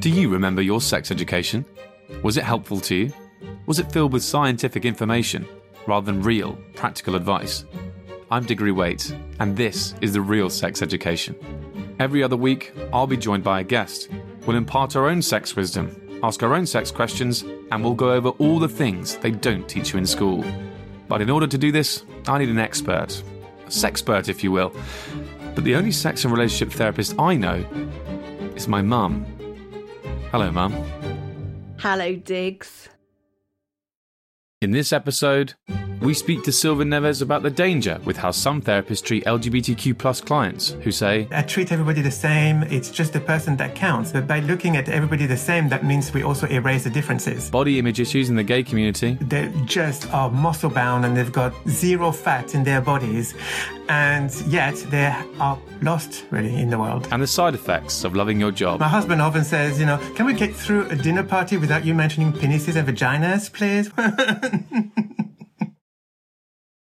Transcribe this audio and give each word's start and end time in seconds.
Do 0.00 0.10
you 0.10 0.28
remember 0.28 0.62
your 0.62 0.80
sex 0.80 1.10
education? 1.10 1.64
Was 2.22 2.36
it 2.36 2.44
helpful 2.44 2.80
to 2.80 2.94
you? 2.94 3.12
Was 3.66 3.78
it 3.78 3.90
filled 3.92 4.12
with 4.12 4.22
scientific 4.22 4.84
information 4.84 5.46
rather 5.86 6.06
than 6.06 6.22
real, 6.22 6.58
practical 6.74 7.14
advice? 7.14 7.64
I'm 8.30 8.44
Diggory 8.44 8.72
Waite, 8.72 9.14
and 9.40 9.56
this 9.56 9.94
is 10.00 10.12
the 10.12 10.20
Real 10.20 10.50
Sex 10.50 10.82
Education. 10.82 11.36
Every 11.98 12.22
other 12.22 12.36
week, 12.36 12.72
I'll 12.92 13.06
be 13.06 13.16
joined 13.16 13.44
by 13.44 13.60
a 13.60 13.64
guest. 13.64 14.08
We'll 14.46 14.56
impart 14.56 14.96
our 14.96 15.08
own 15.08 15.22
sex 15.22 15.54
wisdom, 15.54 16.20
ask 16.22 16.42
our 16.42 16.54
own 16.54 16.66
sex 16.66 16.90
questions, 16.90 17.44
and 17.70 17.84
we'll 17.84 17.94
go 17.94 18.12
over 18.12 18.30
all 18.30 18.58
the 18.58 18.68
things 18.68 19.16
they 19.18 19.30
don't 19.30 19.68
teach 19.68 19.92
you 19.92 19.98
in 19.98 20.06
school. 20.06 20.44
But 21.08 21.20
in 21.20 21.30
order 21.30 21.46
to 21.46 21.58
do 21.58 21.70
this, 21.70 22.04
I 22.26 22.38
need 22.38 22.48
an 22.48 22.58
expert. 22.58 23.22
A 23.66 23.68
sexpert, 23.68 24.28
if 24.28 24.42
you 24.42 24.50
will. 24.50 24.74
But 25.54 25.64
the 25.64 25.74
only 25.74 25.92
sex 25.92 26.24
and 26.24 26.32
relationship 26.32 26.72
therapist 26.74 27.14
I 27.18 27.36
know 27.36 27.64
is 28.56 28.68
my 28.68 28.82
mum. 28.82 29.26
Hello, 30.30 30.50
Mum. 30.50 30.72
Hello, 31.78 32.14
Diggs. 32.16 32.88
In 34.62 34.70
this 34.70 34.92
episode, 34.92 35.54
we 36.00 36.14
speak 36.14 36.42
to 36.44 36.52
Silva 36.52 36.84
Neves 36.84 37.20
about 37.20 37.42
the 37.42 37.50
danger 37.50 38.00
with 38.04 38.16
how 38.16 38.30
some 38.30 38.62
therapists 38.62 39.04
treat 39.04 39.24
LGBTQ 39.24 39.98
plus 39.98 40.20
clients 40.20 40.70
who 40.82 40.90
say, 40.90 41.28
I 41.30 41.42
treat 41.42 41.70
everybody 41.70 42.00
the 42.00 42.10
same, 42.10 42.62
it's 42.64 42.90
just 42.90 43.12
the 43.12 43.20
person 43.20 43.56
that 43.58 43.74
counts. 43.74 44.12
But 44.12 44.26
by 44.26 44.40
looking 44.40 44.76
at 44.76 44.88
everybody 44.88 45.26
the 45.26 45.36
same, 45.36 45.68
that 45.68 45.84
means 45.84 46.12
we 46.12 46.22
also 46.22 46.46
erase 46.48 46.84
the 46.84 46.90
differences. 46.90 47.50
body 47.50 47.78
image 47.78 48.00
issues 48.00 48.30
in 48.30 48.36
the 48.36 48.42
gay 48.44 48.62
community, 48.62 49.18
They 49.20 49.52
just 49.64 50.12
are 50.14 50.30
muscle 50.30 50.70
bound 50.70 51.04
and 51.04 51.16
they've 51.16 51.32
got 51.32 51.52
zero 51.68 52.10
fat 52.10 52.54
in 52.54 52.64
their 52.64 52.80
bodies, 52.80 53.34
and 53.92 54.32
yet 54.46 54.74
they 54.88 55.14
are 55.38 55.58
lost 55.82 56.24
really 56.30 56.56
in 56.56 56.70
the 56.70 56.78
world. 56.78 57.06
and 57.10 57.22
the 57.22 57.26
side 57.26 57.54
effects 57.54 58.04
of 58.04 58.16
loving 58.16 58.40
your 58.40 58.50
job. 58.50 58.80
My 58.80 58.88
husband 58.88 59.20
often 59.20 59.44
says, 59.44 59.78
you 59.78 59.84
know, 59.84 59.98
can 60.16 60.24
we 60.24 60.32
get 60.32 60.54
through 60.54 60.88
a 60.88 60.96
dinner 60.96 61.22
party 61.22 61.58
without 61.58 61.84
you 61.84 61.92
mentioning 61.92 62.32
penises 62.32 62.74
and 62.76 62.88
vaginas, 62.88 63.52
please? 63.52 63.90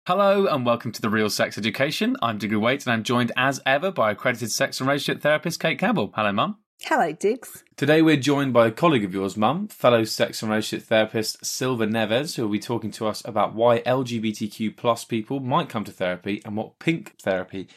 Hello 0.05 0.45
and 0.45 0.63
welcome 0.63 0.91
to 0.91 1.01
the 1.01 1.09
Real 1.09 1.29
Sex 1.31 1.57
Education. 1.57 2.17
I'm 2.21 2.37
Diggory 2.37 2.59
Waite 2.59 2.85
and 2.85 2.93
I'm 2.93 3.03
joined 3.03 3.31
as 3.35 3.59
ever 3.65 3.91
by 3.91 4.11
accredited 4.11 4.51
sex 4.51 4.79
and 4.79 4.87
relationship 4.87 5.23
therapist 5.23 5.59
Cate 5.59 5.79
Campbell. 5.79 6.11
Hello, 6.15 6.31
Mum. 6.31 6.57
Hello, 6.83 7.11
Diggs. 7.11 7.63
Today 7.77 8.01
we're 8.01 8.17
joined 8.17 8.53
by 8.53 8.67
a 8.67 8.71
colleague 8.71 9.03
of 9.05 9.13
yours, 9.13 9.37
Mum, 9.37 9.67
fellow 9.67 10.03
sex 10.03 10.41
and 10.41 10.49
relationship 10.51 10.87
therapist 10.87 11.45
Silva 11.45 11.85
Neves, 11.85 12.35
who 12.35 12.43
will 12.43 12.49
be 12.51 12.59
talking 12.59 12.91
to 12.91 13.07
us 13.07 13.21
about 13.23 13.53
why 13.53 13.79
LGBTQ 13.81 14.75
plus 14.75 15.03
people 15.05 15.39
might 15.39 15.69
come 15.69 15.83
to 15.83 15.91
therapy 15.91 16.41
and 16.43 16.57
what 16.57 16.79
pink 16.79 17.15
therapy 17.21 17.67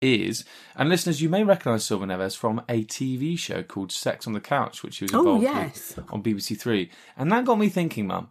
is. 0.00 0.44
And 0.74 0.88
listeners, 0.88 1.20
you 1.20 1.28
may 1.28 1.44
recognise 1.44 1.84
Silva 1.84 2.06
Neves 2.06 2.36
from 2.36 2.60
a 2.68 2.82
TV 2.84 3.38
show 3.38 3.62
called 3.62 3.92
Sex 3.92 4.26
on 4.26 4.32
the 4.32 4.40
Couch, 4.40 4.82
which 4.82 4.94
she 4.94 5.04
was 5.04 5.14
Oh, 5.14 5.18
involved 5.20 5.42
yes. 5.44 5.94
with 5.96 6.12
on 6.12 6.22
BBC 6.22 6.58
Three. 6.58 6.90
And 7.16 7.30
that 7.32 7.44
got 7.44 7.58
me 7.58 7.68
thinking, 7.68 8.06
Mum, 8.06 8.28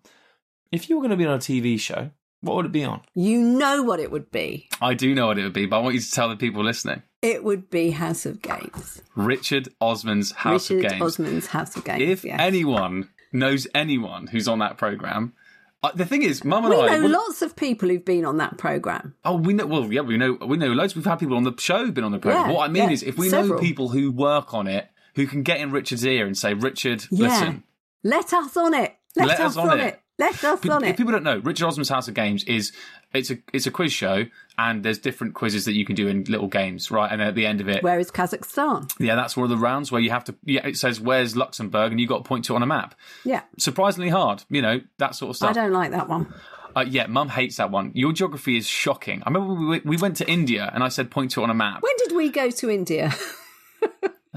if 0.71 0.89
you 0.89 0.95
were 0.95 1.01
going 1.01 1.11
to 1.11 1.17
be 1.17 1.25
on 1.25 1.35
a 1.35 1.39
TV 1.39 1.79
show, 1.79 2.09
what 2.41 2.55
would 2.57 2.65
it 2.65 2.71
be 2.71 2.83
on? 2.83 3.01
You 3.13 3.41
know 3.41 3.83
what 3.83 3.99
it 3.99 4.11
would 4.11 4.31
be. 4.31 4.69
I 4.81 4.95
do 4.95 5.13
know 5.15 5.27
what 5.27 5.37
it 5.37 5.43
would 5.43 5.53
be, 5.53 5.65
but 5.67 5.77
I 5.77 5.81
want 5.81 5.95
you 5.95 6.01
to 6.01 6.11
tell 6.11 6.29
the 6.29 6.35
people 6.35 6.63
listening. 6.63 7.01
It 7.25 7.43
would 7.43 7.71
be 7.71 7.89
House 7.89 8.27
of 8.27 8.39
Games. 8.39 9.01
Richard 9.15 9.69
Osman's 9.81 10.31
House 10.31 10.69
Richard 10.69 10.85
of 10.85 10.91
Games. 10.91 11.01
Osman's 11.01 11.47
House 11.47 11.75
of 11.75 11.83
Games. 11.83 12.03
if 12.03 12.23
yes. 12.23 12.39
anyone 12.39 13.09
knows 13.33 13.65
anyone 13.73 14.27
who's 14.27 14.47
on 14.47 14.59
that 14.59 14.77
program, 14.77 15.33
uh, 15.81 15.91
the 15.95 16.05
thing 16.05 16.21
is, 16.21 16.43
Mum 16.43 16.65
and 16.65 16.75
we 16.75 16.81
I. 16.81 16.99
know 16.99 17.07
lots 17.07 17.41
of 17.41 17.55
people 17.55 17.89
who've 17.89 18.05
been 18.05 18.25
on 18.25 18.37
that 18.37 18.59
program. 18.59 19.15
Oh, 19.25 19.37
we 19.37 19.53
know. 19.53 19.65
Well, 19.65 19.91
yeah, 19.91 20.01
we 20.01 20.17
know. 20.17 20.33
We 20.33 20.57
know 20.57 20.67
loads. 20.67 20.95
We've 20.95 21.03
had 21.03 21.15
people 21.15 21.35
on 21.35 21.43
the 21.43 21.55
show 21.57 21.89
been 21.89 22.03
on 22.03 22.11
the 22.11 22.19
program. 22.19 22.49
Yeah, 22.49 22.55
what 22.55 22.69
I 22.69 22.71
mean 22.71 22.83
yeah, 22.83 22.91
is, 22.91 23.01
if 23.01 23.17
we 23.17 23.29
know 23.29 23.57
people 23.57 23.89
who 23.89 24.11
work 24.11 24.53
on 24.53 24.67
it, 24.67 24.87
who 25.15 25.25
can 25.25 25.41
get 25.41 25.59
in 25.59 25.71
Richard's 25.71 26.05
ear 26.05 26.27
and 26.27 26.37
say, 26.37 26.53
"Richard, 26.53 27.05
Yeah. 27.09 27.27
listen." 27.27 27.63
Let 28.03 28.33
us 28.33 28.55
on 28.55 28.75
it. 28.75 28.95
Let, 29.15 29.39
us, 29.39 29.57
on 29.57 29.79
it. 29.79 29.99
Let 30.19 30.43
us 30.43 30.63
on 30.67 30.83
it. 30.83 30.89
if 30.89 30.97
people 30.97 31.11
don't 31.11 31.23
know, 31.23 31.39
Richard 31.39 31.65
Osman's 31.65 31.89
House 31.89 32.07
of 32.07 32.13
Games 32.13 32.43
is 32.43 32.71
it's 33.15 33.31
a 33.31 33.37
it's 33.53 33.65
a 33.67 33.71
quiz 33.71 33.91
show, 33.91 34.25
and 34.57 34.83
there's 34.83 34.99
different 34.99 35.33
quizzes 35.33 35.65
that 35.65 35.73
you 35.73 35.85
can 35.85 35.95
do 35.95 36.07
in 36.07 36.23
little 36.25 36.47
games, 36.47 36.91
right? 36.91 37.11
And 37.11 37.21
at 37.21 37.35
the 37.35 37.45
end 37.45 37.61
of 37.61 37.69
it, 37.69 37.83
Where 37.83 37.99
is 37.99 38.11
Kazakhstan? 38.11 38.91
yeah, 38.99 39.15
that's 39.15 39.35
one 39.35 39.43
of 39.45 39.49
the 39.49 39.57
rounds 39.57 39.91
where 39.91 40.01
you 40.01 40.09
have 40.11 40.23
to. 40.25 40.35
Yeah, 40.43 40.65
it 40.67 40.77
says 40.77 40.99
where's 40.99 41.35
Luxembourg, 41.35 41.91
and 41.91 41.99
you 41.99 42.07
got 42.07 42.23
to 42.23 42.27
point 42.27 42.45
to 42.45 42.53
it 42.53 42.55
on 42.57 42.63
a 42.63 42.67
map. 42.67 42.95
Yeah. 43.23 43.41
Surprisingly 43.57 44.09
hard, 44.09 44.43
you 44.49 44.61
know 44.61 44.81
that 44.97 45.15
sort 45.15 45.31
of 45.31 45.35
stuff. 45.37 45.49
I 45.51 45.53
don't 45.53 45.71
like 45.73 45.91
that 45.91 46.09
one. 46.09 46.33
Uh, 46.75 46.83
yeah, 46.87 47.07
Mum 47.07 47.29
hates 47.29 47.55
that 47.55 47.71
one. 47.71 47.91
Your 47.95 48.11
geography 48.11 48.57
is 48.57 48.67
shocking. 48.67 49.23
I 49.25 49.29
remember 49.29 49.53
we, 49.53 49.79
we 49.85 49.97
went 49.97 50.17
to 50.17 50.29
India, 50.29 50.69
and 50.73 50.83
I 50.83 50.89
said 50.89 51.09
point 51.09 51.31
to 51.31 51.39
it 51.41 51.43
on 51.45 51.49
a 51.49 51.53
map. 51.53 51.81
When 51.81 51.93
did 51.99 52.11
we 52.15 52.29
go 52.29 52.49
to 52.51 52.69
India? 52.69 53.13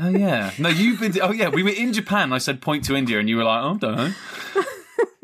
Oh 0.00 0.10
yeah, 0.10 0.52
no, 0.60 0.68
you've 0.68 1.00
been. 1.00 1.10
To, 1.12 1.20
oh 1.20 1.32
yeah, 1.32 1.48
we 1.48 1.64
were 1.64 1.70
in 1.70 1.92
Japan. 1.92 2.24
And 2.24 2.34
I 2.34 2.38
said 2.38 2.60
point 2.60 2.84
to 2.84 2.94
India, 2.94 3.18
and 3.18 3.28
you 3.28 3.36
were 3.36 3.42
like, 3.42 3.64
oh, 3.64 3.74
I 3.74 3.76
don't 3.78 3.96
know. 3.96 4.12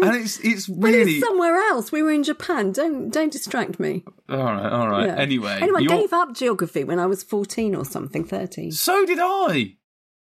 and 0.08 0.16
it's 0.16 0.38
it's 0.40 0.68
really 0.68 1.16
it's 1.16 1.26
somewhere 1.26 1.56
else. 1.56 1.90
We 1.92 2.02
were 2.02 2.12
in 2.12 2.22
Japan. 2.22 2.72
Don't 2.72 3.10
don't 3.10 3.32
distract 3.32 3.78
me. 3.80 4.04
all 4.28 4.36
right, 4.38 4.72
all 4.72 4.88
right. 4.88 5.06
Yeah. 5.06 5.16
Anyway, 5.16 5.58
anyway, 5.60 5.80
I 5.82 5.86
gave 5.86 6.12
up 6.12 6.34
geography 6.34 6.84
when 6.84 6.98
I 6.98 7.06
was 7.06 7.22
fourteen 7.22 7.74
or 7.74 7.84
something, 7.84 8.24
thirteen. 8.24 8.72
so 8.72 9.04
did 9.04 9.18
I. 9.20 9.76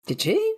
Did 0.07 0.25
you? 0.25 0.56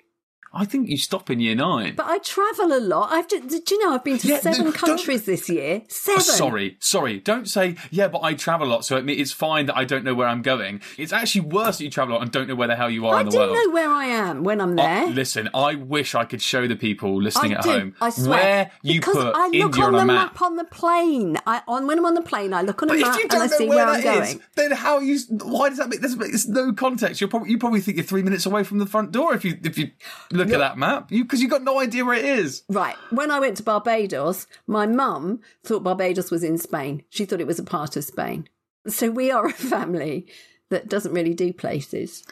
I 0.52 0.64
think 0.64 0.88
you 0.88 0.96
stop 0.96 1.30
in 1.30 1.40
year 1.40 1.54
nine. 1.54 1.94
But 1.94 2.06
I 2.06 2.18
travel 2.18 2.72
a 2.72 2.80
lot. 2.80 3.12
I've 3.12 3.28
do, 3.28 3.40
do 3.40 3.60
you 3.74 3.84
know 3.84 3.94
I've 3.94 4.04
been 4.04 4.18
to 4.18 4.28
Yeah, 4.28 4.40
seven 4.40 4.64
no, 4.66 4.72
countries 4.72 5.24
this 5.24 5.48
year. 5.48 5.82
Seven. 5.88 6.20
Oh, 6.20 6.22
sorry, 6.22 6.76
sorry. 6.80 7.20
Don't 7.20 7.48
say 7.48 7.76
yeah, 7.90 8.08
but 8.08 8.22
I 8.22 8.34
travel 8.34 8.66
a 8.66 8.70
lot, 8.70 8.84
so 8.84 8.96
it's 8.96 9.32
fine 9.32 9.66
that 9.66 9.76
I 9.76 9.84
don't 9.84 10.04
know 10.04 10.14
where 10.14 10.26
I'm 10.26 10.42
going. 10.42 10.80
It's 10.96 11.12
actually 11.12 11.42
worse 11.42 11.78
that 11.78 11.84
you 11.84 11.90
travel 11.90 12.14
a 12.14 12.16
lot 12.16 12.22
and 12.22 12.32
don't 12.32 12.48
know 12.48 12.54
where 12.54 12.68
the 12.68 12.76
hell 12.76 12.90
you 12.90 13.06
are 13.06 13.16
I 13.16 13.20
in 13.20 13.28
the 13.28 13.36
world. 13.36 13.50
I 13.50 13.54
do 13.60 13.66
know 13.66 13.72
where 13.74 13.90
I 13.90 14.06
am 14.06 14.42
when 14.44 14.60
I'm 14.60 14.72
Uh, 14.78 14.82
there. 14.82 15.06
listen, 15.08 15.48
I 15.54 15.74
wish 15.74 16.14
I 16.14 16.24
could 16.24 16.40
show 16.42 16.66
the 16.66 16.76
people 16.76 17.20
listening 17.22 17.54
I 17.54 17.58
at 17.58 17.62
do. 17.64 17.70
home 17.70 17.94
I 18.00 18.10
swear. 18.10 18.28
where 18.28 18.70
you 18.82 19.00
because 19.00 19.16
put 19.16 19.34
I 19.36 19.46
look 19.48 19.54
India 19.54 19.84
on 19.84 19.94
on 19.94 20.00
the 20.00 20.04
map. 20.12 20.32
map. 20.32 20.42
on 20.42 20.56
the 20.56 20.64
plane. 20.64 21.36
I 21.46 21.62
on 21.68 21.86
when 21.86 21.98
I'm 21.98 22.06
on 22.06 22.14
the 22.14 22.22
plane, 22.22 22.54
I 22.54 22.62
look 22.62 22.82
on 22.82 22.90
a 22.90 22.94
map 22.94 23.20
and 23.20 23.32
I 23.34 23.46
see 23.48 23.68
where 23.68 23.78
where 23.78 23.86
I'm 23.88 24.02
that 24.02 24.22
is, 24.22 24.34
going. 24.34 24.42
then 24.56 24.72
how 24.72 24.98
you? 25.00 25.18
Why 25.30 25.68
does 25.68 25.78
that 25.78 25.88
make? 25.88 26.00
There's, 26.00 26.16
there's 26.16 26.48
no 26.48 26.72
context. 26.72 27.20
You're 27.20 27.28
probably 27.28 27.50
you 27.50 27.58
probably 27.58 27.80
think 27.80 27.96
you're 27.98 28.06
three 28.06 28.22
minutes 28.22 28.46
away 28.46 28.64
from 28.64 28.78
the 28.78 28.86
front 28.86 29.12
door 29.12 29.34
if 29.34 29.44
you 29.44 29.58
if 29.62 29.76
you 29.78 29.90
look 30.30 30.47
at 30.52 30.58
that 30.58 30.78
map. 30.78 31.10
You 31.10 31.24
because 31.24 31.40
you 31.40 31.48
got 31.48 31.62
no 31.62 31.80
idea 31.80 32.04
where 32.04 32.16
it 32.16 32.24
is. 32.24 32.62
Right. 32.68 32.96
When 33.10 33.30
I 33.30 33.40
went 33.40 33.56
to 33.58 33.62
Barbados, 33.62 34.46
my 34.66 34.86
mum 34.86 35.40
thought 35.64 35.82
Barbados 35.82 36.30
was 36.30 36.44
in 36.44 36.58
Spain. 36.58 37.02
She 37.08 37.24
thought 37.24 37.40
it 37.40 37.46
was 37.46 37.58
a 37.58 37.64
part 37.64 37.96
of 37.96 38.04
Spain. 38.04 38.48
So 38.86 39.10
we 39.10 39.30
are 39.30 39.46
a 39.46 39.52
family 39.52 40.26
that 40.70 40.88
doesn't 40.88 41.12
really 41.12 41.34
do 41.34 41.52
places. 41.52 42.24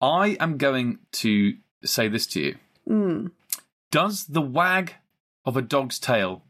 I 0.00 0.36
am 0.40 0.56
going 0.56 0.98
to 1.12 1.54
say 1.84 2.08
this 2.08 2.26
to 2.28 2.40
you. 2.40 2.56
Hmm. 2.86 3.26
Does 3.90 4.26
the 4.26 4.40
wag 4.40 4.94
of 5.44 5.56
a 5.56 5.62
dog's 5.62 5.98
tail 5.98 6.42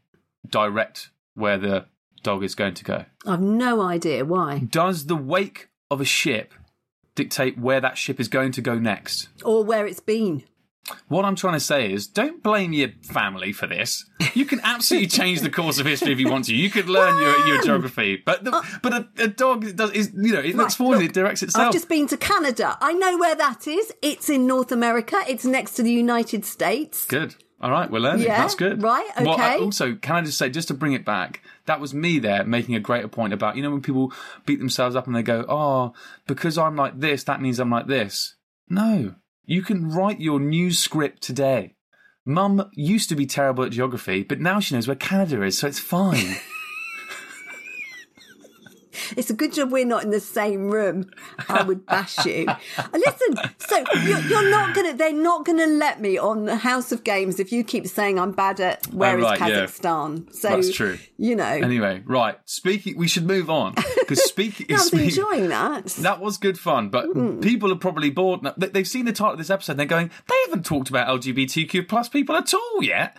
direct 0.47 1.09
where 1.33 1.57
the 1.57 1.85
dog 2.23 2.43
is 2.43 2.55
going 2.55 2.75
to 2.75 2.83
go? 2.83 3.05
I've 3.25 3.41
no 3.41 3.81
idea 3.81 4.25
why. 4.25 4.59
Does 4.59 5.07
the 5.07 5.15
wake 5.15 5.69
of 5.89 6.01
a 6.01 6.05
ship 6.05 6.53
dictate 7.15 7.57
where 7.57 7.81
that 7.81 7.97
ship 7.97 8.19
is 8.19 8.27
going 8.27 8.51
to 8.53 8.61
go 8.61 8.75
next? 8.75 9.29
Or 9.43 9.63
where 9.63 9.85
it's 9.85 9.99
been. 9.99 10.43
What 11.07 11.25
I'm 11.25 11.35
trying 11.35 11.53
to 11.53 11.59
say 11.59 11.91
is, 11.93 12.07
don't 12.07 12.41
blame 12.43 12.73
your 12.73 12.89
family 13.03 13.53
for 13.53 13.67
this. 13.67 14.09
You 14.33 14.45
can 14.45 14.59
absolutely 14.63 15.07
change 15.19 15.41
the 15.41 15.49
course 15.49 15.79
of 15.79 15.85
history 15.85 16.11
if 16.11 16.19
you 16.19 16.29
want 16.29 16.45
to. 16.45 16.55
You 16.55 16.69
could 16.69 16.89
learn 16.89 17.17
your, 17.21 17.47
your 17.47 17.61
geography, 17.63 18.21
but 18.25 18.43
the, 18.43 18.51
uh, 18.55 18.61
but 18.81 18.93
a, 18.93 19.07
a 19.19 19.27
dog 19.27 19.75
does 19.75 19.91
is 19.91 20.11
you 20.15 20.33
know 20.33 20.39
it 20.39 20.55
looks 20.55 20.73
Right, 20.73 20.77
forward, 20.77 20.95
look, 20.97 21.05
it 21.05 21.13
directs 21.13 21.43
itself. 21.43 21.67
I've 21.67 21.73
just 21.73 21.87
been 21.87 22.07
to 22.07 22.17
Canada. 22.17 22.77
I 22.81 22.93
know 22.93 23.17
where 23.17 23.35
that 23.35 23.67
is. 23.67 23.93
It's 24.01 24.29
in 24.29 24.47
North 24.47 24.71
America. 24.71 25.21
It's 25.27 25.45
next 25.45 25.75
to 25.75 25.83
the 25.83 25.91
United 25.91 26.45
States. 26.45 27.05
Good. 27.05 27.35
All 27.61 27.69
right, 27.69 27.89
we're 27.91 27.99
learning. 27.99 28.25
Yeah, 28.25 28.39
That's 28.41 28.55
good. 28.55 28.81
right, 28.81 29.07
Well, 29.21 29.39
I- 29.39 29.53
okay. 29.53 29.63
also, 29.63 29.93
can 29.93 30.15
I 30.15 30.21
just 30.23 30.39
say, 30.39 30.49
just 30.49 30.67
to 30.69 30.73
bring 30.73 30.93
it 30.93 31.05
back, 31.05 31.43
that 31.67 31.79
was 31.79 31.93
me 31.93 32.17
there 32.17 32.43
making 32.43 32.73
a 32.73 32.79
greater 32.79 33.07
point 33.07 33.33
about, 33.33 33.55
you 33.55 33.61
know, 33.61 33.69
when 33.69 33.81
people 33.81 34.11
beat 34.47 34.57
themselves 34.57 34.95
up 34.95 35.05
and 35.05 35.15
they 35.15 35.21
go, 35.21 35.45
oh, 35.47 35.93
because 36.25 36.57
I'm 36.57 36.75
like 36.75 36.99
this, 36.99 37.23
that 37.25 37.39
means 37.39 37.59
I'm 37.59 37.69
like 37.69 37.85
this. 37.85 38.35
No, 38.67 39.13
you 39.45 39.61
can 39.61 39.89
write 39.89 40.21
your 40.21 40.39
new 40.39 40.71
script 40.71 41.21
today. 41.21 41.75
Mum 42.25 42.69
used 42.73 43.09
to 43.09 43.15
be 43.15 43.25
terrible 43.25 43.63
at 43.63 43.71
geography, 43.71 44.23
but 44.23 44.39
now 44.39 44.59
she 44.59 44.75
knows 44.75 44.87
where 44.87 44.95
Canada 44.95 45.41
is, 45.41 45.57
so 45.57 45.67
it's 45.67 45.79
fine. 45.79 46.37
It's 49.17 49.29
a 49.29 49.33
good 49.33 49.53
job 49.53 49.71
we're 49.71 49.85
not 49.85 50.03
in 50.03 50.09
the 50.11 50.19
same 50.19 50.69
room. 50.69 51.09
I 51.49 51.63
would 51.63 51.85
bash 51.85 52.25
you. 52.25 52.45
Uh, 52.47 52.55
Listen, 52.93 53.51
so 53.57 53.83
you're, 54.03 54.19
you're 54.21 54.49
not 54.49 54.75
gonna. 54.75 54.93
They're 54.93 55.13
not 55.13 55.45
gonna 55.45 55.67
let 55.67 56.01
me 56.01 56.17
on 56.17 56.45
the 56.45 56.55
House 56.57 56.91
of 56.91 57.03
Games 57.03 57.39
if 57.39 57.51
you 57.51 57.63
keep 57.63 57.87
saying 57.87 58.19
I'm 58.19 58.31
bad 58.31 58.59
at 58.59 58.85
where 58.87 59.17
is 59.17 59.25
Oh, 59.25 59.29
right, 59.29 59.39
yeah. 59.39 59.47
Kazakhstan. 59.65 60.33
So 60.33 60.49
That's 60.49 60.73
true. 60.73 60.97
You 61.17 61.35
know. 61.35 61.43
anyway, 61.45 62.03
right. 62.05 62.37
Speaking, 62.45 62.97
we 62.97 63.07
should 63.07 63.25
move 63.25 63.49
on 63.49 63.75
because 63.99 64.23
speaking. 64.23 64.67
no, 64.69 64.75
I'm 64.77 64.81
speak- 64.81 65.01
enjoying 65.09 65.49
that. 65.49 65.85
That 65.85 66.19
was 66.19 66.37
good 66.37 66.57
fun, 66.59 66.89
but 66.89 67.05
Mm. 67.11 67.41
people 67.41 67.71
are 67.71 67.75
probably 67.77 68.09
bored. 68.09 68.43
now. 68.43 68.53
They- 68.57 68.67
They've 68.67 68.87
seen 68.87 69.05
the 69.05 69.11
title 69.13 69.33
of 69.33 69.37
this 69.37 69.49
episode 69.49 69.73
and 69.73 69.79
they're 69.79 69.85
going, 69.85 70.09
they 70.27 70.35
haven't 70.45 70.65
talked 70.65 70.89
about 70.89 71.07
LGBTQ 71.07 71.87
plus 71.87 72.07
people 72.09 72.35
at 72.35 72.53
all 72.53 72.81
yet. 72.83 73.17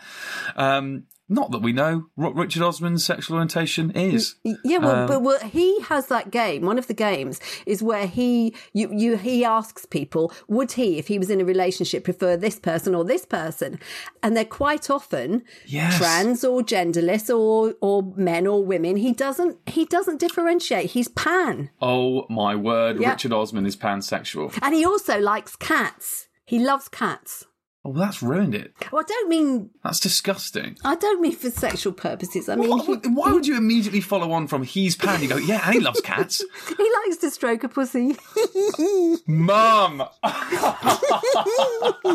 Um, 0.56 1.04
not 1.28 1.50
that 1.52 1.62
we 1.62 1.72
know 1.72 2.06
what 2.14 2.34
Richard 2.34 2.62
Osman's 2.62 3.06
sexual 3.06 3.36
orientation 3.36 3.90
is. 3.92 4.34
Yeah, 4.44 4.78
well, 4.78 4.94
Um, 5.02 5.06
but 5.08 5.22
well, 5.22 5.38
he 5.40 5.80
has 5.82 6.08
that 6.08 6.30
game. 6.30 6.62
One 6.66 6.78
of 6.78 6.88
the 6.88 6.94
games 6.94 7.40
is 7.64 7.82
where 7.82 8.06
he 8.06 8.54
you 8.74 8.90
you 8.92 9.16
he 9.16 9.44
asks 9.44 9.86
people, 9.86 10.32
would 10.48 10.72
he, 10.72 10.98
if 10.98 11.08
he 11.08 11.18
was 11.18 11.30
in 11.30 11.40
a 11.40 11.44
relationship, 11.44 12.04
prefer 12.04 12.36
this 12.36 12.58
person 12.58 12.94
or 12.94 13.04
this 13.04 13.24
person? 13.24 13.78
And 14.22 14.36
they're 14.36 14.44
quite 14.44 14.90
often 14.90 15.42
Yes. 15.66 15.96
trans 15.96 16.44
or 16.44 16.60
genderless 16.62 17.28
or 17.34 17.74
or 17.80 18.12
men 18.16 18.46
or 18.46 18.64
women. 18.64 18.96
He 18.96 19.12
doesn't 19.12 19.56
he 19.66 19.84
doesn't 19.86 20.20
differentiate. 20.20 20.90
He's 20.90 21.08
pan, 21.08 21.70
Oh 21.80 22.26
my 22.28 22.54
word. 22.54 22.98
Richard 22.98 23.32
Osman 23.32 23.64
is 23.64 23.76
pansexual. 23.76 24.56
and 24.60 24.74
he 24.74 24.84
also 24.84 25.18
likes 25.18 25.56
cats. 25.56 26.28
He 26.44 26.58
loves 26.58 26.88
cats. 26.88 27.46
Oh, 27.84 27.92
that's 27.92 28.22
ruined 28.22 28.54
it. 28.54 28.72
Well, 28.92 29.02
I 29.02 29.04
don't 29.08 29.28
mean 29.28 29.70
That's 29.82 29.98
disgusting. 29.98 30.76
I 30.84 30.94
don't 30.94 31.20
mean 31.20 31.34
for 31.34 31.50
sexual 31.50 31.92
purposes. 31.92 32.48
I 32.48 32.54
mean 32.54 32.70
Why, 32.70 32.84
he, 32.84 32.92
why 33.08 33.32
would 33.32 33.44
you 33.44 33.56
immediately 33.56 34.00
follow 34.00 34.30
on 34.30 34.46
from 34.46 34.62
he's 34.62 34.94
pan? 34.94 35.20
You 35.20 35.28
go, 35.28 35.36
yeah, 35.36 35.62
and 35.64 35.74
he 35.74 35.80
loves 35.80 36.00
cats. 36.00 36.44
he 36.78 36.92
likes 37.06 37.16
to 37.18 37.30
stroke 37.32 37.64
a 37.64 37.68
pussy. 37.68 38.16
Mum! 39.26 40.04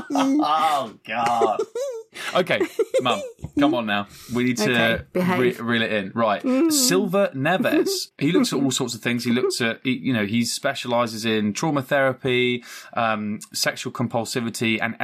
oh, 0.09 0.93
God. 1.05 1.61
Okay, 2.35 2.59
Mum, 3.01 3.21
come 3.59 3.73
on 3.75 3.85
now. 3.85 4.07
We 4.33 4.45
need 4.45 4.57
to 4.57 4.71
Okay, 4.71 5.03
behave. 5.13 5.59
re- 5.59 5.79
reel 5.79 5.81
it 5.83 5.91
in. 5.91 6.11
Right. 6.15 6.41
Silva 6.71 7.31
Neves. 7.35 8.07
He 8.17 8.31
looks 8.31 8.53
at 8.53 8.59
all 8.59 8.71
sorts 8.71 8.95
of 8.95 9.01
things. 9.01 9.23
He 9.23 9.31
looks 9.31 9.61
at, 9.61 9.81
he, 9.83 9.97
you 9.97 10.13
know, 10.13 10.25
he 10.25 10.43
specializes 10.45 11.25
in 11.25 11.53
trauma 11.53 11.81
therapy, 11.81 12.63
um, 12.93 13.39
sexual 13.53 13.91
compulsivity, 13.93 14.79
and 14.81 14.95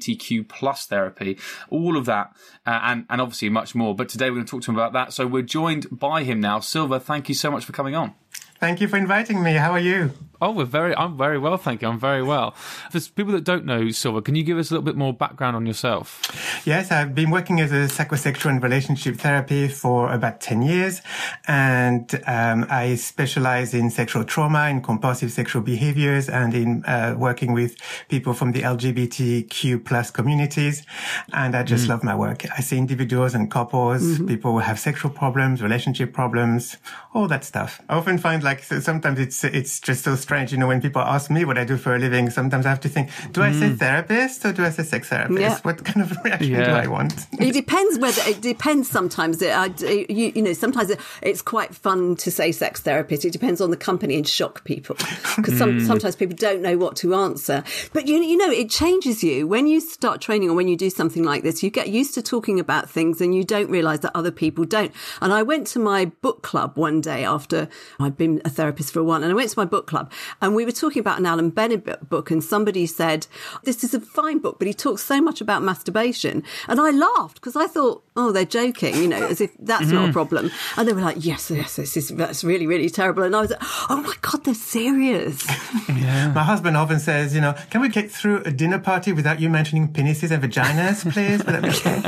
LGBTQ 0.00 0.48
plus 0.48 0.86
therapy. 0.86 1.38
All 1.68 1.96
of 1.96 2.06
that, 2.06 2.34
uh, 2.66 2.80
and, 2.82 3.06
and 3.08 3.20
obviously 3.20 3.48
much 3.48 3.74
more. 3.74 3.94
But 3.94 4.08
today 4.08 4.30
we're 4.30 4.36
going 4.36 4.46
to 4.46 4.50
talk 4.50 4.62
to 4.62 4.70
him 4.70 4.76
about 4.76 4.92
that. 4.92 5.12
So 5.12 5.26
we're 5.26 5.42
joined 5.42 5.86
by 5.90 6.24
him 6.24 6.40
now. 6.40 6.60
Silva, 6.60 7.00
thank 7.00 7.28
you 7.28 7.34
so 7.34 7.50
much 7.50 7.64
for 7.64 7.72
coming 7.72 7.94
on. 7.94 8.14
Thank 8.60 8.82
you 8.82 8.88
for 8.88 8.98
inviting 8.98 9.42
me. 9.42 9.54
How 9.54 9.72
are 9.72 9.80
you? 9.80 10.12
Oh, 10.42 10.52
we're 10.52 10.64
very. 10.64 10.96
I'm 10.96 11.18
very 11.18 11.38
well, 11.38 11.58
thank 11.58 11.82
you. 11.82 11.88
I'm 11.88 11.98
very 11.98 12.22
well. 12.22 12.52
For 12.90 12.98
people 13.00 13.32
that 13.32 13.44
don't 13.44 13.66
know 13.66 13.90
Silva, 13.90 14.22
can 14.22 14.34
you 14.34 14.42
give 14.42 14.56
us 14.56 14.70
a 14.70 14.74
little 14.74 14.84
bit 14.84 14.96
more 14.96 15.12
background 15.12 15.54
on 15.54 15.66
yourself? 15.66 16.62
Yes, 16.64 16.90
I've 16.90 17.14
been 17.14 17.30
working 17.30 17.60
as 17.60 17.72
a 17.72 17.88
psychosexual 17.94 18.48
and 18.50 18.62
relationship 18.62 19.16
therapy 19.16 19.68
for 19.68 20.10
about 20.10 20.40
10 20.40 20.62
years. 20.62 21.02
And 21.46 22.22
um, 22.26 22.66
I 22.70 22.94
specialize 22.96 23.74
in 23.74 23.90
sexual 23.90 24.24
trauma, 24.24 24.68
in 24.68 24.80
compulsive 24.80 25.30
sexual 25.30 25.60
behaviors, 25.60 26.30
and 26.30 26.54
in 26.54 26.84
uh, 26.86 27.14
working 27.18 27.52
with 27.52 27.76
people 28.08 28.32
from 28.32 28.52
the 28.52 28.62
LGBTQ 28.62 29.84
plus 29.84 30.10
communities. 30.10 30.86
And 31.34 31.54
I 31.54 31.62
just 31.64 31.86
love 31.86 32.02
my 32.02 32.14
work. 32.14 32.46
I 32.50 32.62
see 32.62 32.78
individuals 32.78 33.34
and 33.34 33.50
couples, 33.50 34.18
people 34.20 34.52
who 34.52 34.58
have 34.58 34.78
sexual 34.78 35.10
problems, 35.10 35.62
relationship 35.62 36.14
problems, 36.14 36.78
all 37.12 37.28
that 37.28 37.44
stuff. 37.44 37.82
I 37.90 37.96
often 37.96 38.16
find 38.16 38.42
like 38.42 38.49
so- 38.58 38.80
sometimes 38.80 39.18
it's 39.18 39.44
it's 39.44 39.80
just 39.80 40.04
so 40.04 40.16
strange, 40.16 40.52
you 40.52 40.58
know, 40.58 40.66
when 40.66 40.80
people 40.80 41.02
ask 41.02 41.30
me 41.30 41.44
what 41.44 41.58
I 41.58 41.64
do 41.64 41.76
for 41.76 41.94
a 41.94 41.98
living, 41.98 42.30
sometimes 42.30 42.66
I 42.66 42.70
have 42.70 42.80
to 42.80 42.88
think, 42.88 43.10
do 43.32 43.42
I 43.42 43.52
say 43.52 43.70
mm. 43.70 43.78
therapist 43.78 44.44
or 44.44 44.52
do 44.52 44.64
I 44.64 44.70
say 44.70 44.82
sex 44.82 45.08
therapist? 45.08 45.40
Yeah. 45.40 45.58
What 45.62 45.84
kind 45.84 46.02
of 46.02 46.16
reaction 46.24 46.54
do 46.54 46.70
I 46.70 46.86
want? 46.86 47.26
It 47.32 47.52
depends 47.52 47.98
whether 47.98 48.22
it 48.26 48.40
depends. 48.40 48.88
Sometimes 48.88 49.40
it, 49.42 49.52
I, 49.52 49.66
you, 50.08 50.32
you 50.34 50.42
know, 50.42 50.52
sometimes 50.52 50.90
it, 50.90 51.00
it's 51.22 51.42
quite 51.42 51.74
fun 51.74 52.16
to 52.16 52.30
say 52.30 52.52
sex 52.52 52.80
therapist. 52.80 53.24
It 53.24 53.32
depends 53.32 53.60
on 53.60 53.70
the 53.70 53.76
company 53.76 54.16
and 54.16 54.26
shock 54.26 54.64
people 54.64 54.96
because 55.36 55.56
some, 55.56 55.80
mm. 55.80 55.86
sometimes 55.86 56.16
people 56.16 56.36
don't 56.36 56.62
know 56.62 56.76
what 56.76 56.96
to 56.96 57.14
answer. 57.14 57.62
But 57.92 58.06
you, 58.06 58.16
you 58.16 58.36
know, 58.36 58.50
it 58.50 58.70
changes 58.70 59.22
you 59.22 59.46
when 59.46 59.66
you 59.66 59.80
start 59.80 60.20
training 60.20 60.50
or 60.50 60.54
when 60.54 60.68
you 60.68 60.76
do 60.76 60.90
something 60.90 61.22
like 61.22 61.42
this. 61.42 61.62
You 61.62 61.70
get 61.70 61.88
used 61.88 62.14
to 62.14 62.22
talking 62.22 62.58
about 62.58 62.90
things 62.90 63.20
and 63.20 63.34
you 63.34 63.44
don't 63.44 63.70
realize 63.70 64.00
that 64.00 64.12
other 64.14 64.30
people 64.30 64.64
don't. 64.64 64.92
And 65.20 65.32
I 65.32 65.42
went 65.42 65.66
to 65.68 65.78
my 65.78 66.06
book 66.06 66.42
club 66.42 66.76
one 66.76 67.00
day 67.00 67.24
after 67.24 67.68
I'd 67.98 68.16
been 68.16 68.39
a 68.44 68.50
therapist 68.50 68.92
for 68.92 69.00
a 69.00 69.04
while, 69.04 69.22
and 69.22 69.30
I 69.30 69.34
went 69.34 69.50
to 69.50 69.58
my 69.58 69.64
book 69.64 69.86
club 69.86 70.10
and 70.40 70.54
we 70.54 70.64
were 70.64 70.72
talking 70.72 71.00
about 71.00 71.18
an 71.18 71.26
Alan 71.26 71.50
Bennett 71.50 72.08
book, 72.08 72.30
and 72.30 72.42
somebody 72.42 72.86
said, 72.86 73.26
"This 73.64 73.84
is 73.84 73.94
a 73.94 74.00
fine 74.00 74.38
book, 74.38 74.58
but 74.58 74.66
he 74.68 74.74
talks 74.74 75.02
so 75.02 75.20
much 75.20 75.40
about 75.40 75.62
masturbation," 75.62 76.42
and 76.68 76.80
I 76.80 76.90
laughed 76.90 77.34
because 77.34 77.56
I 77.56 77.66
thought, 77.66 78.02
"Oh, 78.16 78.32
they're 78.32 78.44
joking," 78.44 78.96
you 78.96 79.08
know, 79.08 79.26
as 79.26 79.40
if 79.40 79.50
that's 79.58 79.88
not 79.88 80.10
a 80.10 80.12
problem. 80.12 80.50
And 80.76 80.88
they 80.88 80.92
were 80.92 81.00
like, 81.00 81.24
"Yes, 81.24 81.50
yes, 81.50 81.76
this 81.76 81.96
is 81.96 82.08
that's 82.08 82.44
really, 82.44 82.66
really 82.66 82.90
terrible," 82.90 83.22
and 83.22 83.34
I 83.34 83.40
was 83.40 83.50
like, 83.50 83.62
"Oh 83.90 84.02
my 84.02 84.14
god, 84.20 84.44
they're 84.44 84.54
serious." 84.54 85.46
My 85.88 86.44
husband 86.44 86.76
often 86.76 86.98
says, 86.98 87.34
you 87.34 87.40
know, 87.40 87.54
can 87.70 87.80
we 87.80 87.88
get 87.88 88.10
through 88.10 88.42
a 88.44 88.50
dinner 88.50 88.78
party 88.78 89.12
without 89.12 89.40
you 89.40 89.48
mentioning 89.48 89.92
penises 89.92 90.30
and 90.30 90.42
vaginas, 90.42 91.02
please? 91.12 91.44
Would 91.44 91.54
that 91.54 91.62
be 91.62 91.68
okay? 91.70 92.02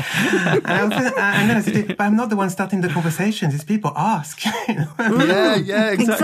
and, 0.65 0.67
I 0.67 0.83
often, 0.83 1.07
uh, 1.07 1.13
and 1.17 1.51
then 1.51 1.57
I 1.57 1.61
said, 1.61 1.89
but 1.89 2.01
I'm 2.01 2.17
not 2.17 2.31
the 2.31 2.37
one 2.37 2.51
starting 2.51 2.81
the 2.81 2.89
conversations. 2.89 3.55
It's 3.55 3.65
people 3.65 3.93
ask. 3.97 4.45
you 4.69 4.75
know? 4.75 4.87
Yeah, 4.99 5.57
yeah, 5.57 5.91
Exactly, 5.91 6.22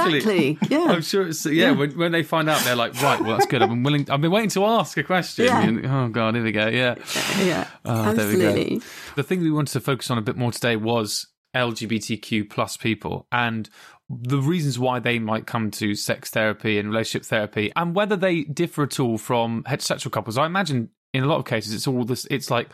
yeah. 0.68 0.84
I'm 0.90 1.02
sure 1.02 1.26
it's 1.28 1.44
yeah. 1.46 1.72
When, 1.72 1.90
when 1.98 2.12
they 2.12 2.22
find 2.22 2.48
out, 2.48 2.62
they're 2.64 2.76
like, 2.76 2.94
right, 3.02 3.20
well, 3.20 3.32
that's 3.36 3.46
good. 3.46 3.62
I've 3.62 3.68
been 3.68 3.82
willing. 3.82 4.10
I've 4.10 4.20
been 4.20 4.30
waiting 4.30 4.50
to 4.50 4.64
ask 4.64 4.96
a 4.96 5.02
question. 5.02 5.46
Yeah. 5.46 5.62
And, 5.62 5.86
oh 5.86 6.08
god, 6.08 6.34
here 6.34 6.44
we 6.44 6.52
go. 6.52 6.66
Yeah. 6.68 6.94
yeah, 7.38 7.68
Oh, 7.84 8.12
there 8.12 8.28
we 8.28 8.36
go. 8.36 8.48
absolutely. 8.48 8.82
The 9.16 9.22
thing 9.22 9.40
we 9.40 9.50
wanted 9.50 9.72
to 9.72 9.80
focus 9.80 10.10
on 10.10 10.18
a 10.18 10.22
bit 10.22 10.36
more 10.36 10.52
today 10.52 10.76
was 10.76 11.26
LGBTQ 11.56 12.50
plus 12.50 12.76
people 12.76 13.26
and 13.32 13.68
the 14.10 14.38
reasons 14.38 14.78
why 14.78 14.98
they 15.00 15.18
might 15.18 15.46
come 15.46 15.70
to 15.70 15.94
sex 15.94 16.30
therapy 16.30 16.78
and 16.78 16.88
relationship 16.88 17.26
therapy 17.26 17.70
and 17.76 17.94
whether 17.94 18.16
they 18.16 18.42
differ 18.44 18.84
at 18.84 18.98
all 18.98 19.18
from 19.18 19.62
heterosexual 19.64 20.10
couples. 20.10 20.38
I 20.38 20.46
imagine 20.46 20.90
in 21.12 21.24
a 21.24 21.26
lot 21.26 21.38
of 21.38 21.44
cases 21.44 21.74
it's 21.74 21.86
all 21.86 22.04
this 22.04 22.26
it's 22.30 22.50
like 22.50 22.68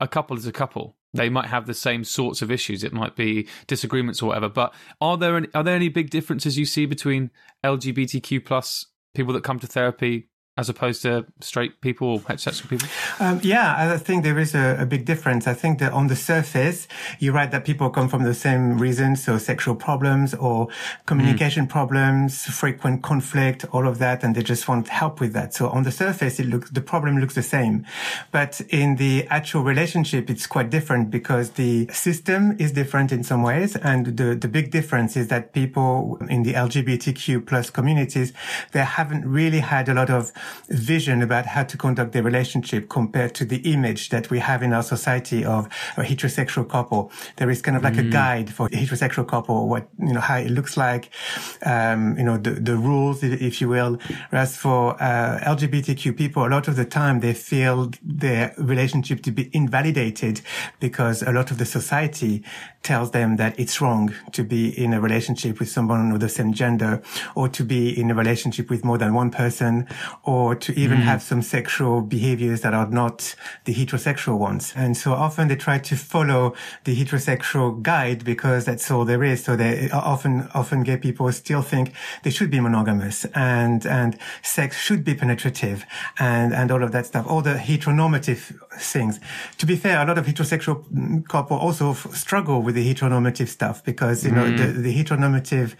a 0.00 0.08
couple 0.08 0.36
is 0.36 0.46
a 0.46 0.52
couple. 0.52 0.96
They 1.12 1.28
might 1.28 1.46
have 1.46 1.66
the 1.66 1.74
same 1.74 2.04
sorts 2.04 2.40
of 2.40 2.50
issues. 2.50 2.84
It 2.84 2.92
might 2.92 3.16
be 3.16 3.48
disagreements 3.66 4.22
or 4.22 4.26
whatever. 4.26 4.48
But 4.48 4.72
are 5.00 5.16
there 5.16 5.36
any, 5.36 5.48
are 5.54 5.64
there 5.64 5.74
any 5.74 5.88
big 5.88 6.10
differences 6.10 6.56
you 6.56 6.64
see 6.64 6.86
between 6.86 7.30
LGBTQ 7.64 8.44
plus 8.44 8.86
people 9.14 9.32
that 9.34 9.44
come 9.44 9.58
to 9.58 9.66
therapy 9.66 10.29
as 10.60 10.68
opposed 10.68 11.00
to 11.02 11.24
straight 11.40 11.80
people 11.80 12.06
or 12.08 12.20
heterosexual 12.20 12.68
people? 12.68 12.88
Um, 13.18 13.40
yeah, 13.42 13.92
I 13.94 13.96
think 13.96 14.24
there 14.24 14.38
is 14.38 14.54
a, 14.54 14.76
a 14.80 14.86
big 14.86 15.06
difference. 15.06 15.46
I 15.46 15.54
think 15.54 15.78
that 15.78 15.92
on 15.92 16.08
the 16.08 16.16
surface, 16.16 16.86
you're 17.18 17.32
right 17.32 17.50
that 17.50 17.64
people 17.64 17.88
come 17.88 18.08
from 18.08 18.24
the 18.24 18.34
same 18.34 18.78
reasons, 18.78 19.24
so 19.24 19.38
sexual 19.38 19.74
problems 19.74 20.34
or 20.34 20.68
communication 21.06 21.66
problems, 21.66 22.44
frequent 22.44 23.02
conflict, 23.02 23.64
all 23.72 23.88
of 23.88 23.98
that, 23.98 24.22
and 24.22 24.34
they 24.36 24.42
just 24.42 24.68
want 24.68 24.88
help 24.88 25.18
with 25.18 25.32
that. 25.32 25.54
So 25.54 25.70
on 25.70 25.82
the 25.84 25.92
surface, 26.04 26.38
it 26.38 26.46
looks 26.46 26.68
the 26.70 26.82
problem 26.92 27.18
looks 27.18 27.34
the 27.34 27.48
same, 27.56 27.86
but 28.30 28.60
in 28.68 28.96
the 28.96 29.26
actual 29.28 29.62
relationship, 29.62 30.28
it's 30.28 30.46
quite 30.46 30.68
different 30.68 31.10
because 31.10 31.52
the 31.52 31.88
system 31.88 32.54
is 32.58 32.72
different 32.72 33.12
in 33.12 33.24
some 33.24 33.42
ways, 33.42 33.76
and 33.76 34.18
the 34.18 34.34
the 34.34 34.48
big 34.48 34.70
difference 34.70 35.16
is 35.16 35.28
that 35.28 35.54
people 35.54 36.18
in 36.28 36.42
the 36.42 36.52
LGBTQ 36.52 37.46
plus 37.46 37.70
communities 37.70 38.32
they 38.72 38.84
haven't 38.84 39.24
really 39.26 39.60
had 39.60 39.88
a 39.88 39.94
lot 39.94 40.10
of 40.10 40.32
vision 40.68 41.22
about 41.22 41.46
how 41.46 41.64
to 41.64 41.76
conduct 41.76 42.12
their 42.12 42.22
relationship 42.22 42.88
compared 42.88 43.34
to 43.34 43.44
the 43.44 43.58
image 43.72 44.08
that 44.10 44.30
we 44.30 44.38
have 44.38 44.62
in 44.62 44.72
our 44.72 44.82
society 44.82 45.44
of 45.44 45.66
a 45.96 46.02
heterosexual 46.02 46.68
couple. 46.68 47.10
There 47.36 47.50
is 47.50 47.62
kind 47.62 47.76
of 47.76 47.82
like 47.82 47.96
a 47.96 48.02
guide 48.02 48.52
for 48.52 48.66
a 48.66 48.70
heterosexual 48.70 49.26
couple, 49.26 49.68
what, 49.68 49.88
you 49.98 50.12
know, 50.12 50.20
how 50.20 50.36
it 50.36 50.50
looks 50.50 50.76
like, 50.76 51.10
um, 51.64 52.16
you 52.16 52.24
know, 52.24 52.36
the, 52.36 52.50
the 52.50 52.76
rules, 52.76 53.22
if 53.22 53.60
you 53.60 53.68
will. 53.68 53.98
Whereas 54.30 54.56
for, 54.56 55.00
uh, 55.02 55.40
LGBTQ 55.40 56.16
people, 56.16 56.46
a 56.46 56.48
lot 56.48 56.68
of 56.68 56.76
the 56.76 56.84
time 56.84 57.20
they 57.20 57.34
feel 57.34 57.90
their 58.02 58.54
relationship 58.58 59.22
to 59.22 59.30
be 59.30 59.50
invalidated 59.52 60.40
because 60.78 61.22
a 61.22 61.32
lot 61.32 61.50
of 61.50 61.58
the 61.58 61.64
society 61.64 62.44
tells 62.82 63.10
them 63.10 63.36
that 63.36 63.58
it's 63.60 63.80
wrong 63.80 64.14
to 64.32 64.42
be 64.42 64.68
in 64.68 64.94
a 64.94 65.00
relationship 65.00 65.60
with 65.60 65.68
someone 65.68 66.12
of 66.12 66.20
the 66.20 66.28
same 66.28 66.52
gender 66.52 67.02
or 67.34 67.48
to 67.48 67.62
be 67.62 67.98
in 67.98 68.10
a 68.10 68.14
relationship 68.14 68.70
with 68.70 68.84
more 68.84 68.96
than 68.96 69.12
one 69.12 69.30
person 69.30 69.86
or 70.24 70.54
to 70.54 70.72
even 70.78 70.98
mm. 70.98 71.02
have 71.02 71.22
some 71.22 71.42
sexual 71.42 72.00
behaviors 72.00 72.62
that 72.62 72.72
are 72.72 72.86
not 72.86 73.34
the 73.66 73.74
heterosexual 73.74 74.38
ones. 74.38 74.72
And 74.74 74.96
so 74.96 75.12
often 75.12 75.48
they 75.48 75.56
try 75.56 75.78
to 75.78 75.96
follow 75.96 76.54
the 76.84 76.96
heterosexual 76.96 77.82
guide 77.82 78.24
because 78.24 78.64
that's 78.64 78.90
all 78.90 79.04
there 79.04 79.22
is. 79.22 79.44
So 79.44 79.56
they 79.56 79.90
often, 79.90 80.48
often 80.54 80.82
gay 80.82 80.96
people 80.96 81.30
still 81.32 81.62
think 81.62 81.92
they 82.22 82.30
should 82.30 82.50
be 82.50 82.60
monogamous 82.60 83.26
and, 83.34 83.84
and 83.86 84.18
sex 84.42 84.78
should 84.78 85.04
be 85.04 85.14
penetrative 85.14 85.84
and, 86.18 86.54
and 86.54 86.70
all 86.70 86.82
of 86.82 86.92
that 86.92 87.04
stuff, 87.04 87.26
all 87.28 87.42
the 87.42 87.54
heteronormative 87.54 88.58
things. 88.78 89.20
To 89.58 89.66
be 89.66 89.76
fair, 89.76 90.00
a 90.00 90.06
lot 90.06 90.16
of 90.16 90.24
heterosexual 90.24 91.28
couple 91.28 91.58
also 91.58 91.90
f- 91.90 92.14
struggle 92.14 92.62
with 92.62 92.69
the 92.72 92.94
heteronormative 92.94 93.48
stuff 93.48 93.84
because, 93.84 94.24
you 94.24 94.30
mm. 94.30 94.36
know, 94.36 94.56
the, 94.56 94.72
the 94.72 94.94
heteronormative 94.94 95.74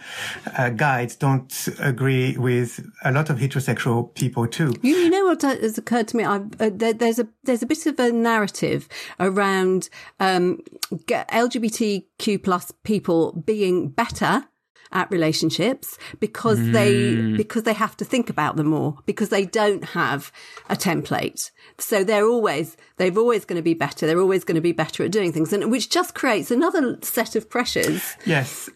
uh, 0.57 0.69
guides 0.69 1.15
don't 1.15 1.69
agree 1.79 2.37
with 2.37 2.85
a 3.03 3.11
lot 3.11 3.29
of 3.29 3.37
heterosexual 3.37 4.13
people 4.15 4.47
too. 4.47 4.73
You, 4.81 4.95
you 4.95 5.09
know 5.09 5.25
what 5.25 5.41
has 5.41 5.77
occurred 5.77 6.07
to 6.09 6.17
me? 6.17 6.23
Uh, 6.23 6.41
there, 6.57 6.93
there's 6.93 7.19
a 7.19 7.27
there's 7.43 7.63
a 7.63 7.65
bit 7.65 7.85
of 7.85 7.99
a 7.99 8.11
narrative 8.11 8.87
around 9.19 9.89
um, 10.19 10.59
LGBTQ 10.91 12.43
plus 12.43 12.71
people 12.83 13.33
being 13.33 13.89
better 13.89 14.45
at 14.91 15.09
relationships 15.11 15.97
because 16.19 16.59
mm. 16.59 16.73
they 16.73 17.37
because 17.37 17.63
they 17.63 17.73
have 17.73 17.95
to 17.97 18.05
think 18.05 18.29
about 18.29 18.55
them 18.55 18.67
more 18.67 18.97
because 19.05 19.29
they 19.29 19.45
don't 19.45 19.83
have 19.85 20.31
a 20.69 20.75
template 20.75 21.51
so 21.77 22.03
they're 22.03 22.27
always 22.27 22.75
they're 22.97 23.17
always 23.17 23.45
going 23.45 23.57
to 23.57 23.63
be 23.63 23.73
better 23.73 24.05
they're 24.05 24.19
always 24.19 24.43
going 24.43 24.55
to 24.55 24.61
be 24.61 24.71
better 24.71 25.03
at 25.03 25.11
doing 25.11 25.31
things 25.31 25.53
and 25.53 25.71
which 25.71 25.89
just 25.89 26.13
creates 26.13 26.51
another 26.51 26.97
set 27.01 27.35
of 27.35 27.49
pressures 27.49 28.15
yes 28.25 28.69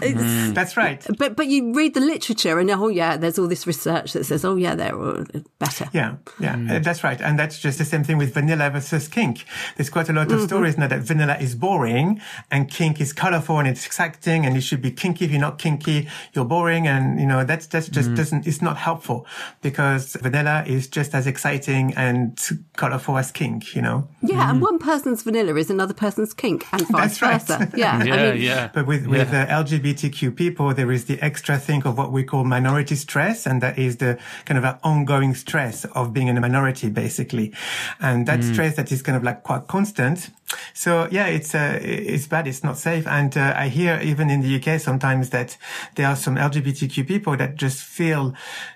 mm. 0.00 0.54
that's 0.54 0.76
right 0.76 1.04
but 1.18 1.36
but 1.36 1.46
you 1.46 1.74
read 1.74 1.94
the 1.94 2.00
literature 2.00 2.58
and 2.58 2.70
oh 2.70 2.88
yeah 2.88 3.16
there's 3.16 3.38
all 3.38 3.48
this 3.48 3.66
research 3.66 4.12
that 4.12 4.24
says 4.24 4.44
oh 4.44 4.56
yeah 4.56 4.74
they're 4.74 5.24
better 5.58 5.88
yeah 5.92 6.16
yeah 6.38 6.54
mm. 6.54 6.82
that's 6.84 7.02
right 7.02 7.20
and 7.20 7.38
that's 7.38 7.58
just 7.58 7.78
the 7.78 7.84
same 7.84 8.04
thing 8.04 8.18
with 8.18 8.32
vanilla 8.32 8.70
versus 8.70 9.08
kink 9.08 9.44
there's 9.76 9.90
quite 9.90 10.08
a 10.08 10.12
lot 10.12 10.30
of 10.30 10.38
mm-hmm. 10.38 10.46
stories 10.46 10.78
now 10.78 10.86
that 10.86 11.00
vanilla 11.00 11.36
is 11.38 11.54
boring 11.54 12.20
and 12.50 12.70
kink 12.70 13.00
is 13.00 13.12
colorful 13.12 13.58
and 13.58 13.68
it's 13.68 13.84
exciting 13.84 14.46
and 14.46 14.56
it 14.56 14.60
should 14.60 14.80
be 14.80 14.90
kinky 14.90 15.24
if 15.24 15.39
you're 15.40 15.48
not 15.48 15.58
kinky 15.58 16.08
you're 16.34 16.44
boring 16.44 16.86
and 16.86 17.18
you 17.18 17.26
know 17.26 17.44
that's 17.44 17.66
that's 17.66 17.88
just 17.88 18.10
mm. 18.10 18.16
doesn't 18.16 18.46
it's 18.46 18.62
not 18.62 18.76
helpful 18.76 19.26
because 19.62 20.16
vanilla 20.20 20.62
is 20.66 20.86
just 20.86 21.14
as 21.14 21.26
exciting 21.26 21.94
and 21.96 22.20
and 22.20 22.64
colorful 22.76 23.16
as 23.18 23.30
kink, 23.30 23.74
you 23.74 23.82
know? 23.82 24.08
Yeah, 24.22 24.46
mm. 24.46 24.50
and 24.50 24.62
one 24.62 24.78
person's 24.78 25.22
vanilla 25.22 25.54
is 25.56 25.70
another 25.70 25.94
person's 25.94 26.34
kink 26.34 26.66
and 26.72 26.86
vice 26.88 27.18
That's 27.18 27.46
versa. 27.46 27.58
Right. 27.58 27.78
Yeah, 27.78 28.04
yeah, 28.04 28.14
I 28.14 28.16
mean, 28.32 28.42
yeah. 28.42 28.70
But 28.72 28.86
with, 28.86 29.06
with 29.06 29.32
yeah. 29.32 29.44
Uh, 29.44 29.62
LGBTQ 29.64 30.36
people, 30.36 30.74
there 30.74 30.92
is 30.92 31.06
the 31.06 31.20
extra 31.20 31.58
thing 31.58 31.82
of 31.84 31.96
what 31.96 32.12
we 32.12 32.24
call 32.24 32.44
minority 32.44 32.96
stress. 32.96 33.46
And 33.46 33.62
that 33.62 33.78
is 33.78 33.96
the 33.98 34.18
kind 34.44 34.62
of 34.62 34.78
ongoing 34.82 35.34
stress 35.34 35.84
of 35.86 36.12
being 36.12 36.28
in 36.28 36.36
a 36.36 36.40
minority, 36.40 36.88
basically. 36.90 37.52
And 38.00 38.26
that 38.26 38.40
mm. 38.40 38.52
stress 38.52 38.76
that 38.76 38.92
is 38.92 39.02
kind 39.02 39.16
of 39.16 39.22
like 39.22 39.42
quite 39.42 39.66
constant. 39.66 40.30
So 40.74 41.08
yeah, 41.10 41.26
it's, 41.26 41.54
uh, 41.54 41.78
it's 41.82 42.26
bad. 42.26 42.46
It's 42.46 42.64
not 42.64 42.78
safe. 42.78 43.06
And 43.06 43.36
uh, 43.36 43.54
I 43.56 43.68
hear 43.68 44.00
even 44.02 44.30
in 44.30 44.40
the 44.40 44.56
UK 44.56 44.80
sometimes 44.80 45.30
that 45.30 45.56
there 45.96 46.06
are 46.06 46.16
some 46.16 46.36
LGBTQ 46.36 47.06
people 47.06 47.36
that 47.36 47.56
just 47.56 47.82
feel 47.82 48.34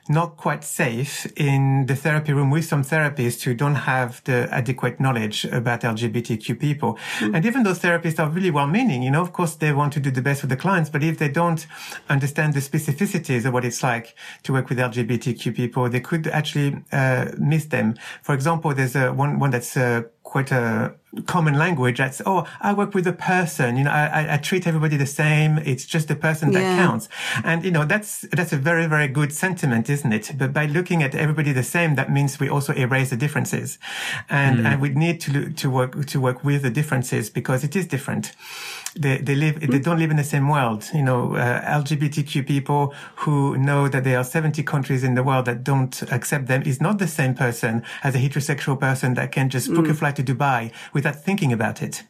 not 0.09 0.37
quite 0.37 0.65
safe 0.65 1.27
in 1.37 1.87
the 1.87 1.97
therapy 1.97 2.33
room 2.33 2.51
with 2.51 2.65
some 2.65 2.83
therapists 2.83 3.43
who 3.43 3.55
don't 3.55 3.75
have 3.75 4.23
the 4.25 4.49
adequate 4.53 5.01
knowledge 5.01 5.45
about 5.47 5.81
LGBTQ 5.81 6.59
people. 6.59 6.99
Mm. 7.19 7.37
And 7.37 7.47
even 7.47 7.63
those 7.63 7.81
therapists 7.81 8.19
are 8.19 8.29
really 8.29 8.51
well 8.51 8.67
meaning. 8.67 9.03
You 9.03 9.11
know, 9.11 9.23
of 9.23 9.33
course, 9.33 9.55
they 9.55 9.73
want 9.73 9.93
to 9.95 10.01
do 10.01 10.11
the 10.11 10.23
best 10.23 10.41
for 10.43 10.47
the 10.47 10.57
clients, 10.57 10.91
but 10.91 11.03
if 11.03 11.19
they 11.19 11.29
don't 11.29 11.67
understand 12.09 12.55
the 12.55 12.61
specificities 12.61 13.45
of 13.45 13.53
what 13.53 13.65
it's 13.65 13.83
like 13.83 14.15
to 14.43 14.53
work 14.53 14.69
with 14.69 14.79
LGBTQ 14.79 15.55
people, 15.55 15.89
they 15.89 16.01
could 16.01 16.27
actually 16.29 16.83
uh, 16.93 17.33
miss 17.39 17.67
them. 17.67 17.95
For 18.23 18.35
example, 18.35 18.75
there's 18.75 18.97
a 18.97 19.13
one, 19.13 19.39
one 19.39 19.51
that's 19.51 19.77
uh, 19.77 20.03
quite 20.25 20.51
a 20.51 20.93
common 21.27 21.55
language. 21.55 21.99
That's 21.99 22.21
oh 22.27 22.45
i 22.61 22.73
work 22.73 22.93
with 22.93 23.07
a 23.07 23.13
person 23.13 23.77
you 23.77 23.85
know 23.85 23.91
i, 23.91 24.35
I 24.35 24.37
treat 24.39 24.67
everybody 24.67 24.97
the 24.97 25.07
same. 25.07 25.59
It's 25.59 25.85
just 25.85 26.09
the 26.09 26.17
person 26.17 26.51
that 26.53 26.63
yeah. 26.63 26.77
counts. 26.77 27.09
And 27.45 27.65
you 27.65 27.71
know 27.71 27.85
that's 27.85 28.23
that's 28.33 28.53
a 28.53 28.57
very 28.57 28.87
very 28.87 29.07
good 29.07 29.33
sentiment 29.33 29.89
isn't 29.89 30.13
it? 30.13 30.33
But 30.37 30.53
by 30.53 30.67
looking 30.67 31.03
at 31.03 31.15
everybody 31.15 31.53
the 31.53 31.63
same 31.63 31.95
that 31.95 32.11
means 32.11 32.41
we 32.41 32.49
also 32.49 32.73
erase 32.75 33.11
the 33.11 33.17
differences. 33.17 33.79
And 34.29 34.61
mm. 34.61 34.67
and 34.67 34.81
we 34.81 34.89
need 34.89 35.21
to 35.23 35.51
to 35.51 35.71
work 35.71 36.07
to 36.07 36.21
work 36.21 36.43
with 36.43 36.63
the 36.63 36.71
differences 36.71 37.31
because 37.31 37.63
it 37.63 37.77
is 37.77 37.87
different 37.87 38.33
they, 38.97 39.19
they 39.19 39.35
live, 39.35 39.61
they 39.61 39.79
don't 39.79 39.99
live 39.99 40.11
in 40.11 40.17
the 40.17 40.25
same 40.25 40.49
world. 40.49 40.89
You 40.95 41.03
know, 41.03 41.35
uh, 41.37 41.63
LGBTQ 41.83 42.47
people 42.47 42.95
who 43.17 43.57
know 43.59 43.89
that 43.89 44.05
there 44.05 44.19
are 44.19 44.25
70 44.25 44.63
countries 44.63 45.03
in 45.03 45.15
the 45.15 45.23
world 45.23 45.47
that 45.47 45.65
don't 45.65 46.03
accept 46.13 46.47
them 46.47 46.63
is 46.63 46.81
not 46.81 46.99
the 46.99 47.09
same 47.09 47.35
person 47.35 47.83
as 48.03 48.15
a 48.15 48.19
heterosexual 48.19 48.79
person 48.79 49.15
that 49.15 49.33
can 49.33 49.51
just 49.51 49.73
book 49.73 49.87
mm. 49.87 49.91
a 49.91 49.95
flight 49.95 50.17
to 50.17 50.23
Dubai 50.23 50.73
without 50.93 51.17
thinking 51.17 51.53
about 51.53 51.83
it 51.83 52.05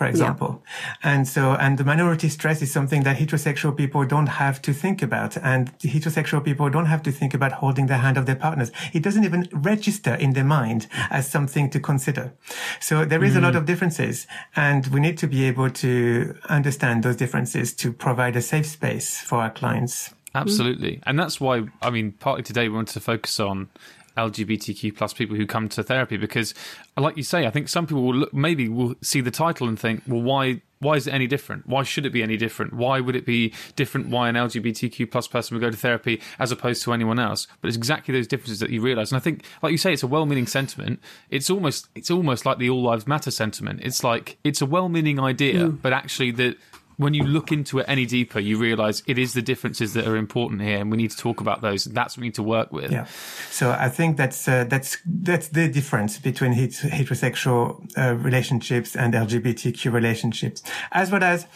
for 0.00 0.06
example. 0.06 0.62
Yeah. 0.64 1.12
And 1.12 1.28
so, 1.28 1.52
and 1.52 1.76
the 1.76 1.84
minority 1.84 2.30
stress 2.30 2.62
is 2.62 2.72
something 2.72 3.02
that 3.02 3.18
heterosexual 3.18 3.76
people 3.76 4.06
don't 4.06 4.28
have 4.28 4.62
to 4.62 4.72
think 4.72 5.02
about. 5.02 5.36
And 5.36 5.76
heterosexual 5.80 6.42
people 6.42 6.70
don't 6.70 6.86
have 6.86 7.02
to 7.02 7.12
think 7.12 7.34
about 7.34 7.52
holding 7.52 7.86
the 7.86 7.98
hand 7.98 8.16
of 8.16 8.24
their 8.24 8.36
partners. 8.36 8.72
It 8.94 9.02
doesn't 9.02 9.24
even 9.24 9.48
register 9.52 10.14
in 10.14 10.32
their 10.32 10.44
mind 10.44 10.86
as 11.10 11.30
something 11.30 11.68
to 11.70 11.80
consider. 11.80 12.32
So 12.80 13.04
there 13.04 13.22
is 13.22 13.34
mm. 13.34 13.38
a 13.38 13.40
lot 13.40 13.52
mm. 13.52 13.58
of 13.58 13.66
differences 13.66 14.26
and 14.56 14.86
we 14.86 15.00
need 15.00 15.18
to 15.18 15.26
be 15.26 15.44
able 15.44 15.68
to 15.68 16.34
understand 16.48 17.02
those 17.02 17.16
differences 17.16 17.74
to 17.74 17.92
provide 17.92 18.36
a 18.36 18.42
safe 18.42 18.66
space 18.66 19.20
for 19.20 19.38
our 19.38 19.50
clients. 19.50 20.14
Absolutely. 20.34 21.00
And 21.04 21.18
that's 21.18 21.40
why, 21.40 21.64
I 21.82 21.90
mean, 21.90 22.12
partly 22.12 22.42
today 22.42 22.68
we 22.68 22.76
wanted 22.76 22.92
to 22.92 23.00
focus 23.00 23.40
on 23.40 23.68
LGBTQ 24.16 24.96
plus 24.96 25.12
people 25.12 25.36
who 25.36 25.46
come 25.46 25.68
to 25.70 25.82
therapy 25.82 26.16
because, 26.16 26.54
like 26.96 27.16
you 27.16 27.22
say, 27.22 27.46
I 27.46 27.50
think 27.50 27.68
some 27.68 27.86
people 27.86 28.02
will 28.02 28.14
look, 28.14 28.34
maybe 28.34 28.68
will 28.68 28.94
see 29.02 29.20
the 29.20 29.30
title 29.30 29.68
and 29.68 29.78
think, 29.78 30.02
well, 30.06 30.22
why 30.22 30.62
why 30.80 30.94
is 30.94 31.06
it 31.06 31.12
any 31.12 31.26
different? 31.26 31.66
Why 31.66 31.82
should 31.82 32.06
it 32.06 32.10
be 32.10 32.22
any 32.22 32.38
different? 32.38 32.72
Why 32.72 33.00
would 33.00 33.14
it 33.14 33.26
be 33.26 33.52
different? 33.76 34.08
Why 34.08 34.30
an 34.30 34.34
LGBTQ 34.34 35.10
plus 35.10 35.28
person 35.28 35.54
would 35.54 35.60
go 35.60 35.70
to 35.70 35.76
therapy 35.76 36.22
as 36.38 36.50
opposed 36.50 36.82
to 36.84 36.94
anyone 36.94 37.18
else? 37.18 37.46
But 37.60 37.68
it's 37.68 37.76
exactly 37.76 38.14
those 38.14 38.26
differences 38.26 38.60
that 38.60 38.70
you 38.70 38.80
realise. 38.80 39.10
And 39.10 39.16
I 39.18 39.20
think, 39.20 39.44
like 39.62 39.72
you 39.72 39.78
say, 39.78 39.92
it's 39.92 40.02
a 40.02 40.06
well-meaning 40.06 40.46
sentiment. 40.46 41.00
It's 41.28 41.50
almost 41.50 41.88
it's 41.94 42.10
almost 42.10 42.46
like 42.46 42.58
the 42.58 42.70
all 42.70 42.82
lives 42.82 43.06
matter 43.06 43.30
sentiment. 43.30 43.80
It's 43.82 44.02
like 44.02 44.38
it's 44.42 44.62
a 44.62 44.66
well-meaning 44.66 45.20
idea, 45.20 45.66
mm. 45.66 45.82
but 45.82 45.92
actually 45.92 46.30
the 46.30 46.56
when 47.00 47.14
you 47.14 47.24
look 47.24 47.50
into 47.50 47.78
it 47.78 47.86
any 47.88 48.04
deeper, 48.04 48.38
you 48.38 48.58
realise 48.58 49.02
it 49.06 49.18
is 49.18 49.32
the 49.32 49.40
differences 49.40 49.94
that 49.94 50.06
are 50.06 50.16
important 50.16 50.60
here, 50.60 50.78
and 50.78 50.90
we 50.90 50.98
need 50.98 51.10
to 51.10 51.16
talk 51.16 51.40
about 51.40 51.62
those. 51.62 51.84
That's 51.86 52.14
what 52.14 52.20
we 52.20 52.26
need 52.26 52.34
to 52.34 52.42
work 52.42 52.70
with. 52.72 52.92
Yeah. 52.92 53.06
So 53.50 53.70
I 53.70 53.88
think 53.88 54.18
that's 54.18 54.46
uh, 54.46 54.64
that's 54.64 54.98
that's 55.06 55.48
the 55.48 55.68
difference 55.68 56.18
between 56.18 56.52
heterosexual 56.52 57.62
uh, 57.96 58.16
relationships 58.16 58.94
and 58.94 59.14
LGBTQ 59.14 59.90
relationships, 59.90 60.62
as 60.92 61.10
well 61.10 61.24
as 61.24 61.46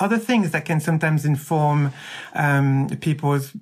other 0.00 0.16
things 0.16 0.52
that 0.52 0.64
can 0.64 0.78
sometimes 0.78 1.24
inform 1.24 1.92
um, 2.34 2.88
people's 3.00 3.52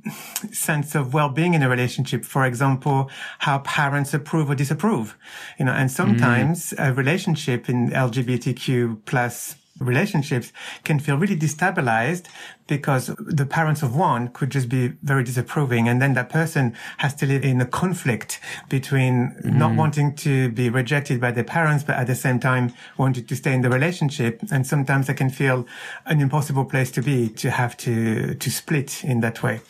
sense 0.53 0.95
of 0.95 1.15
well-being 1.15 1.55
in 1.55 1.62
a 1.62 1.69
relationship. 1.69 2.27
For 2.27 2.45
example, 2.45 3.11
how 3.39 3.61
parents 3.61 4.12
approve 4.12 4.51
or 4.51 4.55
disapprove. 4.55 5.17
You 5.59 5.65
know, 5.65 5.73
and 5.73 5.91
sometimes 5.91 6.75
mm. 6.77 6.91
a 6.91 6.93
relationship 6.93 7.71
in 7.71 7.89
LGBTQ 7.89 9.07
plus 9.07 9.57
relationships 9.79 10.52
can 10.85 10.99
feel 10.99 11.17
really 11.17 11.37
destabilized 11.37 12.26
because 12.73 13.09
the 13.19 13.45
parents 13.45 13.83
of 13.83 13.95
one 13.95 14.29
could 14.29 14.49
just 14.49 14.67
be 14.67 14.88
very 15.02 15.23
disapproving. 15.23 15.88
And 15.88 16.00
then 16.00 16.14
that 16.14 16.31
person 16.31 16.75
has 16.97 17.14
to 17.17 17.26
live 17.26 17.45
in 17.45 17.61
a 17.61 17.67
conflict 17.67 18.41
between 18.71 19.37
mm. 19.45 19.55
not 19.55 19.76
wanting 19.76 20.14
to 20.17 20.49
be 20.49 20.71
rejected 20.71 21.21
by 21.21 21.33
their 21.33 21.45
parents, 21.45 21.85
but 21.85 21.97
at 21.97 22.07
the 22.07 22.14
same 22.14 22.41
time 22.41 22.73
wanting 22.97 23.26
to 23.26 23.37
stay 23.37 23.52
in 23.52 23.61
the 23.61 23.69
relationship. 23.69 24.41
And 24.50 24.67
sometimes 24.67 25.11
it 25.11 25.17
can 25.19 25.29
feel 25.29 25.67
an 26.07 26.23
impossible 26.23 26.64
place 26.64 26.91
to 26.93 27.02
be 27.02 27.29
to 27.43 27.50
have 27.50 27.76
to, 27.85 28.35
to 28.37 28.50
split 28.50 29.05
in 29.05 29.21
that 29.21 29.43
way. 29.43 29.61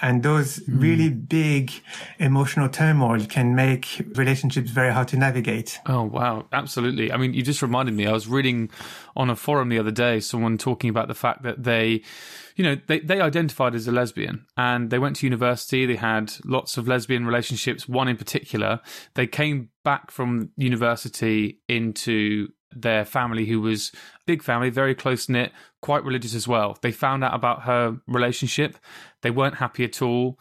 And 0.00 0.22
those 0.22 0.60
mm. 0.60 0.80
really 0.80 1.10
big 1.10 1.72
emotional 2.18 2.70
turmoil 2.70 3.20
can 3.26 3.54
make 3.54 3.84
relationships 4.14 4.70
very 4.70 4.92
hard 4.94 5.08
to 5.08 5.18
navigate. 5.18 5.78
Oh, 5.84 6.04
wow. 6.04 6.46
Absolutely. 6.54 7.12
I 7.12 7.18
mean, 7.18 7.34
you 7.34 7.42
just 7.42 7.60
reminded 7.60 7.94
me, 7.94 8.06
I 8.06 8.12
was 8.12 8.28
reading 8.28 8.70
on 9.14 9.28
a 9.28 9.36
forum 9.36 9.68
the 9.68 9.78
other 9.78 9.90
day, 9.90 10.20
someone 10.20 10.56
talking 10.56 10.88
about 10.88 11.08
the 11.08 11.14
fact 11.14 11.42
that 11.42 11.64
they, 11.64 12.02
you 12.56 12.64
know, 12.64 12.76
they, 12.86 13.00
they 13.00 13.20
identified 13.20 13.74
as 13.74 13.86
a 13.86 13.92
lesbian 13.92 14.46
and 14.56 14.90
they 14.90 14.98
went 14.98 15.16
to 15.16 15.26
university. 15.26 15.86
They 15.86 15.96
had 15.96 16.32
lots 16.44 16.76
of 16.76 16.88
lesbian 16.88 17.26
relationships, 17.26 17.88
one 17.88 18.08
in 18.08 18.16
particular. 18.16 18.80
They 19.14 19.26
came 19.26 19.68
back 19.84 20.10
from 20.10 20.50
university 20.56 21.60
into 21.68 22.48
their 22.72 23.04
family, 23.04 23.46
who 23.46 23.60
was 23.60 23.92
a 23.94 24.24
big 24.26 24.42
family, 24.42 24.70
very 24.70 24.94
close 24.94 25.28
knit, 25.28 25.52
quite 25.82 26.04
religious 26.04 26.34
as 26.34 26.48
well. 26.48 26.78
They 26.80 26.92
found 26.92 27.22
out 27.22 27.34
about 27.34 27.62
her 27.62 27.98
relationship. 28.06 28.78
They 29.22 29.30
weren't 29.30 29.56
happy 29.56 29.84
at 29.84 30.02
all 30.02 30.38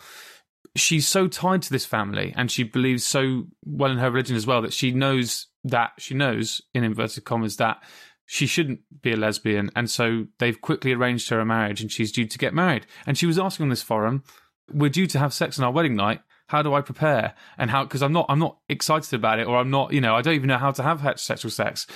she's 0.75 1.07
so 1.07 1.27
tied 1.27 1.61
to 1.61 1.71
this 1.71 1.85
family 1.85 2.33
and 2.35 2.51
she 2.51 2.63
believes 2.63 3.05
so 3.05 3.45
well 3.65 3.91
in 3.91 3.97
her 3.97 4.11
religion 4.11 4.35
as 4.35 4.45
well 4.45 4.61
that 4.61 4.73
she 4.73 4.91
knows 4.91 5.47
that 5.63 5.91
she 5.97 6.13
knows 6.13 6.61
in 6.73 6.83
inverted 6.83 7.23
commas 7.23 7.57
that 7.57 7.81
she 8.25 8.47
shouldn't 8.47 8.81
be 9.01 9.11
a 9.13 9.17
lesbian. 9.17 9.69
And 9.75 9.89
so 9.89 10.27
they've 10.39 10.59
quickly 10.59 10.93
arranged 10.93 11.29
her 11.29 11.39
a 11.39 11.45
marriage 11.45 11.81
and 11.81 11.91
she's 11.91 12.11
due 12.11 12.25
to 12.25 12.37
get 12.37 12.53
married. 12.53 12.85
And 13.05 13.17
she 13.17 13.25
was 13.25 13.37
asking 13.37 13.65
on 13.65 13.69
this 13.69 13.83
forum, 13.83 14.23
we're 14.71 14.89
due 14.89 15.07
to 15.07 15.19
have 15.19 15.33
sex 15.33 15.59
on 15.59 15.65
our 15.65 15.71
wedding 15.71 15.95
night. 15.95 16.21
how 16.47 16.61
do 16.61 16.73
I 16.73 16.81
prepare 16.81 17.33
and 17.57 17.71
how 17.71 17.83
because 17.83 18.03
I'm 18.03 18.13
not 18.13 18.27
I'm 18.29 18.39
not 18.39 18.57
excited 18.69 19.13
about 19.13 19.39
it 19.39 19.47
or 19.47 19.57
I'm 19.57 19.71
not 19.71 19.93
you 19.93 20.01
know 20.01 20.15
I 20.15 20.21
don't 20.21 20.35
even 20.35 20.47
know 20.47 20.59
how 20.59 20.71
to 20.71 20.83
have 20.83 21.01
heterosexual 21.01 21.51
sex. 21.51 21.87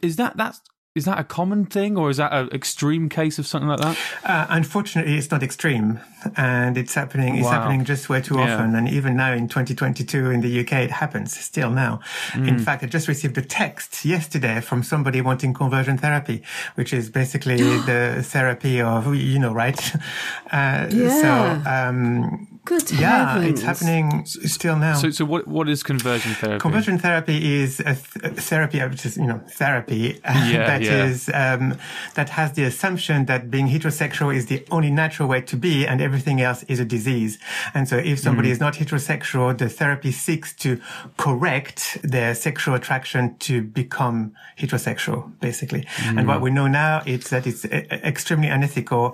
Is 0.00 0.16
that 0.16 0.36
that's 0.36 0.60
is 0.94 1.06
that 1.06 1.18
a 1.18 1.24
common 1.24 1.64
thing 1.64 1.96
or 1.96 2.10
is 2.10 2.18
that 2.18 2.32
an 2.34 2.50
extreme 2.52 3.08
case 3.08 3.38
of 3.38 3.46
something 3.46 3.68
like 3.68 3.80
that? 3.80 3.96
Uh, 4.24 4.46
unfortunately, 4.50 5.16
it's 5.16 5.30
not 5.30 5.42
extreme, 5.42 6.00
and 6.36 6.76
it's 6.76 6.94
happening. 6.94 7.36
It's 7.36 7.44
Wow. 7.46 7.52
happening 7.62 7.84
just 7.86 8.10
way 8.10 8.20
too 8.20 8.36
Yeah. 8.36 8.42
often, 8.56 8.74
and 8.74 8.86
even 8.88 9.16
now 9.16 9.32
in 9.32 9.48
2022 9.48 10.30
in 10.30 10.42
the 10.42 10.50
UK, 10.60 10.84
it 10.84 10.90
happens 10.90 11.34
still 11.38 11.70
now. 11.70 12.00
Mm. 12.32 12.46
In 12.48 12.58
fact, 12.58 12.84
I 12.84 12.88
just 12.88 13.08
received 13.08 13.38
a 13.38 13.42
text 13.42 14.04
yesterday 14.04 14.60
from 14.60 14.82
somebody 14.82 15.22
wanting 15.22 15.54
conversion 15.54 15.96
therapy, 15.96 16.42
which 16.74 16.92
is 16.92 17.08
basically 17.08 17.56
the 17.86 18.22
therapy 18.22 18.80
of 18.82 19.14
you 19.14 19.38
know, 19.38 19.52
right? 19.54 19.80
Uh, 20.52 20.86
Yeah. 20.90 21.08
So 21.22 21.70
um, 21.70 22.48
Good 22.64 22.92
yeah, 22.92 23.32
heavens. 23.34 23.50
it's 23.50 23.62
happening 23.62 24.20
s- 24.22 24.38
still 24.52 24.76
now. 24.76 24.94
So 24.94 25.10
so 25.10 25.24
what 25.24 25.48
what 25.48 25.68
is 25.68 25.82
conversion 25.82 26.32
therapy? 26.34 26.60
Conversion 26.60 26.96
therapy 26.98 27.60
is 27.62 27.80
a, 27.80 27.96
th- 27.96 28.24
a 28.24 28.30
therapy, 28.50 28.78
which 28.92 29.04
is 29.04 29.16
you 29.16 29.26
know 29.26 29.40
therapy 29.48 30.20
Yeah, 30.24 30.66
that 30.70 30.82
yeah. 30.82 31.04
is, 31.06 31.28
um, 31.34 31.76
that 32.14 32.28
has 32.38 32.52
the 32.52 32.62
assumption 32.62 33.26
that 33.26 33.50
being 33.50 33.66
heterosexual 33.68 34.30
is 34.38 34.46
the 34.46 34.60
only 34.70 34.90
natural 34.92 35.28
way 35.28 35.40
to 35.52 35.56
be, 35.56 35.74
and 35.88 36.00
everything 36.00 36.40
else 36.40 36.62
is 36.72 36.78
a 36.78 36.84
disease. 36.84 37.32
And 37.74 37.88
so, 37.88 37.96
if 37.96 38.16
somebody 38.20 38.48
Mm. 38.48 38.52
is 38.52 38.60
not 38.60 38.74
heterosexual, 38.74 39.58
the 39.58 39.68
therapy 39.68 40.12
seeks 40.12 40.52
to 40.64 40.70
correct 41.16 41.98
their 42.04 42.32
sexual 42.46 42.74
attraction 42.80 43.22
to 43.48 43.54
become 43.62 44.18
heterosexual, 44.60 45.20
basically. 45.40 45.82
And 46.06 46.20
Mm. 46.20 46.26
what 46.30 46.40
we 46.40 46.50
know 46.58 46.68
now 46.68 47.02
is 47.06 47.24
that 47.30 47.44
it's 47.50 47.64
uh, 47.64 47.70
extremely 48.12 48.48
unethical. 48.56 49.04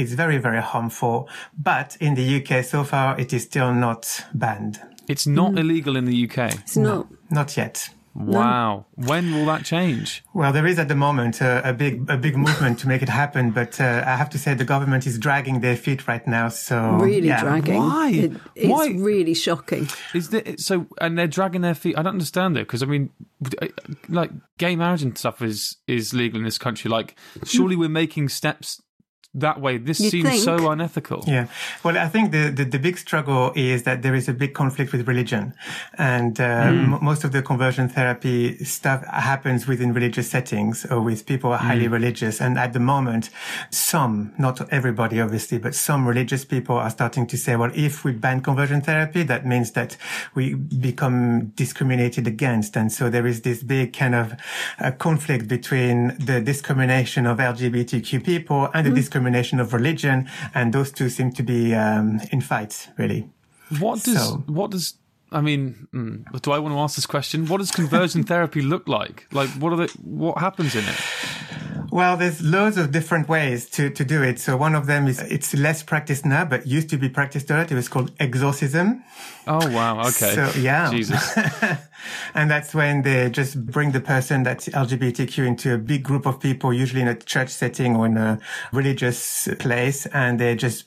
It's 0.00 0.12
very, 0.22 0.38
very 0.48 0.60
harmful. 0.72 1.16
But 1.70 1.96
in 2.06 2.12
the 2.14 2.26
UK, 2.38 2.62
so 2.64 2.84
far, 2.84 2.97
it 3.18 3.32
is 3.32 3.42
still 3.44 3.72
not 3.72 4.24
banned. 4.34 4.80
It's 5.08 5.26
not 5.26 5.58
illegal 5.58 5.96
in 5.96 6.04
the 6.04 6.28
UK. 6.28 6.54
It's 6.54 6.76
not. 6.76 7.06
Not 7.30 7.56
yet. 7.56 7.88
Wow. 8.18 8.86
When 8.96 9.32
will 9.32 9.46
that 9.46 9.64
change? 9.64 10.24
Well, 10.34 10.52
there 10.52 10.66
is 10.66 10.78
at 10.78 10.88
the 10.88 10.96
moment 10.96 11.40
uh, 11.40 11.62
a 11.64 11.72
big 11.72 12.10
a 12.10 12.16
big 12.16 12.36
movement 12.36 12.80
to 12.80 12.88
make 12.88 13.00
it 13.00 13.08
happen, 13.08 13.52
but 13.52 13.80
uh, 13.80 14.02
I 14.04 14.16
have 14.16 14.28
to 14.30 14.38
say 14.38 14.54
the 14.54 14.64
government 14.64 15.06
is 15.06 15.18
dragging 15.18 15.60
their 15.60 15.76
feet 15.76 16.08
right 16.08 16.26
now. 16.26 16.48
So 16.48 16.98
Really 17.00 17.28
yeah. 17.28 17.40
dragging. 17.40 17.76
Why? 17.76 18.10
It, 18.10 18.32
it's 18.56 18.68
Why? 18.68 18.88
really 18.88 19.34
shocking. 19.34 19.88
Is 20.14 20.30
that 20.30 20.58
so? 20.60 20.86
And 21.00 21.16
they're 21.16 21.28
dragging 21.28 21.60
their 21.60 21.74
feet. 21.76 21.96
I 21.96 22.02
don't 22.02 22.14
understand 22.14 22.56
it 22.56 22.66
because 22.66 22.82
I 22.82 22.86
mean, 22.86 23.10
like 24.08 24.30
gay 24.58 24.74
marriage 24.74 25.02
and 25.02 25.16
stuff 25.16 25.40
is 25.40 25.76
is 25.86 26.12
legal 26.12 26.40
in 26.40 26.44
this 26.44 26.58
country. 26.58 26.90
Like, 26.90 27.16
surely 27.44 27.76
we're 27.76 27.88
making 27.88 28.30
steps 28.30 28.82
that 29.40 29.60
way. 29.60 29.78
This 29.78 30.00
You'd 30.00 30.10
seems 30.10 30.28
think. 30.28 30.42
so 30.42 30.70
unethical. 30.70 31.24
Yeah. 31.26 31.48
Well, 31.82 31.96
I 31.96 32.08
think 32.08 32.32
the, 32.32 32.50
the, 32.50 32.64
the 32.64 32.78
big 32.78 32.98
struggle 32.98 33.52
is 33.54 33.84
that 33.84 34.02
there 34.02 34.14
is 34.14 34.28
a 34.28 34.32
big 34.32 34.54
conflict 34.54 34.92
with 34.92 35.06
religion. 35.06 35.54
And 35.96 36.40
uh, 36.40 36.44
m- 36.44 36.98
most 37.02 37.24
of 37.24 37.32
the 37.32 37.42
conversion 37.42 37.88
therapy 37.88 38.62
stuff 38.64 39.04
happens 39.06 39.66
within 39.66 39.92
religious 39.92 40.30
settings 40.30 40.84
or 40.86 41.00
with 41.00 41.26
people 41.26 41.50
who 41.50 41.54
are 41.54 41.58
highly 41.58 41.88
religious. 41.88 42.40
And 42.40 42.58
at 42.58 42.72
the 42.72 42.80
moment, 42.80 43.30
some, 43.70 44.32
not 44.38 44.60
everybody 44.72 45.20
obviously, 45.20 45.58
but 45.58 45.74
some 45.74 46.06
religious 46.06 46.44
people 46.44 46.76
are 46.76 46.90
starting 46.90 47.26
to 47.26 47.36
say, 47.36 47.56
well, 47.56 47.70
if 47.74 48.04
we 48.04 48.12
ban 48.12 48.40
conversion 48.40 48.80
therapy, 48.80 49.22
that 49.24 49.46
means 49.46 49.72
that 49.72 49.96
we 50.34 50.54
become 50.54 51.48
discriminated 51.54 52.26
against. 52.26 52.76
And 52.76 52.92
so 52.92 53.10
there 53.10 53.26
is 53.26 53.42
this 53.42 53.62
big 53.62 53.92
kind 53.92 54.14
of 54.14 54.34
uh, 54.78 54.90
conflict 54.92 55.48
between 55.48 56.16
the 56.18 56.40
discrimination 56.40 57.26
of 57.26 57.38
LGBTQ 57.38 58.24
people 58.24 58.68
and 58.74 58.86
the 58.86 58.90
discrimination 58.90 59.27
of 59.34 59.72
religion. 59.72 60.28
And 60.54 60.72
those 60.72 60.90
two 60.92 61.08
seem 61.08 61.32
to 61.32 61.42
be 61.42 61.74
um, 61.74 62.20
in 62.32 62.40
fights, 62.40 62.88
really. 62.96 63.28
What 63.78 64.02
does 64.02 64.18
So- 64.28 64.44
what 64.46 64.70
does 64.70 64.94
I 65.30 65.42
mean? 65.42 65.88
mm, 65.92 66.40
do 66.42 66.52
I 66.52 66.58
want 66.58 66.74
to 66.74 66.78
ask 66.78 66.96
this 66.96 67.06
question? 67.06 67.46
What 67.46 67.58
does 67.58 67.70
conversion 67.70 68.24
therapy 68.32 68.62
look 68.62 68.88
like? 68.88 69.26
Like, 69.32 69.50
what 69.60 69.72
are 69.72 69.76
the 69.76 69.88
what 70.02 70.38
happens 70.38 70.74
in 70.74 70.84
it? 70.84 70.96
Well, 71.90 72.16
there's 72.18 72.42
loads 72.42 72.76
of 72.76 72.92
different 72.92 73.28
ways 73.28 73.68
to, 73.70 73.88
to 73.90 74.04
do 74.04 74.22
it. 74.22 74.38
So 74.38 74.56
one 74.58 74.74
of 74.74 74.86
them 74.86 75.06
is, 75.06 75.20
it's 75.20 75.54
less 75.54 75.82
practiced 75.82 76.26
now, 76.26 76.44
but 76.44 76.66
used 76.66 76.90
to 76.90 76.98
be 76.98 77.08
practiced 77.08 77.50
a 77.50 77.56
lot. 77.56 77.72
It 77.72 77.74
was 77.74 77.88
called 77.88 78.12
exorcism. 78.20 79.02
Oh 79.46 79.66
wow. 79.70 80.00
Okay. 80.00 80.34
So, 80.34 80.50
yeah. 80.58 80.90
Jesus. 80.90 81.38
And 82.34 82.50
that's 82.50 82.74
when 82.74 83.02
they 83.02 83.30
just 83.30 83.64
bring 83.66 83.92
the 83.92 84.00
person 84.00 84.42
that's 84.42 84.68
LGBTQ 84.68 85.46
into 85.46 85.74
a 85.74 85.78
big 85.78 86.02
group 86.02 86.26
of 86.26 86.40
people, 86.40 86.72
usually 86.72 87.02
in 87.02 87.08
a 87.08 87.14
church 87.14 87.50
setting 87.50 87.96
or 87.96 88.06
in 88.06 88.16
a 88.16 88.38
religious 88.72 89.48
place, 89.58 90.06
and 90.06 90.38
they 90.38 90.54
just 90.54 90.84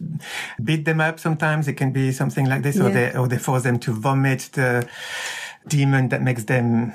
beat 0.63 0.85
them 0.85 1.01
up. 1.01 1.19
Sometimes 1.19 1.67
it 1.67 1.73
can 1.73 1.91
be 1.91 2.11
something 2.11 2.45
like 2.45 2.63
this, 2.63 2.79
or 2.79 2.89
they 2.89 3.13
or 3.13 3.27
they 3.27 3.37
force 3.37 3.63
them 3.63 3.79
to 3.79 3.91
vomit 3.91 4.49
the 4.53 4.87
demon 5.67 6.09
that 6.09 6.21
makes 6.21 6.45
them 6.45 6.93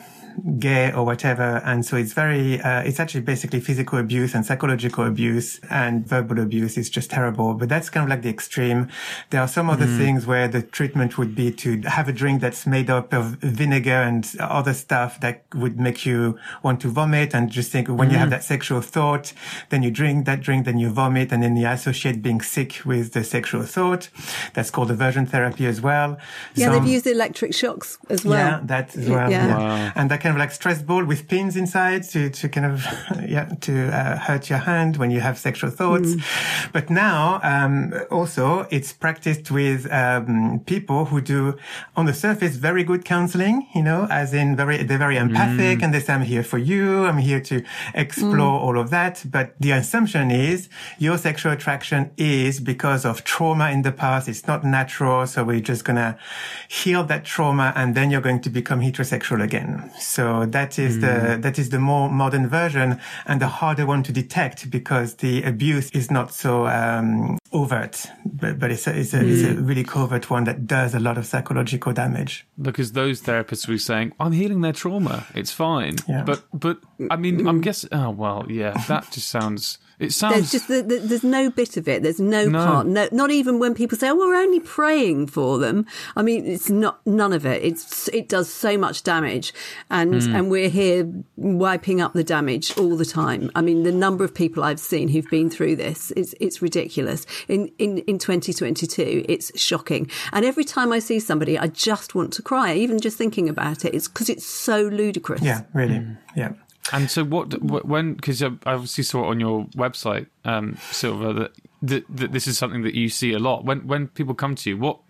gay 0.59 0.92
or 0.92 1.05
whatever. 1.05 1.61
And 1.64 1.85
so 1.85 1.96
it's 1.96 2.12
very, 2.12 2.61
uh, 2.61 2.81
it's 2.83 3.01
actually 3.01 3.22
basically 3.22 3.61
physical 3.61 3.99
abuse 3.99 4.35
and 4.35 4.44
psychological 4.44 5.05
abuse 5.07 5.61
and 5.70 6.07
verbal 6.07 6.40
abuse 6.40 6.77
is 6.77 6.90
just 6.90 7.11
terrible. 7.11 7.55
But 7.55 7.68
that's 7.68 7.88
kind 7.90 8.05
of 8.05 8.11
like 8.11 8.22
the 8.22 8.29
extreme. 8.31 8.88
There 9.31 9.40
are 9.40 9.49
some 9.49 9.70
other 9.70 9.87
things 9.87 10.27
where 10.27 10.49
the 10.49 10.62
treatment 10.62 11.16
would 11.18 11.35
be 11.35 11.51
to 11.53 11.81
have 11.83 12.09
a 12.09 12.12
drink 12.12 12.40
that's 12.40 12.66
made 12.66 12.90
up 12.90 13.12
of 13.12 13.37
vinegar 13.40 13.90
and 14.03 14.31
other 14.40 14.75
stuff 14.75 15.20
that 15.20 15.44
would 15.55 15.79
make 15.79 16.05
you 16.07 16.38
want 16.62 16.81
to 16.81 16.88
vomit 16.88 17.35
and 17.35 17.51
just 17.51 17.70
think 17.72 17.88
when 17.88 18.11
you 18.11 18.18
have 18.18 18.31
that 18.31 18.44
sexual 18.44 18.81
thought, 18.81 19.33
then 19.70 19.83
you 19.83 19.90
drink 19.90 20.27
that 20.27 20.40
drink, 20.40 20.64
then 20.64 20.79
you 20.79 20.90
vomit 20.90 21.33
and 21.33 21.42
then 21.42 21.57
you 21.57 21.66
associate 21.66 22.22
being 22.22 22.40
sick 22.40 22.81
with 22.85 23.12
the 23.12 23.25
sexual 23.25 23.62
thought. 23.62 24.09
That's 24.55 24.70
called 24.70 24.90
aversion 24.90 25.27
therapy 25.27 25.66
as 25.66 25.81
well. 25.81 26.18
Yeah, 26.55 26.66
Some- 26.72 26.85
they've 26.85 26.92
used 26.94 27.07
electric 27.07 27.55
shocks 27.55 27.99
as 28.11 28.25
well. 28.25 28.38
yeah, 28.38 28.61
that 28.64 28.96
as 28.96 29.09
well. 29.09 29.31
Yeah. 29.31 29.46
Yeah. 29.46 29.57
Wow. 29.59 29.92
And 29.94 30.11
that 30.11 30.20
kind 30.27 30.37
of 30.37 30.41
like 30.41 30.51
stress 30.51 30.83
ball 30.83 31.05
with 31.05 31.29
pins 31.29 31.55
inside 31.55 32.03
to, 32.03 32.29
to 32.29 32.49
kind 32.49 32.67
of, 32.67 32.85
yeah, 33.29 33.45
to 33.61 33.75
uh, 33.97 34.19
hurt 34.19 34.51
your 34.51 34.59
hand 34.59 34.97
when 34.97 35.12
you 35.12 35.21
have 35.21 35.39
sexual 35.39 35.71
thoughts. 35.71 36.17
Mm. 36.17 36.73
But 36.73 36.91
now, 36.91 37.39
um, 37.45 37.95
also 38.11 38.67
it's 38.73 38.93
practiced 38.93 39.53
with, 39.53 39.81
um, 39.93 40.61
people 40.67 41.05
who 41.05 41.21
do 41.21 41.57
on 41.95 42.07
the 42.07 42.12
surface 42.12 42.57
very 42.57 42.83
good 42.83 43.05
counseling, 43.05 43.69
you 43.73 43.85
know, 43.85 44.09
as 44.11 44.35
in 44.35 44.57
very, 44.57 44.83
they're 44.83 44.99
very 45.07 45.17
empathic 45.17 45.81
and 45.81 45.95
they 45.95 46.01
say, 46.01 46.15
I'm 46.15 46.23
here 46.23 46.43
for 46.43 46.59
you. 46.59 47.05
I'm 47.05 47.19
here 47.19 47.41
to 47.43 47.62
explore 47.95 48.59
all 48.65 48.81
of 48.81 48.91
that. 48.91 49.25
But 49.31 49.55
the 49.61 49.71
assumption 49.71 50.33
is 50.33 50.69
your 50.99 51.19
sexual 51.19 51.53
attraction 51.53 52.11
is 52.17 52.59
because 52.59 53.05
of 53.05 53.23
trauma 53.23 53.71
in 53.71 53.83
the 53.83 53.93
past. 53.93 54.29
It's 54.29 54.49
not 54.49 54.65
natural. 54.65 55.25
So 55.29 55.45
we're 55.45 55.61
just 55.61 55.85
going 55.85 56.01
to 56.07 56.19
heal 56.67 57.05
that 57.05 57.25
trauma 57.25 57.73
and 57.77 57.95
then 57.95 58.11
you're 58.11 58.27
going 58.29 58.41
to 58.41 58.51
become 58.51 58.81
heterosexual 58.81 59.41
again. 59.41 59.93
So 60.01 60.15
that 60.46 60.79
is 60.79 61.00
the, 61.00 61.38
that 61.40 61.59
is 61.59 61.70
the 61.70 61.79
more 61.79 62.09
modern 62.11 62.48
version 62.48 63.00
and 63.26 63.40
the 63.40 63.48
harder 63.48 63.87
one 63.87 64.02
to 64.05 64.12
detect 64.12 64.70
because 64.70 65.16
the 65.16 65.42
abuse 65.42 65.90
is 65.90 66.11
not 66.11 66.33
so, 66.33 66.66
um, 66.66 67.38
overt, 67.52 68.07
but, 68.24 68.59
but 68.59 68.70
it's 68.70 68.87
a, 68.87 68.98
it's 68.98 69.14
a, 69.14 69.20
it's 69.24 69.42
a 69.42 69.55
really 69.61 69.85
covert 69.85 70.29
one 70.31 70.44
that 70.44 70.66
does 70.66 70.94
a 70.94 71.00
lot 71.00 71.16
of 71.18 71.24
psychological 71.26 71.92
damage. 71.92 72.46
because 72.61 72.92
those 72.92 73.22
therapists 73.22 73.68
were 73.68 73.79
saying, 73.79 74.12
"I'm 74.18 74.33
healing 74.33 74.61
their 74.61 74.72
trauma. 74.72 75.26
It's 75.35 75.52
fine." 75.52 75.96
Yeah. 76.09 76.22
But 76.24 76.42
but 76.52 76.79
I 77.11 77.16
mean, 77.16 77.46
I'm 77.46 77.61
guessing. 77.61 77.90
Oh 77.92 78.11
well, 78.11 78.46
yeah. 78.48 78.72
That 78.88 79.11
just 79.12 79.29
sounds. 79.29 79.79
It 79.98 80.12
sounds. 80.12 80.35
There's 80.35 80.50
just 80.52 80.68
the, 80.68 80.82
the, 80.82 80.98
there's 80.98 81.24
no 81.24 81.48
bit 81.50 81.76
of 81.78 81.88
it. 81.88 82.02
There's 82.02 82.20
no, 82.20 82.46
No. 82.46 82.64
part. 82.64 82.87
No, 82.87 83.09
not 83.12 83.30
even 83.30 83.59
when 83.59 83.74
people 83.74 83.96
say, 83.96 84.11
"Oh, 84.11 84.14
we're 84.14 84.35
only 84.37 84.61
praying 84.61 85.28
for 85.28 85.59
them." 85.59 85.87
I 86.14 86.22
mean, 86.22 86.44
it's 86.46 86.68
not 86.68 87.00
none 87.06 87.32
of 87.32 87.46
it. 87.46 87.62
It's 87.64 88.09
it 88.09 88.28
does 88.28 88.50
so 88.52 88.76
much 88.76 89.02
damage, 89.04 89.54
and 89.88 90.22
Hmm. 90.22 90.35
and 90.37 90.50
we're 90.50 90.68
here 90.68 91.09
wiping 91.37 92.00
up 92.02 92.12
the 92.12 92.24
damage 92.24 92.76
all 92.76 92.94
the 92.96 93.06
time. 93.06 93.50
I 93.54 93.62
mean, 93.62 93.85
the 93.85 93.92
number 93.92 94.22
of 94.22 94.35
people 94.35 94.62
I've 94.62 94.80
seen 94.80 95.09
who've 95.09 95.28
been 95.30 95.48
through 95.48 95.76
this 95.76 96.12
it's 96.16 96.35
it's 96.40 96.61
ridiculous. 96.61 97.24
In 97.48 97.70
in 97.78 97.98
in 97.98 98.18
2022, 98.18 99.24
it's 99.28 99.59
shocking. 99.59 100.11
And 100.32 100.44
every 100.44 100.64
time 100.64 100.92
I 100.92 100.98
see 100.98 101.20
somebody, 101.20 101.59
I 101.59 101.68
just 101.68 102.14
want 102.14 102.32
to 102.35 102.42
cry, 102.42 102.74
even 102.74 103.00
just 103.00 103.16
thinking 103.16 103.48
about 103.48 103.85
it. 103.85 103.94
It's 103.94 104.09
because 104.09 104.28
it's 104.28 104.44
so 104.46 104.82
ludicrous. 104.82 105.40
Yeah, 105.42 105.62
really. 105.72 105.94
Mm. 106.00 106.18
Yeah. 106.37 106.52
And 106.92 107.11
so 107.11 107.25
what? 107.25 107.61
When? 107.62 108.14
Because 108.14 108.42
I 108.42 108.51
obviously 108.66 109.05
saw 109.05 109.25
it 109.25 109.29
on 109.29 109.40
your 109.40 109.64
website, 109.77 110.27
um, 110.44 110.79
Silva, 110.90 111.33
that, 111.33 111.53
that 111.83 112.05
that 112.09 112.33
this 112.33 112.46
is 112.46 112.59
something 112.59 112.83
that 112.83 112.94
you 112.94 113.09
see 113.09 113.33
a 113.33 113.38
lot. 113.38 113.64
When 113.64 113.87
when 113.87 114.09
people 114.09 114.35
come 114.35 114.55
to 114.57 114.70
you, 114.70 114.77
what 114.77 115.01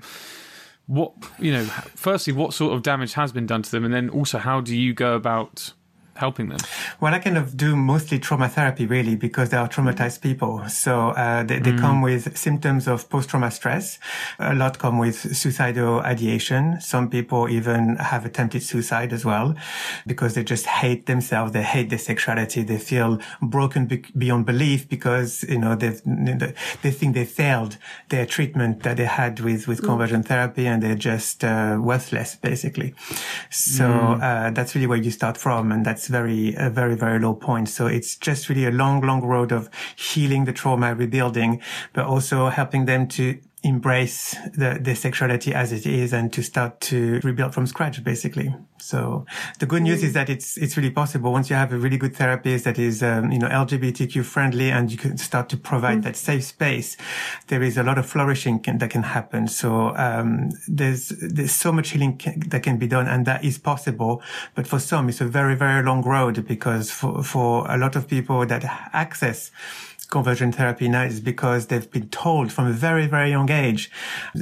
what 0.86 1.12
you 1.38 1.52
know? 1.52 1.64
Firstly, 1.64 2.32
what 2.32 2.54
sort 2.54 2.72
of 2.72 2.82
damage 2.82 3.12
has 3.14 3.32
been 3.32 3.46
done 3.46 3.62
to 3.62 3.70
them, 3.70 3.84
and 3.84 3.92
then 3.92 4.08
also, 4.08 4.38
how 4.38 4.60
do 4.60 4.76
you 4.76 4.94
go 4.94 5.14
about 5.14 5.72
helping 6.16 6.48
them? 6.48 6.58
Well, 7.00 7.14
I 7.14 7.18
kind 7.18 7.38
of 7.38 7.56
do 7.56 7.76
mostly 7.76 8.18
trauma 8.18 8.48
therapy 8.48 8.86
really 8.86 9.16
because 9.16 9.50
they 9.50 9.56
are 9.56 9.68
traumatized 9.68 10.20
people. 10.20 10.68
So 10.68 11.10
uh, 11.10 11.42
they, 11.42 11.58
they 11.58 11.72
mm. 11.72 11.80
come 11.80 12.02
with 12.02 12.36
symptoms 12.36 12.88
of 12.88 13.08
post-trauma 13.08 13.50
stress. 13.50 13.98
A 14.38 14.54
lot 14.54 14.78
come 14.78 14.98
with 14.98 15.36
suicidal 15.36 16.00
ideation. 16.00 16.80
Some 16.80 17.10
people 17.10 17.48
even 17.48 17.96
have 17.96 18.24
attempted 18.24 18.62
suicide 18.62 19.12
as 19.12 19.24
well 19.24 19.54
because 20.06 20.34
they 20.34 20.44
just 20.44 20.66
hate 20.66 21.06
themselves. 21.06 21.52
They 21.52 21.62
hate 21.62 21.90
their 21.90 21.98
sexuality. 21.98 22.62
They 22.62 22.78
feel 22.78 23.18
broken 23.40 23.86
be- 23.86 24.04
beyond 24.16 24.46
belief 24.46 24.88
because, 24.88 25.44
you 25.48 25.58
know, 25.58 25.74
they 25.74 26.00
they 26.82 26.90
think 26.90 27.14
they 27.14 27.24
failed 27.24 27.78
their 28.08 28.26
treatment 28.26 28.82
that 28.82 28.96
they 28.96 29.04
had 29.04 29.40
with, 29.40 29.68
with 29.68 29.80
mm. 29.80 29.86
conversion 29.86 30.22
therapy 30.22 30.66
and 30.66 30.82
they're 30.82 30.94
just 30.94 31.44
uh, 31.44 31.78
worthless 31.80 32.36
basically. 32.36 32.94
So 33.50 33.84
mm. 33.84 34.22
uh, 34.22 34.50
that's 34.50 34.74
really 34.74 34.86
where 34.86 34.98
you 34.98 35.10
start 35.10 35.36
from. 35.36 35.72
And 35.72 35.84
that's 35.84 36.05
very, 36.08 36.54
a 36.56 36.70
very, 36.70 36.96
very 36.96 37.18
low 37.18 37.34
point. 37.34 37.68
So 37.68 37.86
it's 37.86 38.16
just 38.16 38.48
really 38.48 38.66
a 38.66 38.70
long, 38.70 39.00
long 39.00 39.22
road 39.22 39.52
of 39.52 39.68
healing 39.96 40.44
the 40.44 40.52
trauma, 40.52 40.94
rebuilding, 40.94 41.60
but 41.92 42.06
also 42.06 42.48
helping 42.48 42.86
them 42.86 43.08
to 43.08 43.38
embrace 43.66 44.36
the, 44.54 44.78
the 44.80 44.94
sexuality 44.94 45.52
as 45.52 45.72
it 45.72 45.86
is 45.86 46.12
and 46.12 46.32
to 46.32 46.42
start 46.42 46.80
to 46.80 47.20
rebuild 47.22 47.52
from 47.52 47.66
scratch, 47.66 48.02
basically. 48.04 48.54
So 48.78 49.26
the 49.58 49.66
good 49.66 49.82
news 49.82 50.02
is 50.02 50.12
that 50.12 50.30
it's, 50.30 50.56
it's 50.56 50.76
really 50.76 50.90
possible 50.90 51.32
once 51.32 51.50
you 51.50 51.56
have 51.56 51.72
a 51.72 51.78
really 51.78 51.98
good 51.98 52.14
therapist 52.14 52.64
that 52.64 52.78
is, 52.78 53.02
um, 53.02 53.32
you 53.32 53.38
know, 53.38 53.48
LGBTQ 53.48 54.24
friendly 54.24 54.70
and 54.70 54.92
you 54.92 54.98
can 54.98 55.18
start 55.18 55.48
to 55.48 55.56
provide 55.56 55.98
mm. 55.98 56.02
that 56.04 56.16
safe 56.16 56.44
space. 56.44 56.96
There 57.48 57.62
is 57.62 57.76
a 57.76 57.82
lot 57.82 57.98
of 57.98 58.06
flourishing 58.06 58.60
can, 58.60 58.78
that 58.78 58.90
can 58.90 59.02
happen. 59.02 59.48
So, 59.48 59.96
um, 59.96 60.50
there's, 60.68 61.08
there's 61.08 61.52
so 61.52 61.72
much 61.72 61.90
healing 61.90 62.16
can, 62.16 62.40
that 62.48 62.62
can 62.62 62.78
be 62.78 62.86
done 62.86 63.08
and 63.08 63.26
that 63.26 63.44
is 63.44 63.58
possible. 63.58 64.22
But 64.54 64.66
for 64.66 64.78
some, 64.78 65.08
it's 65.08 65.20
a 65.20 65.26
very, 65.26 65.56
very 65.56 65.82
long 65.82 66.02
road 66.02 66.46
because 66.46 66.90
for, 66.90 67.24
for 67.24 67.68
a 67.70 67.76
lot 67.76 67.96
of 67.96 68.06
people 68.06 68.46
that 68.46 68.64
access 68.92 69.50
conversion 70.10 70.52
therapy 70.52 70.88
now 70.88 71.04
is 71.04 71.20
because 71.20 71.66
they've 71.66 71.90
been 71.90 72.08
told 72.08 72.52
from 72.52 72.66
a 72.66 72.72
very, 72.72 73.06
very 73.06 73.30
young 73.30 73.50
age, 73.50 73.90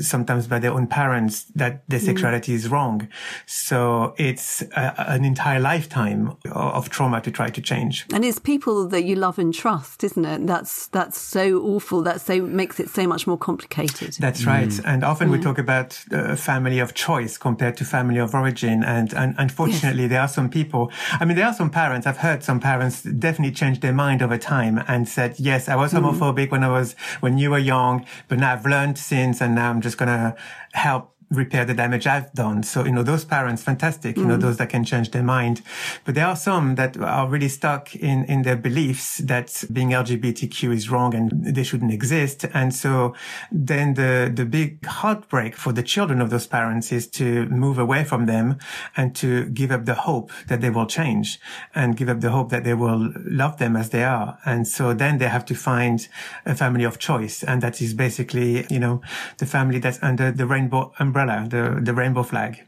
sometimes 0.00 0.46
by 0.46 0.58
their 0.58 0.72
own 0.72 0.86
parents, 0.86 1.44
that 1.54 1.82
their 1.88 2.00
mm. 2.00 2.04
sexuality 2.04 2.52
mm. 2.52 2.56
is 2.56 2.68
wrong. 2.68 3.08
So 3.46 4.14
it's 4.18 4.62
a, 4.62 4.94
an 5.10 5.24
entire 5.24 5.60
lifetime 5.60 6.36
of 6.50 6.90
trauma 6.90 7.20
to 7.22 7.30
try 7.30 7.50
to 7.50 7.60
change. 7.60 8.06
And 8.12 8.24
it's 8.24 8.38
people 8.38 8.88
that 8.88 9.04
you 9.04 9.16
love 9.16 9.38
and 9.38 9.54
trust, 9.54 10.04
isn't 10.04 10.24
it? 10.24 10.46
That's, 10.46 10.88
that's 10.88 11.18
so 11.18 11.60
awful. 11.62 12.02
That 12.02 12.20
so 12.20 12.42
makes 12.42 12.80
it 12.80 12.88
so 12.90 13.06
much 13.06 13.26
more 13.26 13.38
complicated. 13.38 14.16
That's 14.20 14.42
mm. 14.42 14.46
right. 14.46 14.80
And 14.84 15.04
often 15.04 15.28
mm. 15.28 15.32
we 15.32 15.40
talk 15.40 15.58
about 15.58 15.98
a 16.10 16.36
family 16.36 16.78
of 16.78 16.94
choice 16.94 17.38
compared 17.38 17.76
to 17.78 17.84
family 17.84 18.18
of 18.18 18.34
origin. 18.34 18.82
And, 18.84 19.14
and 19.14 19.34
unfortunately, 19.38 20.02
yes. 20.02 20.10
there 20.10 20.20
are 20.20 20.28
some 20.28 20.50
people, 20.50 20.90
I 21.12 21.24
mean, 21.24 21.36
there 21.36 21.46
are 21.46 21.54
some 21.54 21.70
parents, 21.70 22.06
I've 22.06 22.18
heard 22.18 22.42
some 22.42 22.60
parents 22.60 23.02
definitely 23.02 23.54
change 23.54 23.80
their 23.80 23.92
mind 23.92 24.22
over 24.22 24.38
time 24.38 24.82
and 24.88 25.08
said, 25.08 25.36
yes, 25.38 25.53
yes, 25.54 25.68
I 25.68 25.76
was 25.76 25.92
mm-hmm. 25.92 26.04
homophobic 26.04 26.48
mm. 26.48 26.52
when 26.52 26.64
I 26.64 26.68
was, 26.68 26.94
when 27.20 27.38
you 27.38 27.50
were 27.50 27.58
young, 27.58 28.06
but 28.28 28.38
now 28.38 28.52
I've 28.52 28.66
learned 28.66 28.98
since 28.98 29.40
and 29.40 29.54
now 29.54 29.70
I'm 29.70 29.80
just 29.80 29.98
going 29.98 30.08
to 30.08 30.34
help 30.72 31.13
repair 31.36 31.64
the 31.64 31.74
damage 31.74 32.06
I've 32.06 32.32
done. 32.32 32.62
So, 32.62 32.84
you 32.84 32.92
know, 32.92 33.02
those 33.02 33.24
parents, 33.24 33.62
fantastic, 33.62 34.16
you 34.16 34.24
mm. 34.24 34.28
know, 34.28 34.36
those 34.36 34.56
that 34.58 34.70
can 34.70 34.84
change 34.84 35.10
their 35.10 35.22
mind. 35.22 35.62
But 36.04 36.14
there 36.14 36.26
are 36.26 36.36
some 36.36 36.74
that 36.76 36.96
are 36.96 37.28
really 37.28 37.48
stuck 37.48 37.94
in, 37.96 38.24
in 38.24 38.42
their 38.42 38.56
beliefs 38.56 39.18
that 39.18 39.64
being 39.72 39.90
LGBTQ 39.90 40.74
is 40.74 40.90
wrong 40.90 41.14
and 41.14 41.30
they 41.44 41.62
shouldn't 41.62 41.92
exist. 41.92 42.44
And 42.54 42.74
so 42.74 43.14
then 43.50 43.94
the, 43.94 44.30
the 44.34 44.44
big 44.44 44.84
heartbreak 44.86 45.56
for 45.56 45.72
the 45.72 45.82
children 45.82 46.20
of 46.20 46.30
those 46.30 46.46
parents 46.46 46.92
is 46.92 47.06
to 47.08 47.46
move 47.46 47.78
away 47.78 48.04
from 48.04 48.26
them 48.26 48.58
and 48.96 49.14
to 49.16 49.46
give 49.46 49.70
up 49.70 49.84
the 49.84 49.94
hope 49.94 50.30
that 50.48 50.60
they 50.60 50.70
will 50.70 50.86
change 50.86 51.40
and 51.74 51.96
give 51.96 52.08
up 52.08 52.20
the 52.20 52.30
hope 52.30 52.50
that 52.50 52.64
they 52.64 52.74
will 52.74 53.12
love 53.24 53.58
them 53.58 53.76
as 53.76 53.90
they 53.90 54.04
are. 54.04 54.38
And 54.44 54.66
so 54.66 54.94
then 54.94 55.18
they 55.18 55.28
have 55.28 55.44
to 55.46 55.54
find 55.54 56.06
a 56.46 56.54
family 56.54 56.84
of 56.84 56.98
choice. 56.98 57.42
And 57.42 57.62
that 57.62 57.80
is 57.80 57.94
basically, 57.94 58.66
you 58.70 58.78
know, 58.78 59.00
the 59.38 59.46
family 59.46 59.78
that's 59.78 60.02
under 60.02 60.30
the 60.30 60.46
rainbow 60.46 60.92
umbrella 60.98 61.23
umbrella, 61.24 61.48
the, 61.48 61.80
the 61.80 61.94
rainbow 61.94 62.22
flag. 62.22 62.66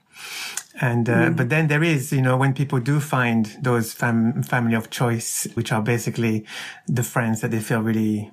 And, 0.80 1.08
uh, 1.08 1.30
mm. 1.30 1.36
but 1.36 1.48
then 1.48 1.68
there 1.68 1.82
is, 1.82 2.12
you 2.12 2.20
know, 2.20 2.36
when 2.36 2.52
people 2.52 2.80
do 2.80 3.00
find 3.00 3.46
those 3.62 3.92
fam- 3.94 4.42
family 4.42 4.74
of 4.74 4.90
choice, 4.90 5.46
which 5.54 5.72
are 5.72 5.80
basically 5.80 6.44
the 6.86 7.02
friends 7.02 7.40
that 7.40 7.50
they 7.50 7.60
feel 7.60 7.80
really 7.80 8.30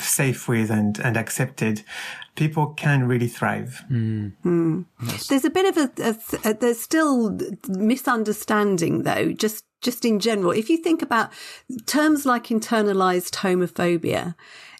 safe 0.00 0.48
with 0.48 0.70
and, 0.70 0.98
and 0.98 1.16
accepted, 1.16 1.82
people 2.34 2.66
can 2.76 3.06
really 3.06 3.28
thrive. 3.28 3.84
Mm. 3.88 4.32
Mm. 4.44 4.84
Yes. 5.06 5.28
There's 5.28 5.44
a 5.44 5.50
bit 5.50 5.76
of 5.76 5.76
a, 5.76 6.02
a, 6.02 6.50
a, 6.50 6.54
there's 6.54 6.80
still 6.80 7.38
misunderstanding 7.68 9.04
though, 9.04 9.32
just, 9.32 9.64
just 9.80 10.04
in 10.04 10.18
general. 10.18 10.50
If 10.50 10.68
you 10.68 10.78
think 10.78 11.02
about 11.02 11.30
terms 11.86 12.26
like 12.26 12.48
internalized 12.48 13.36
homophobia, 13.36 14.34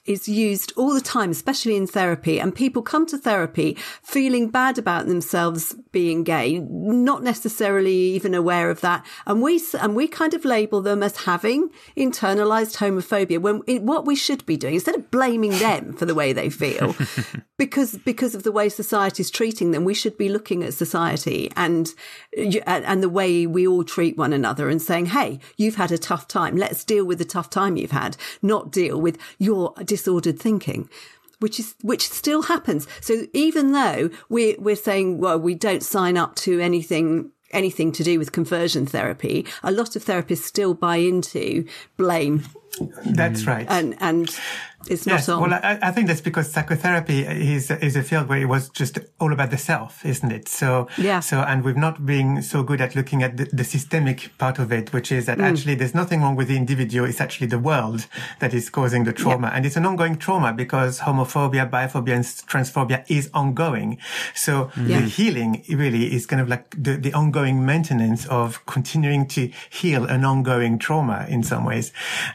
is 0.07 0.29
used 0.29 0.73
all 0.77 0.95
the 0.95 1.01
time, 1.01 1.31
especially 1.31 1.77
in 1.77 1.87
therapy. 1.87 2.41
And 2.41 2.55
people 2.55 2.83
come 2.83 3.07
to 3.07 3.19
therapy 3.19 3.77
feeling 4.03 4.49
bad 4.49 4.79
about 4.79 5.07
themselves 5.07 5.75
being 5.93 6.25
gay, 6.25 6.59
not 6.59 7.23
necessarily 7.23 7.95
even 7.95 8.35
aware 8.35 8.71
of 8.71 8.81
that. 8.81 9.05
And 9.27 9.43
we, 9.43 9.61
and 9.81 9.95
we 9.95 10.09
kind 10.09 10.35
of 10.35 10.45
label 10.45 10.81
them 10.81 11.03
as 11.03 11.25
having 11.25 11.71
internalized 11.97 12.77
homophobia 12.77 13.41
when 13.41 13.63
it, 13.67 13.83
what 13.83 14.07
we 14.07 14.17
should 14.17 14.45
be 14.47 14.57
doing, 14.57 14.75
instead 14.75 14.95
of 14.95 15.11
blaming 15.11 15.53
them 15.59 15.93
for 15.93 16.07
the 16.07 16.15
way 16.15 16.33
they 16.33 16.51
feel, 16.51 16.95
because, 17.59 17.97
because 17.99 18.35
of 18.35 18.43
the 18.43 18.53
way 18.53 18.69
society 18.69 19.23
is 19.23 19.31
treating 19.31 19.71
them, 19.71 19.85
we 19.85 19.95
should 19.95 20.17
be 20.17 20.29
looking 20.29 20.63
at 20.63 20.75
society 20.75 21.51
and, 21.57 21.95
and 22.67 23.03
the 23.03 23.09
way 23.09 23.47
we 23.47 23.67
all 23.67 23.85
treat 23.85 24.17
one 24.17 24.33
another 24.33 24.69
and 24.69 24.81
saying, 24.83 25.07
Hey, 25.07 25.41
you've 25.57 25.77
had 25.77 25.93
a 25.93 25.99
tough 25.99 26.29
time. 26.29 26.57
Let's 26.57 26.85
deal 26.85 27.05
with 27.05 27.19
the 27.19 27.25
tough 27.25 27.51
time 27.51 27.77
you've 27.77 27.91
had, 27.91 28.17
not 28.43 28.71
deal 28.71 29.01
with 29.01 29.19
your 29.39 29.75
disordered 29.97 30.39
thinking 30.39 30.89
which 31.39 31.61
is 31.61 31.75
which 31.83 32.09
still 32.09 32.43
happens. 32.43 32.87
So 33.01 33.27
even 33.33 33.73
though 33.73 34.11
we're 34.29 34.57
we're 34.59 34.77
saying, 34.77 35.19
well, 35.19 35.39
we 35.39 35.55
don't 35.55 35.83
sign 35.83 36.17
up 36.17 36.35
to 36.37 36.61
anything 36.61 37.31
anything 37.51 37.93
to 37.93 38.03
do 38.03 38.19
with 38.19 38.33
conversion 38.33 38.87
therapy, 38.87 39.47
a 39.63 39.71
lot 39.71 39.97
of 39.97 40.05
therapists 40.05 40.43
still 40.43 40.75
buy 40.75 40.97
into 40.97 41.67
blame. 41.97 42.43
That's 43.05 43.47
right. 43.47 43.67
And 43.69 43.97
and 44.01 44.29
it's 44.89 45.07
yes. 45.07 45.29
not 45.29 45.43
on. 45.43 45.51
Well, 45.51 45.61
I, 45.63 45.79
I, 45.83 45.91
think 45.91 46.09
that's 46.09 46.21
because 46.21 46.51
psychotherapy 46.51 47.21
is 47.21 47.71
is 47.71 47.97
a 47.97 48.03
field 48.03 48.29
where 48.29 48.39
it 48.39 48.47
was 48.47 48.69
just 48.71 48.99
all 49.21 49.33
about 49.33 49.51
the 49.51 49.59
self, 49.59 50.05
isn't 50.05 50.31
it? 50.31 50.49
So 50.49 50.89
yeah. 50.97 51.21
So 51.21 51.41
and 51.41 51.65
we've 51.65 51.77
not 51.77 52.07
been 52.07 52.43
so 52.43 52.63
good 52.63 52.81
at 52.81 52.95
looking 52.95 53.23
at 53.23 53.37
the, 53.37 53.45
the 53.45 53.65
systemic 53.65 54.31
part 54.39 54.59
of 54.59 54.73
it, 54.73 54.93
which 54.93 55.11
is 55.11 55.27
that 55.27 55.39
mm. 55.39 55.45
actually 55.45 55.75
there's 55.75 55.95
nothing 55.95 56.23
wrong 56.23 56.37
with 56.37 56.49
the 56.49 56.57
individual. 56.57 57.09
It's 57.09 57.21
actually 57.21 57.49
the 57.49 57.59
world 57.59 58.07
that 58.41 58.55
is 58.55 58.71
causing 58.71 59.05
the 59.05 59.13
trauma, 59.13 59.49
and 59.49 59.67
it's 59.67 59.77
an 59.77 59.87
ongoing 59.87 60.17
trauma 60.17 60.53
because 60.53 61.01
homophobia, 61.01 61.69
biphobia, 61.69 62.15
and 62.15 62.25
transphobia 62.25 63.05
is 63.09 63.31
ongoing. 63.35 63.99
So 64.35 64.67
mm. 64.75 64.89
the 64.89 65.01
healing 65.01 65.65
really 65.69 66.15
is 66.15 66.27
kind 66.27 66.41
of 66.41 66.49
like 66.49 66.71
the, 66.71 66.97
the 66.97 67.13
ongoing 67.13 67.65
maintenance 67.65 68.27
of 68.27 68.65
continuing 68.67 69.27
to 69.29 69.51
heal 69.71 70.05
an 70.05 70.25
ongoing 70.25 70.79
trauma 70.79 71.27
in 71.29 71.43
some 71.43 71.65
ways, 71.65 71.93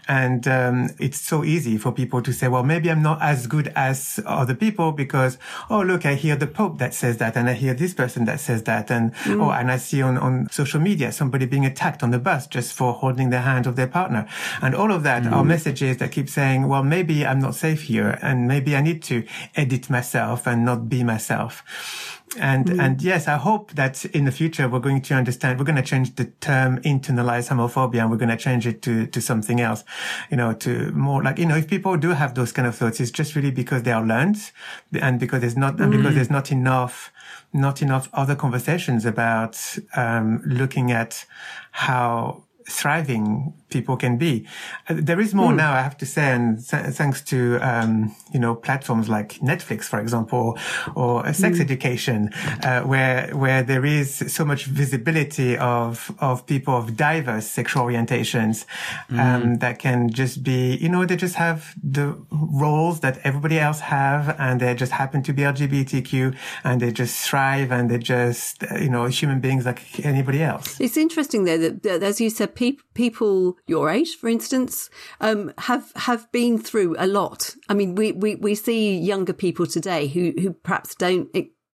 and 0.08 0.48
um, 0.48 0.90
it's 1.00 1.20
so 1.20 1.44
easy 1.44 1.78
for 1.78 1.92
people 1.92 2.22
to 2.22 2.34
say, 2.41 2.47
well, 2.47 2.63
maybe 2.63 2.89
I'm 2.89 3.04
not 3.04 3.21
as 3.21 3.47
good 3.47 3.71
as 3.75 4.19
other 4.25 4.56
people 4.56 4.91
because, 4.91 5.38
oh, 5.69 5.82
look, 5.82 6.06
I 6.06 6.15
hear 6.15 6.36
the 6.36 6.47
Pope 6.47 6.80
that 6.80 6.93
says 6.93 7.17
that 7.17 7.38
and 7.38 7.47
I 7.47 7.54
hear 7.54 7.73
this 7.75 7.93
person 7.93 8.25
that 8.25 8.39
says 8.39 8.63
that. 8.63 8.89
And, 8.89 9.13
mm. 9.13 9.39
oh, 9.41 9.51
and 9.51 9.71
I 9.71 9.77
see 9.77 10.01
on, 10.01 10.17
on 10.17 10.49
social 10.51 10.82
media 10.82 11.12
somebody 11.12 11.45
being 11.45 11.65
attacked 11.65 12.01
on 12.01 12.10
the 12.10 12.19
bus 12.19 12.47
just 12.47 12.73
for 12.73 12.93
holding 12.93 13.30
the 13.30 13.41
hand 13.41 13.67
of 13.67 13.75
their 13.75 13.88
partner. 13.88 14.27
And 14.62 14.73
all 14.75 14.91
of 14.91 15.04
that 15.04 15.23
mm. 15.23 15.32
are 15.32 15.43
messages 15.43 15.97
that 15.97 16.12
keep 16.12 16.30
saying, 16.30 16.67
well, 16.67 16.84
maybe 16.84 17.25
I'm 17.25 17.39
not 17.39 17.56
safe 17.56 17.84
here 17.84 18.17
and 18.21 18.47
maybe 18.47 18.75
I 18.75 18.82
need 18.82 19.04
to 19.04 19.23
edit 19.56 19.89
myself 19.89 20.47
and 20.47 20.65
not 20.65 20.89
be 20.89 21.04
myself. 21.04 22.20
And, 22.39 22.67
mm. 22.67 22.80
and 22.80 23.02
yes, 23.02 23.28
I 23.28 23.36
hope 23.36 23.74
that 23.74 24.06
in 24.06 24.26
the 24.26 24.32
future 24.32 24.70
we're 24.70 24.80
going 24.80 25.02
to 25.02 25.13
understand, 25.13 25.60
we're 25.60 25.65
going 25.65 25.76
to 25.76 25.82
change 25.82 26.15
the 26.15 26.26
term 26.26 26.78
internalized 26.80 27.50
homophobia 27.50 28.02
and 28.02 28.10
we're 28.10 28.17
going 28.17 28.30
to 28.30 28.38
change 28.38 28.65
it 28.65 28.82
to, 28.84 29.06
to 29.08 29.22
something 29.22 29.60
else, 29.60 29.84
you 30.30 30.38
know, 30.38 30.54
to 30.54 30.91
more 30.94 31.22
like, 31.22 31.38
you 31.38 31.46
know, 31.46 31.58
if 31.58 31.67
people 31.67 31.98
do 31.98 32.10
have 32.10 32.36
those 32.36 32.52
kind 32.52 32.67
of 32.67 32.76
thoughts, 32.76 33.00
it's 33.00 33.12
just 33.12 33.36
really 33.36 33.52
because 33.52 33.84
they 33.84 33.91
are 33.91 34.06
learned 34.06 34.52
and 34.94 35.20
because 35.20 35.41
there's 35.41 35.58
not, 35.58 35.76
mm. 35.76 35.84
and 35.84 35.91
because 35.91 36.15
there's 36.15 36.32
not 36.32 36.52
enough, 36.52 37.12
not 37.52 37.82
enough 37.82 38.10
other 38.13 38.36
conversations 38.36 39.06
about, 39.06 39.78
um, 39.96 40.41
looking 40.46 40.91
at 40.91 41.26
how 41.72 42.44
thriving 42.69 43.54
people 43.71 43.97
can 43.97 44.17
be. 44.17 44.45
Uh, 44.88 44.95
there 44.97 45.19
is 45.19 45.34
more 45.34 45.52
mm. 45.52 45.56
now, 45.56 45.71
I 45.74 45.82
have 45.82 45.97
to 45.97 46.06
say, 46.06 46.32
and 46.32 46.63
th- 46.63 46.93
thanks 46.93 47.21
to, 47.24 47.58
um, 47.62 48.15
you 48.34 48.39
know, 48.39 48.54
platforms 48.54 49.10
like 49.10 49.36
Netflix, 49.39 49.86
for 49.86 50.00
example, 50.00 50.58
or, 50.95 51.26
or 51.26 51.34
sex 51.34 51.58
mm. 51.58 51.62
education, 51.62 52.30
uh, 52.63 52.82
where, 52.82 53.36
where 53.36 53.63
there 53.63 53.86
is 53.86 54.24
so 54.28 54.45
much 54.45 54.65
visibility 54.65 55.58
of, 55.58 56.12
of 56.19 56.45
people 56.45 56.76
of 56.76 56.95
diverse 56.95 57.47
sexual 57.47 57.84
orientations, 57.84 58.65
um, 59.10 59.17
mm. 59.17 59.60
that 59.60 59.80
can 59.80 60.12
just 60.12 60.43
be, 60.43 60.76
you 60.76 60.89
know, 60.89 61.06
they 61.06 61.15
just 61.15 61.36
have 61.36 61.74
the 61.82 62.15
roles 62.30 63.00
that 63.00 63.19
everybody 63.24 63.58
else 63.58 63.80
have 63.80 64.36
and 64.38 64.60
they 64.60 64.76
just 64.76 64.91
happen 64.91 65.24
to 65.24 65.34
be 65.34 65.43
LGBTQ 65.43 66.36
and 66.63 66.82
they 66.82 66.91
just 66.91 67.17
thrive 67.26 67.71
and 67.71 67.89
they're 67.89 67.97
just, 67.97 68.63
you 68.80 68.89
know, 68.89 69.06
human 69.06 69.39
beings 69.39 69.65
like 69.65 70.06
anybody 70.06 70.43
else. 70.43 70.80
It's 70.80 70.97
interesting 70.97 71.45
though 71.45 71.58
that, 71.58 71.84
that 71.84 72.04
as 72.04 72.19
you 72.19 72.30
said 72.30 72.51
pe- 72.56 72.78
people 72.94 73.58
your 73.68 73.90
age, 73.90 74.16
for 74.16 74.28
instance, 74.28 74.90
um, 75.20 75.54
have 75.58 75.92
have 75.96 76.32
been 76.32 76.58
through 76.58 76.96
a 77.00 77.08
lot. 77.08 77.56
I 77.70 77.74
mean, 77.74 77.96
we, 77.96 78.12
we, 78.12 78.36
we 78.36 78.56
see 78.56 78.98
younger 78.98 79.34
people 79.34 79.66
today 79.66 80.08
who 80.08 80.34
who 80.40 80.54
perhaps 80.54 80.96
don't 80.96 81.30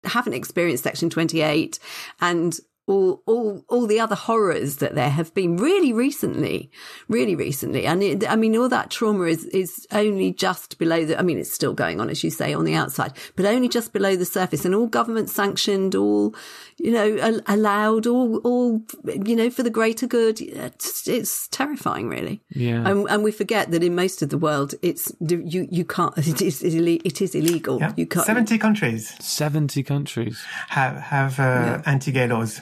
haven't 0.05 0.33
experienced 0.33 0.83
Section 0.83 1.09
28 1.09 1.79
and 2.21 2.59
all, 2.87 3.23
all, 3.25 3.65
all 3.67 3.87
the 3.87 3.99
other 3.99 4.15
horrors 4.15 4.77
that 4.77 4.93
there 4.93 5.09
have 5.09 5.33
been 5.33 5.57
really 5.57 5.91
recently, 5.91 6.69
really 7.07 7.35
recently. 7.35 7.87
And 7.87 8.03
it, 8.03 8.29
I 8.29 8.35
mean, 8.35 8.55
all 8.55 8.69
that 8.69 8.91
trauma 8.91 9.23
is, 9.23 9.45
is 9.45 9.87
only 9.91 10.31
just 10.31 10.77
below 10.77 11.03
the, 11.03 11.17
I 11.17 11.23
mean, 11.23 11.39
it's 11.39 11.51
still 11.51 11.73
going 11.73 11.99
on, 11.99 12.11
as 12.11 12.23
you 12.23 12.29
say, 12.29 12.53
on 12.53 12.63
the 12.63 12.75
outside, 12.75 13.13
but 13.35 13.45
only 13.45 13.69
just 13.69 13.91
below 13.91 14.15
the 14.15 14.25
surface 14.25 14.65
and 14.65 14.75
all 14.75 14.85
government 14.85 15.31
sanctioned, 15.31 15.95
all, 15.95 16.35
you 16.77 16.91
know, 16.91 17.41
allowed, 17.47 18.05
all, 18.05 18.37
all, 18.37 18.83
you 19.03 19.35
know, 19.35 19.49
for 19.49 19.63
the 19.63 19.71
greater 19.71 20.05
good. 20.05 20.39
It's, 20.39 21.07
it's 21.07 21.47
terrifying, 21.47 22.07
really. 22.07 22.43
Yeah. 22.49 22.87
And, 22.87 23.09
and, 23.09 23.23
we 23.23 23.31
forget 23.31 23.71
that 23.71 23.83
in 23.83 23.95
most 23.95 24.21
of 24.21 24.29
the 24.29 24.37
world, 24.37 24.75
it's, 24.83 25.11
you, 25.19 25.67
you 25.71 25.85
can't, 25.85 26.15
it 26.17 26.39
is, 26.39 26.61
it 26.61 27.21
is 27.21 27.33
illegal. 27.33 27.79
Yeah. 27.79 27.93
You 27.97 28.05
can't. 28.05 28.27
70 28.27 28.59
countries. 28.59 29.15
70 29.25 29.81
countries. 29.81 30.43
Have, 30.67 30.97
have, 30.97 31.39
uh, 31.39 31.43
yeah. 31.43 31.81
anti-gay 31.87 32.27
laws. 32.27 32.61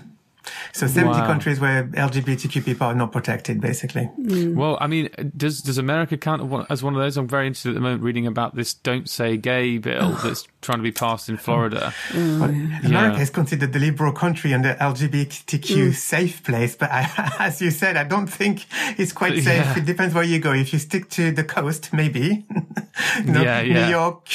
So 0.73 0.88
70 0.88 1.19
wow. 1.19 1.25
countries 1.25 1.60
where 1.60 1.86
LGBTQ 1.86 2.65
people 2.65 2.88
are 2.88 2.95
not 2.95 3.12
protected, 3.12 3.62
basically. 3.62 4.10
Mm. 4.19 4.56
Well, 4.56 4.77
I 4.82 4.88
mean, 4.88 5.10
does 5.36 5.62
does 5.62 5.77
America 5.77 6.17
count 6.17 6.41
as 6.69 6.84
one 6.84 6.95
of 6.95 7.01
those? 7.01 7.17
I'm 7.17 7.27
very 7.27 7.47
interested 7.47 7.69
at 7.69 7.75
the 7.75 7.82
moment 7.82 8.03
reading 8.03 8.27
about 8.27 8.56
this 8.56 8.73
"Don't 8.73 9.10
Say 9.10 9.38
Gay" 9.38 9.77
bill 9.77 10.12
that's 10.23 10.47
trying 10.62 10.79
to 10.79 10.84
be 10.84 10.91
passed 10.91 11.29
in 11.29 11.38
Florida. 11.38 11.93
Mm. 12.10 12.86
America 12.86 13.21
is 13.21 13.29
considered 13.29 13.73
the 13.73 13.79
liberal 13.79 14.12
country 14.12 14.51
and 14.51 14.65
the 14.65 14.75
LGBTQ 14.75 15.60
mm. 15.60 15.93
safe 15.93 16.43
place, 16.43 16.75
but 16.75 16.91
I, 16.91 17.36
as 17.39 17.62
you 17.62 17.71
said, 17.71 17.97
I 17.97 18.03
don't 18.03 18.27
think 18.27 18.65
it's 18.99 19.13
quite 19.13 19.36
safe. 19.36 19.45
Yeah. 19.45 19.77
It 19.77 19.86
depends 19.86 20.13
where 20.13 20.23
you 20.23 20.39
go. 20.39 20.53
If 20.53 20.73
you 20.73 20.79
stick 20.79 21.10
to 21.12 21.32
the 21.32 21.43
coast, 21.43 21.93
maybe. 21.93 22.45
no, 23.25 23.41
yeah, 23.41 23.62
yeah. 23.62 23.86
New 23.86 23.91
York. 23.91 24.29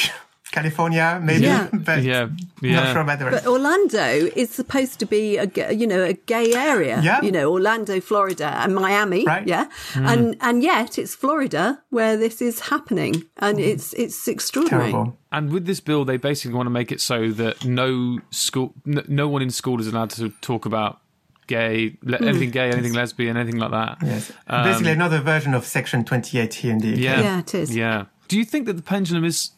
California, 0.50 1.20
maybe, 1.22 1.44
yeah. 1.44 1.68
but 1.72 2.02
yeah, 2.02 2.28
yeah. 2.62 2.72
not 2.72 2.92
sure 2.92 3.02
about 3.02 3.18
the 3.18 3.24
rest. 3.26 3.44
But 3.44 3.50
Orlando 3.50 4.30
is 4.34 4.50
supposed 4.50 4.98
to 5.00 5.06
be 5.06 5.36
a 5.36 5.72
you 5.72 5.86
know 5.86 6.02
a 6.02 6.14
gay 6.14 6.54
area. 6.54 7.00
Yeah. 7.02 7.20
you 7.22 7.30
know 7.30 7.50
Orlando, 7.52 8.00
Florida, 8.00 8.54
and 8.56 8.74
Miami. 8.74 9.24
Right. 9.24 9.46
Yeah, 9.46 9.66
mm. 9.92 10.06
and 10.06 10.36
and 10.40 10.62
yet 10.62 10.98
it's 10.98 11.14
Florida 11.14 11.82
where 11.90 12.16
this 12.16 12.40
is 12.40 12.60
happening, 12.60 13.24
and 13.36 13.58
mm. 13.58 13.66
it's 13.66 13.92
it's 13.94 14.26
extraordinary. 14.26 14.92
Terrible. 14.92 15.18
And 15.30 15.52
with 15.52 15.66
this 15.66 15.80
bill, 15.80 16.04
they 16.04 16.16
basically 16.16 16.54
want 16.54 16.66
to 16.66 16.70
make 16.70 16.90
it 16.90 17.00
so 17.02 17.30
that 17.32 17.64
no 17.64 18.20
school, 18.30 18.74
no 18.84 19.28
one 19.28 19.42
in 19.42 19.50
school 19.50 19.80
is 19.80 19.86
allowed 19.86 20.10
to 20.10 20.30
talk 20.40 20.64
about 20.64 21.00
gay, 21.46 21.98
mm. 22.04 22.22
anything 22.22 22.50
gay, 22.50 22.70
anything 22.70 22.92
lesbian, 22.92 23.36
anything 23.36 23.58
like 23.58 23.72
that. 23.72 23.98
Yes. 24.02 24.32
Um, 24.46 24.64
Basically, 24.64 24.92
another 24.92 25.20
version 25.20 25.54
of 25.54 25.66
Section 25.66 26.04
28 26.04 26.54
here 26.54 26.72
in 26.72 26.78
the 26.78 26.92
UK. 26.92 26.98
Yeah, 26.98 27.20
yeah, 27.20 27.38
it 27.40 27.54
is. 27.54 27.76
Yeah. 27.76 28.04
Do 28.28 28.38
you 28.38 28.44
think 28.44 28.66
that 28.66 28.74
the 28.74 28.82
pendulum 28.82 29.24
is 29.24 29.50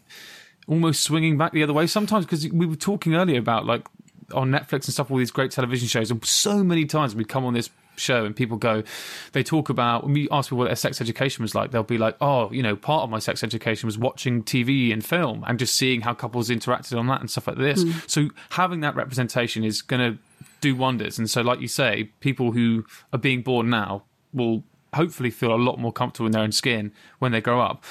almost 0.67 1.03
swinging 1.03 1.37
back 1.37 1.53
the 1.53 1.63
other 1.63 1.73
way 1.73 1.87
sometimes 1.87 2.25
because 2.25 2.49
we 2.51 2.67
were 2.67 2.77
talking 2.77 3.15
earlier 3.15 3.39
about 3.39 3.67
like 3.67 3.87
on 4.33 4.51
Netflix 4.51 4.85
and 4.85 4.93
stuff, 4.93 5.11
all 5.11 5.17
these 5.17 5.31
great 5.31 5.51
television 5.51 5.89
shows, 5.89 6.11
and 6.11 6.25
so 6.25 6.63
many 6.63 6.85
times 6.85 7.15
we 7.15 7.25
come 7.25 7.45
on 7.45 7.55
this 7.55 7.71
show 7.97 8.25
and 8.25 8.35
people 8.35 8.57
go, 8.57 8.83
they 9.33 9.43
talk 9.43 9.69
about 9.69 10.05
when 10.05 10.15
we 10.15 10.29
ask 10.31 10.49
people 10.49 10.59
what 10.59 10.67
their 10.67 10.77
sex 10.77 11.01
education 11.01 11.43
was 11.43 11.55
like, 11.55 11.71
they'll 11.71 11.83
be 11.83 11.99
like, 11.99 12.17
oh, 12.21 12.51
you 12.51 12.63
know, 12.63 12.75
part 12.75 13.05
of 13.05 13.11
my 13.11 13.19
sex 13.19 13.45
education 13.45 13.87
was 13.87 13.99
watching 13.99 14.43
TV 14.43 14.93
and 14.93 15.05
film 15.05 15.45
and 15.47 15.59
just 15.59 15.77
seeing 15.77 16.01
how 16.01 16.15
couples 16.15 16.49
interacted 16.49 16.99
on 16.99 17.07
that 17.09 17.21
and 17.21 17.31
stuff 17.31 17.47
like 17.47 17.59
this. 17.59 17.85
Mm. 17.85 18.11
So 18.11 18.29
having 18.51 18.81
that 18.81 18.97
representation 18.97 19.65
is 19.65 19.83
going 19.83 20.13
to 20.13 20.19
do 20.61 20.75
wonders. 20.75 21.19
And 21.19 21.29
so, 21.29 21.43
like 21.43 21.61
you 21.61 21.69
say, 21.69 22.05
people 22.21 22.53
who 22.53 22.85
are 23.13 23.19
being 23.19 23.43
born 23.43 23.71
now 23.71 24.05
will 24.33 24.65
hopefully 24.95 25.31
feel 25.31 25.55
a 25.55 25.57
lot 25.57 25.79
more 25.79 25.93
comfortable 25.93 26.27
in 26.27 26.33
their 26.33 26.43
own 26.43 26.53
skin 26.53 26.93
when 27.19 27.33
they 27.33 27.41
grow 27.41 27.61
up 27.61 27.85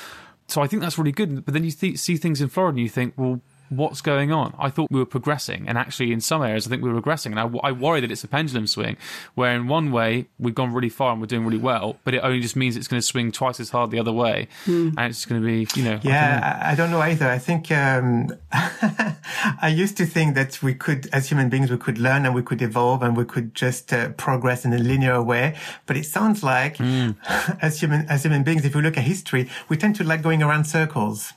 so 0.49 0.61
I 0.61 0.67
think 0.67 0.81
that's 0.81 0.97
really 0.97 1.11
good. 1.11 1.45
But 1.45 1.53
then 1.53 1.63
you 1.63 1.71
th- 1.71 1.97
see 1.97 2.17
things 2.17 2.41
in 2.41 2.49
Florida 2.49 2.75
and 2.75 2.79
you 2.79 2.89
think, 2.89 3.13
well, 3.17 3.41
what's 3.69 4.01
going 4.01 4.31
on? 4.31 4.55
I 4.57 4.69
thought 4.69 4.89
we 4.91 4.99
were 4.99 5.05
progressing, 5.05 5.67
and 5.67 5.77
actually, 5.77 6.11
in 6.11 6.21
some 6.21 6.41
areas, 6.41 6.67
I 6.67 6.69
think 6.69 6.83
we're 6.83 6.99
regressing. 6.99 7.27
And 7.27 7.39
I, 7.39 7.67
I, 7.67 7.71
worry 7.71 8.01
that 8.01 8.11
it's 8.11 8.23
a 8.23 8.27
pendulum 8.27 8.67
swing, 8.67 8.97
where 9.35 9.55
in 9.55 9.67
one 9.67 9.91
way 9.91 10.27
we've 10.37 10.55
gone 10.55 10.73
really 10.73 10.89
far 10.89 11.11
and 11.11 11.21
we're 11.21 11.27
doing 11.27 11.45
really 11.45 11.57
well, 11.57 11.97
but 12.03 12.13
it 12.13 12.19
only 12.19 12.41
just 12.41 12.55
means 12.55 12.75
it's 12.75 12.87
going 12.87 13.01
to 13.01 13.05
swing 13.05 13.31
twice 13.31 13.59
as 13.59 13.69
hard 13.69 13.91
the 13.91 13.99
other 13.99 14.11
way, 14.11 14.47
mm. 14.65 14.93
and 14.97 15.09
it's 15.09 15.25
going 15.25 15.41
to 15.41 15.45
be, 15.45 15.67
you 15.75 15.83
know. 15.83 15.99
Yeah, 16.03 16.59
I 16.61 16.75
don't 16.75 16.91
know, 16.91 16.99
I 16.99 17.15
don't 17.15 17.19
know 17.19 17.25
either. 17.25 17.27
I 17.27 17.37
think 17.37 17.71
um, 17.71 18.29
I 18.51 19.73
used 19.73 19.97
to 19.97 20.05
think 20.05 20.35
that 20.35 20.61
we 20.61 20.73
could, 20.73 21.07
as 21.13 21.29
human 21.29 21.49
beings, 21.49 21.69
we 21.69 21.77
could 21.77 21.97
learn 21.97 22.25
and 22.25 22.35
we 22.35 22.41
could 22.41 22.61
evolve 22.61 23.03
and 23.03 23.15
we 23.15 23.25
could 23.25 23.55
just 23.55 23.93
uh, 23.93 24.09
progress 24.09 24.65
in 24.65 24.73
a 24.73 24.77
linear 24.77 25.21
way. 25.21 25.55
But 25.85 25.97
it 25.97 26.05
sounds 26.05 26.43
like, 26.43 26.77
mm. 26.77 27.15
as 27.61 27.79
human 27.79 28.07
as 28.07 28.23
human 28.23 28.43
beings, 28.43 28.65
if 28.65 28.75
we 28.75 28.81
look 28.81 28.97
at 28.97 29.03
history, 29.03 29.49
we 29.67 29.77
tend 29.77 29.95
to 29.97 30.03
like 30.03 30.21
going 30.21 30.41
around 30.43 30.65
circles. 30.65 31.33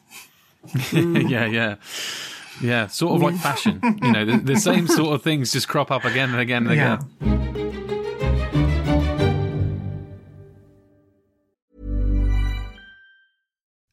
Mm. 0.68 1.30
yeah, 1.30 1.46
yeah. 1.46 1.76
Yeah, 2.60 2.86
sort 2.86 3.16
of 3.16 3.22
like 3.22 3.36
fashion. 3.36 3.80
You 4.02 4.12
know, 4.12 4.24
the, 4.24 4.38
the, 4.38 4.56
same 4.56 4.86
sort 4.86 5.14
of 5.14 5.22
things 5.22 5.52
just 5.52 5.68
crop 5.68 5.90
up 5.90 6.04
again 6.04 6.30
and 6.30 6.38
again 6.38 6.66
and 6.66 6.76
yeah. 6.76 6.94
again. 6.94 7.42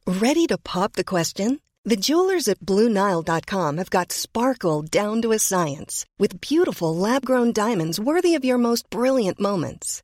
Ready 0.05 0.47
to 0.47 0.57
pop 0.57 0.93
the 0.93 1.03
question? 1.03 1.61
The 1.85 1.95
jewelers 1.95 2.47
at 2.47 2.59
BlueNile.com 2.59 3.77
have 3.77 3.89
got 3.89 4.11
sparkle 4.11 4.81
down 4.81 5.21
to 5.21 5.31
a 5.31 5.39
science 5.39 6.05
with 6.19 6.41
beautiful 6.41 6.95
lab 6.95 7.25
grown 7.25 7.53
diamonds 7.53 7.99
worthy 7.99 8.35
of 8.35 8.43
your 8.43 8.57
most 8.57 8.89
brilliant 8.89 9.39
moments. 9.39 10.03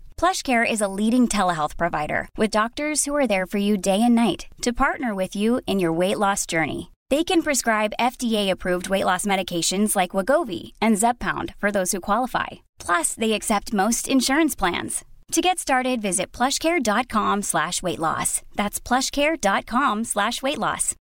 PlushCare 0.21 0.71
is 0.71 0.81
a 0.81 0.87
leading 0.87 1.27
telehealth 1.27 1.75
provider 1.77 2.29
with 2.37 2.51
doctors 2.51 3.05
who 3.05 3.15
are 3.15 3.25
there 3.25 3.47
for 3.47 3.57
you 3.57 3.75
day 3.75 4.03
and 4.03 4.13
night 4.13 4.45
to 4.61 4.71
partner 4.71 5.15
with 5.15 5.35
you 5.35 5.61
in 5.65 5.79
your 5.79 5.91
weight 5.91 6.19
loss 6.19 6.45
journey. 6.45 6.91
They 7.09 7.23
can 7.23 7.41
prescribe 7.41 7.97
FDA-approved 7.99 8.87
weight 8.87 9.05
loss 9.05 9.25
medications 9.25 9.95
like 9.95 10.11
Wegovy 10.11 10.73
and 10.79 10.95
Zepbound 10.95 11.55
for 11.57 11.71
those 11.71 11.91
who 11.91 11.99
qualify. 11.99 12.49
Plus, 12.77 13.15
they 13.15 13.33
accept 13.33 13.73
most 13.73 14.07
insurance 14.07 14.55
plans. 14.55 15.03
To 15.31 15.41
get 15.41 15.57
started, 15.57 16.03
visit 16.03 16.31
plushcare.com 16.31 17.41
slash 17.41 17.81
weight 17.81 17.97
loss. 17.97 18.43
That's 18.55 18.79
plushcare.com 18.79 20.03
slash 20.03 20.43
weight 20.43 20.59
loss. 20.59 20.93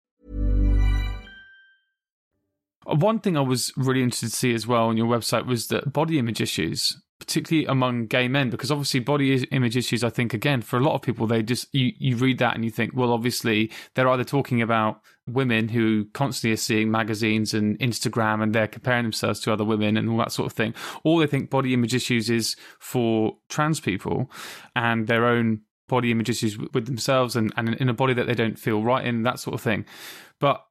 One 2.86 3.18
thing 3.18 3.36
I 3.36 3.42
was 3.42 3.70
really 3.76 4.02
interested 4.02 4.30
to 4.30 4.36
see 4.36 4.54
as 4.54 4.66
well 4.66 4.86
on 4.86 4.96
your 4.96 5.08
website 5.08 5.44
was 5.44 5.66
the 5.66 5.82
body 5.82 6.18
image 6.18 6.40
issues 6.40 6.96
particularly 7.20 7.66
among 7.66 8.06
gay 8.06 8.26
men, 8.26 8.50
because 8.50 8.72
obviously 8.72 8.98
body 8.98 9.44
image 9.44 9.76
issues, 9.76 10.02
I 10.02 10.10
think, 10.10 10.34
again, 10.34 10.62
for 10.62 10.78
a 10.78 10.80
lot 10.80 10.94
of 10.94 11.02
people, 11.02 11.28
they 11.28 11.42
just, 11.42 11.72
you, 11.72 11.92
you 11.98 12.16
read 12.16 12.38
that 12.38 12.56
and 12.56 12.64
you 12.64 12.70
think, 12.70 12.92
well, 12.94 13.12
obviously 13.12 13.70
they're 13.94 14.08
either 14.08 14.24
talking 14.24 14.60
about 14.60 15.00
women 15.28 15.68
who 15.68 16.06
constantly 16.12 16.52
are 16.52 16.56
seeing 16.56 16.90
magazines 16.90 17.54
and 17.54 17.78
Instagram 17.78 18.42
and 18.42 18.52
they're 18.52 18.66
comparing 18.66 19.04
themselves 19.04 19.38
to 19.40 19.52
other 19.52 19.64
women 19.64 19.96
and 19.96 20.08
all 20.08 20.18
that 20.18 20.32
sort 20.32 20.46
of 20.46 20.52
thing, 20.52 20.74
or 21.04 21.20
they 21.20 21.26
think 21.26 21.50
body 21.50 21.72
image 21.74 21.94
issues 21.94 22.28
is 22.28 22.56
for 22.80 23.36
trans 23.48 23.78
people 23.78 24.30
and 24.74 25.06
their 25.06 25.26
own 25.26 25.60
body 25.88 26.10
image 26.10 26.30
issues 26.30 26.56
with 26.72 26.86
themselves 26.86 27.36
and, 27.36 27.52
and 27.56 27.74
in 27.74 27.88
a 27.88 27.94
body 27.94 28.14
that 28.14 28.26
they 28.26 28.34
don't 28.34 28.58
feel 28.58 28.82
right 28.82 29.04
in, 29.04 29.22
that 29.22 29.38
sort 29.38 29.54
of 29.54 29.60
thing. 29.60 29.84
But 30.38 30.64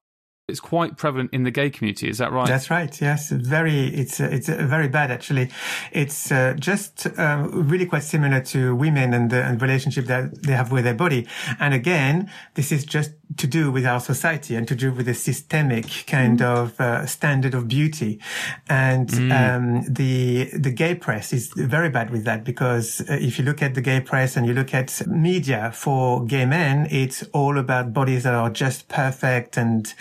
it's 0.50 0.60
quite 0.60 0.98
prevalent 0.98 1.30
in 1.34 1.44
the 1.44 1.52
gay 1.52 1.70
community. 1.70 2.10
Is 2.10 2.18
that 2.18 2.32
right? 2.32 2.48
That's 2.48 2.70
right. 2.70 3.00
Yes, 3.02 3.30
very. 3.30 3.88
It's 3.88 4.20
uh, 4.20 4.30
it's 4.32 4.50
uh, 4.50 4.66
very 4.66 4.88
bad 4.88 5.12
actually. 5.12 5.50
It's 5.92 6.32
uh, 6.32 6.56
just 6.60 7.08
uh, 7.18 7.48
really 7.52 7.86
quite 7.86 8.04
similar 8.04 8.42
to 8.42 8.76
women 8.76 9.14
and 9.14 9.30
the 9.30 9.44
and 9.44 9.62
relationship 9.62 10.06
that 10.06 10.44
they 10.44 10.54
have 10.54 10.72
with 10.72 10.84
their 10.84 10.94
body. 10.94 11.28
And 11.60 11.74
again, 11.74 12.32
this 12.56 12.72
is 12.72 12.86
just 12.86 13.12
to 13.38 13.48
do 13.48 13.72
with 13.72 13.86
our 13.86 14.00
society 14.00 14.56
and 14.56 14.68
to 14.68 14.76
do 14.76 14.92
with 14.92 15.06
the 15.06 15.14
systemic 15.14 16.06
kind 16.08 16.40
mm. 16.40 16.46
of 16.46 16.80
uh, 16.82 17.06
standard 17.06 17.54
of 17.54 17.68
beauty. 17.68 18.20
And 18.68 19.08
mm. 19.08 19.32
um, 19.32 19.84
the 19.88 20.50
the 20.54 20.72
gay 20.72 20.96
press 20.96 21.32
is 21.32 21.54
very 21.56 21.90
bad 21.90 22.10
with 22.10 22.24
that 22.26 22.44
because 22.44 23.02
uh, 23.02 23.18
if 23.20 23.38
you 23.38 23.46
look 23.46 23.62
at 23.62 23.76
the 23.76 23.82
gay 23.82 24.02
press 24.02 24.36
and 24.36 24.48
you 24.48 24.54
look 24.54 24.74
at 24.74 25.06
media 25.08 25.72
for 25.74 26.26
gay 26.26 26.46
men, 26.46 26.88
it's 26.90 27.24
all 27.34 27.58
about 27.58 27.94
bodies 27.94 28.24
that 28.24 28.34
are 28.34 28.50
just 28.50 28.88
perfect 28.88 29.58
and 29.58 29.94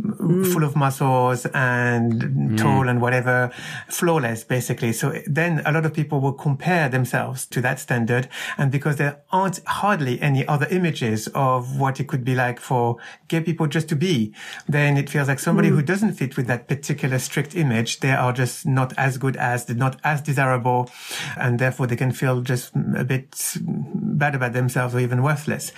mm. 0.00 0.52
full 0.52 0.64
of 0.64 0.76
muscles 0.76 1.46
and 1.46 2.22
mm. 2.22 2.58
tall 2.58 2.88
and 2.88 3.00
whatever, 3.00 3.50
flawless 3.88 4.44
basically. 4.44 4.92
So 4.92 5.20
then 5.26 5.62
a 5.64 5.72
lot 5.72 5.86
of 5.86 5.92
people 5.92 6.20
will 6.20 6.32
compare 6.32 6.88
themselves 6.88 7.46
to 7.46 7.60
that 7.62 7.78
standard. 7.80 8.28
And 8.58 8.70
because 8.70 8.96
there 8.96 9.22
aren't 9.32 9.60
hardly 9.66 10.20
any 10.20 10.46
other 10.46 10.66
images 10.70 11.28
of 11.34 11.78
what 11.78 12.00
it 12.00 12.08
could 12.08 12.24
be 12.24 12.34
like 12.34 12.60
for 12.60 12.96
gay 13.28 13.40
people 13.40 13.66
just 13.66 13.88
to 13.88 13.96
be, 13.96 14.34
then 14.68 14.96
it 14.96 15.10
feels 15.10 15.28
like 15.28 15.38
somebody 15.38 15.68
mm. 15.70 15.76
who 15.76 15.82
doesn't 15.82 16.14
fit 16.14 16.36
with 16.36 16.46
that 16.46 16.68
particular 16.68 17.18
strict 17.18 17.54
image, 17.54 18.00
they 18.00 18.12
are 18.12 18.32
just 18.32 18.66
not 18.66 18.92
as 18.96 19.18
good 19.18 19.36
as, 19.36 19.68
not 19.68 20.00
as 20.04 20.20
desirable. 20.20 20.90
And 21.36 21.58
therefore 21.58 21.86
they 21.86 21.96
can 21.96 22.12
feel 22.12 22.40
just 22.40 22.72
a 22.96 23.04
bit 23.04 23.58
bad 23.60 24.34
about 24.34 24.52
themselves 24.52 24.94
or 24.94 25.00
even 25.00 25.22
worthless. 25.22 25.72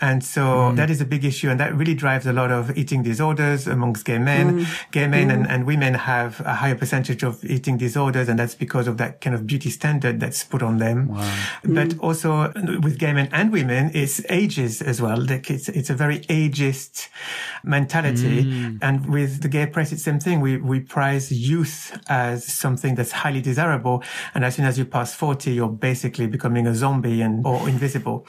And 0.00 0.22
so 0.22 0.42
mm. 0.42 0.76
that 0.76 0.90
is 0.90 1.00
a 1.00 1.04
big 1.04 1.24
issue. 1.24 1.48
And 1.50 1.58
that 1.60 1.74
really 1.74 1.94
drives 1.94 2.26
a 2.26 2.32
lot 2.32 2.50
of 2.50 2.76
eating 2.76 3.02
disorders 3.02 3.47
amongst 3.66 4.04
gay 4.04 4.18
men. 4.18 4.60
Mm. 4.60 4.90
Gay 4.90 5.06
men 5.06 5.28
mm. 5.28 5.34
and, 5.34 5.48
and 5.48 5.66
women 5.66 5.94
have 5.94 6.40
a 6.40 6.54
higher 6.54 6.74
percentage 6.74 7.22
of 7.22 7.44
eating 7.44 7.76
disorders. 7.76 8.28
And 8.28 8.38
that's 8.38 8.54
because 8.54 8.86
of 8.88 8.96
that 8.98 9.20
kind 9.20 9.34
of 9.34 9.46
beauty 9.46 9.70
standard 9.70 10.20
that's 10.20 10.44
put 10.44 10.62
on 10.62 10.78
them. 10.78 11.08
Wow. 11.08 11.38
But 11.64 11.88
mm. 11.88 12.02
also 12.02 12.52
with 12.82 12.98
gay 12.98 13.12
men 13.12 13.28
and 13.32 13.52
women, 13.52 13.90
it's 13.94 14.20
ages 14.28 14.82
as 14.82 15.00
well. 15.00 15.20
Like 15.20 15.50
it's, 15.50 15.68
it's 15.68 15.90
a 15.90 15.94
very 15.94 16.20
ageist 16.20 17.08
mentality. 17.62 18.44
Mm. 18.44 18.78
And 18.82 19.10
with 19.10 19.42
the 19.42 19.48
gay 19.48 19.66
press, 19.66 19.92
it's 19.92 20.02
the 20.02 20.10
same 20.10 20.20
thing. 20.20 20.40
We, 20.40 20.56
we 20.56 20.80
prize 20.80 21.30
youth 21.30 21.98
as 22.08 22.44
something 22.44 22.94
that's 22.94 23.12
highly 23.12 23.40
desirable. 23.40 24.02
And 24.34 24.44
as 24.44 24.56
soon 24.56 24.64
as 24.64 24.78
you 24.78 24.84
pass 24.84 25.14
40, 25.14 25.52
you're 25.52 25.68
basically 25.68 26.26
becoming 26.26 26.66
a 26.66 26.74
zombie 26.74 27.22
and, 27.22 27.46
or 27.46 27.68
invisible. 27.68 28.26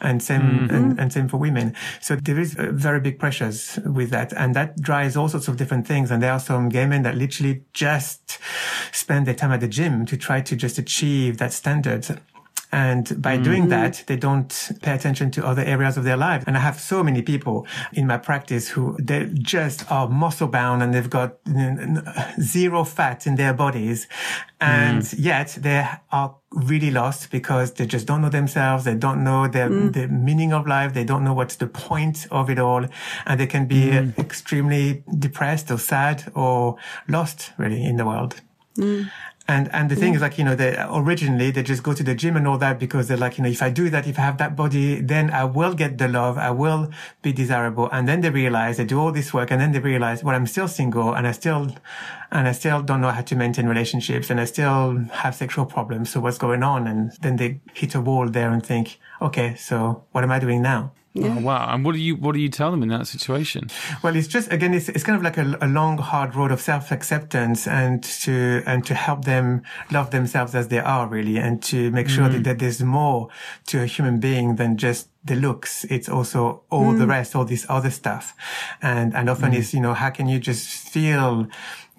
And 0.00 0.22
same, 0.22 0.42
mm-hmm. 0.42 0.74
and, 0.74 1.00
and, 1.00 1.12
same 1.12 1.28
for 1.28 1.36
women. 1.36 1.74
So 2.00 2.16
there 2.16 2.38
is 2.38 2.54
very 2.54 3.00
big 3.00 3.18
pressures 3.18 3.78
with 3.84 4.10
that. 4.10 4.32
And 4.32 4.54
that 4.54 4.61
drives 4.80 5.16
all 5.16 5.28
sorts 5.28 5.48
of 5.48 5.56
different 5.56 5.86
things. 5.86 6.10
And 6.10 6.22
there 6.22 6.32
are 6.32 6.40
some 6.40 6.68
gay 6.68 6.86
men 6.86 7.02
that 7.02 7.16
literally 7.16 7.64
just 7.72 8.38
spend 8.92 9.26
their 9.26 9.34
time 9.34 9.52
at 9.52 9.60
the 9.60 9.68
gym 9.68 10.06
to 10.06 10.16
try 10.16 10.40
to 10.40 10.56
just 10.56 10.78
achieve 10.78 11.38
that 11.38 11.52
standard. 11.52 12.20
And 12.72 13.20
by 13.20 13.34
mm-hmm. 13.34 13.42
doing 13.44 13.68
that, 13.68 14.02
they 14.06 14.16
don't 14.16 14.70
pay 14.80 14.94
attention 14.94 15.30
to 15.32 15.46
other 15.46 15.62
areas 15.62 15.98
of 15.98 16.04
their 16.04 16.16
life. 16.16 16.42
And 16.46 16.56
I 16.56 16.60
have 16.60 16.80
so 16.80 17.04
many 17.04 17.20
people 17.20 17.66
in 17.92 18.06
my 18.06 18.16
practice 18.16 18.68
who 18.68 18.96
they 18.98 19.28
just 19.34 19.90
are 19.92 20.08
muscle 20.08 20.48
bound 20.48 20.82
and 20.82 20.94
they've 20.94 21.10
got 21.10 21.36
zero 22.40 22.84
fat 22.84 23.26
in 23.26 23.34
their 23.36 23.52
bodies. 23.52 24.08
And 24.58 25.02
mm. 25.02 25.14
yet 25.18 25.58
they 25.60 25.86
are 26.10 26.36
really 26.50 26.90
lost 26.90 27.30
because 27.30 27.74
they 27.74 27.86
just 27.86 28.06
don't 28.06 28.22
know 28.22 28.30
themselves. 28.30 28.84
They 28.84 28.94
don't 28.94 29.22
know 29.22 29.48
the, 29.48 29.58
mm. 29.58 29.92
the 29.92 30.08
meaning 30.08 30.54
of 30.54 30.66
life. 30.66 30.94
They 30.94 31.04
don't 31.04 31.24
know 31.24 31.34
what's 31.34 31.56
the 31.56 31.66
point 31.66 32.26
of 32.30 32.48
it 32.48 32.58
all. 32.58 32.86
And 33.26 33.38
they 33.38 33.46
can 33.46 33.66
be 33.66 33.90
mm. 33.90 34.18
extremely 34.18 35.04
depressed 35.18 35.70
or 35.70 35.78
sad 35.78 36.32
or 36.34 36.76
lost 37.06 37.52
really 37.58 37.84
in 37.84 37.96
the 37.96 38.06
world. 38.06 38.40
Mm. 38.76 39.10
And, 39.48 39.68
and 39.74 39.90
the 39.90 39.96
thing 39.96 40.14
is 40.14 40.20
like, 40.20 40.38
you 40.38 40.44
know, 40.44 40.54
they 40.54 40.76
originally 40.88 41.50
they 41.50 41.64
just 41.64 41.82
go 41.82 41.92
to 41.92 42.02
the 42.02 42.14
gym 42.14 42.36
and 42.36 42.46
all 42.46 42.58
that 42.58 42.78
because 42.78 43.08
they're 43.08 43.16
like, 43.16 43.38
you 43.38 43.44
know, 43.44 43.50
if 43.50 43.60
I 43.60 43.70
do 43.70 43.90
that, 43.90 44.06
if 44.06 44.16
I 44.18 44.22
have 44.22 44.38
that 44.38 44.54
body, 44.54 45.00
then 45.00 45.30
I 45.30 45.44
will 45.44 45.74
get 45.74 45.98
the 45.98 46.06
love. 46.06 46.38
I 46.38 46.50
will 46.52 46.90
be 47.22 47.32
desirable. 47.32 47.88
And 47.90 48.06
then 48.06 48.20
they 48.20 48.30
realize 48.30 48.76
they 48.76 48.84
do 48.84 49.00
all 49.00 49.10
this 49.10 49.34
work 49.34 49.50
and 49.50 49.60
then 49.60 49.72
they 49.72 49.80
realize, 49.80 50.22
well, 50.22 50.36
I'm 50.36 50.46
still 50.46 50.68
single 50.68 51.12
and 51.12 51.26
I 51.26 51.32
still, 51.32 51.74
and 52.30 52.46
I 52.46 52.52
still 52.52 52.82
don't 52.82 53.00
know 53.00 53.10
how 53.10 53.22
to 53.22 53.34
maintain 53.34 53.66
relationships 53.66 54.30
and 54.30 54.40
I 54.40 54.44
still 54.44 54.98
have 55.10 55.34
sexual 55.34 55.66
problems. 55.66 56.10
So 56.10 56.20
what's 56.20 56.38
going 56.38 56.62
on? 56.62 56.86
And 56.86 57.10
then 57.20 57.36
they 57.36 57.60
hit 57.74 57.96
a 57.96 58.00
wall 58.00 58.28
there 58.28 58.52
and 58.52 58.64
think, 58.64 59.00
okay, 59.20 59.56
so 59.56 60.04
what 60.12 60.22
am 60.22 60.30
I 60.30 60.38
doing 60.38 60.62
now? 60.62 60.92
Yeah. 61.14 61.36
Oh, 61.38 61.42
wow. 61.42 61.74
And 61.74 61.84
what 61.84 61.92
do 61.92 62.00
you 62.00 62.16
what 62.16 62.32
do 62.32 62.40
you 62.40 62.48
tell 62.48 62.70
them 62.70 62.82
in 62.82 62.88
that 62.88 63.06
situation? 63.06 63.68
Well, 64.02 64.16
it's 64.16 64.28
just 64.28 64.50
again, 64.50 64.72
it's 64.72 64.88
it's 64.88 65.04
kind 65.04 65.16
of 65.16 65.22
like 65.22 65.36
a, 65.36 65.58
a 65.60 65.68
long, 65.68 65.98
hard 65.98 66.34
road 66.34 66.50
of 66.50 66.60
self 66.60 66.90
acceptance 66.90 67.66
and 67.66 68.02
to 68.02 68.62
and 68.66 68.84
to 68.86 68.94
help 68.94 69.26
them 69.26 69.62
love 69.90 70.10
themselves 70.10 70.54
as 70.54 70.68
they 70.68 70.78
are, 70.78 71.06
really, 71.06 71.36
and 71.36 71.62
to 71.64 71.90
make 71.90 72.08
sure 72.08 72.28
mm. 72.28 72.32
that, 72.32 72.44
that 72.44 72.58
there's 72.60 72.82
more 72.82 73.28
to 73.66 73.82
a 73.82 73.86
human 73.86 74.20
being 74.20 74.56
than 74.56 74.78
just 74.78 75.08
the 75.22 75.36
looks. 75.36 75.84
It's 75.84 76.08
also 76.08 76.62
all 76.70 76.94
mm. 76.94 76.98
the 76.98 77.06
rest, 77.06 77.36
all 77.36 77.44
this 77.44 77.66
other 77.68 77.90
stuff, 77.90 78.34
and 78.80 79.14
and 79.14 79.28
often 79.28 79.52
mm. 79.52 79.58
is 79.58 79.74
you 79.74 79.80
know 79.80 79.92
how 79.92 80.08
can 80.08 80.28
you 80.28 80.38
just 80.38 80.66
feel 80.66 81.46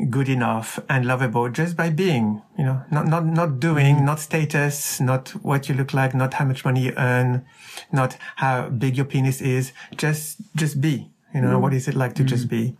good 0.09 0.29
enough 0.29 0.79
and 0.89 1.05
lovable 1.05 1.49
just 1.49 1.75
by 1.75 1.89
being, 1.89 2.41
you 2.57 2.63
know, 2.63 2.81
not, 2.91 3.07
not, 3.07 3.25
not 3.25 3.59
doing, 3.59 3.97
mm. 3.97 4.03
not 4.03 4.19
status, 4.19 4.99
not 4.99 5.29
what 5.43 5.69
you 5.69 5.75
look 5.75 5.93
like, 5.93 6.13
not 6.13 6.35
how 6.35 6.45
much 6.45 6.65
money 6.65 6.81
you 6.81 6.93
earn, 6.97 7.45
not 7.91 8.17
how 8.37 8.69
big 8.69 8.97
your 8.97 9.05
penis 9.05 9.41
is, 9.41 9.73
just, 9.95 10.37
just 10.55 10.81
be. 10.81 11.09
You 11.33 11.41
know, 11.41 11.57
mm. 11.57 11.61
what 11.61 11.73
is 11.73 11.87
it 11.87 11.95
like 11.95 12.13
to 12.15 12.23
mm. 12.23 12.27
just 12.27 12.47
be? 12.47 12.75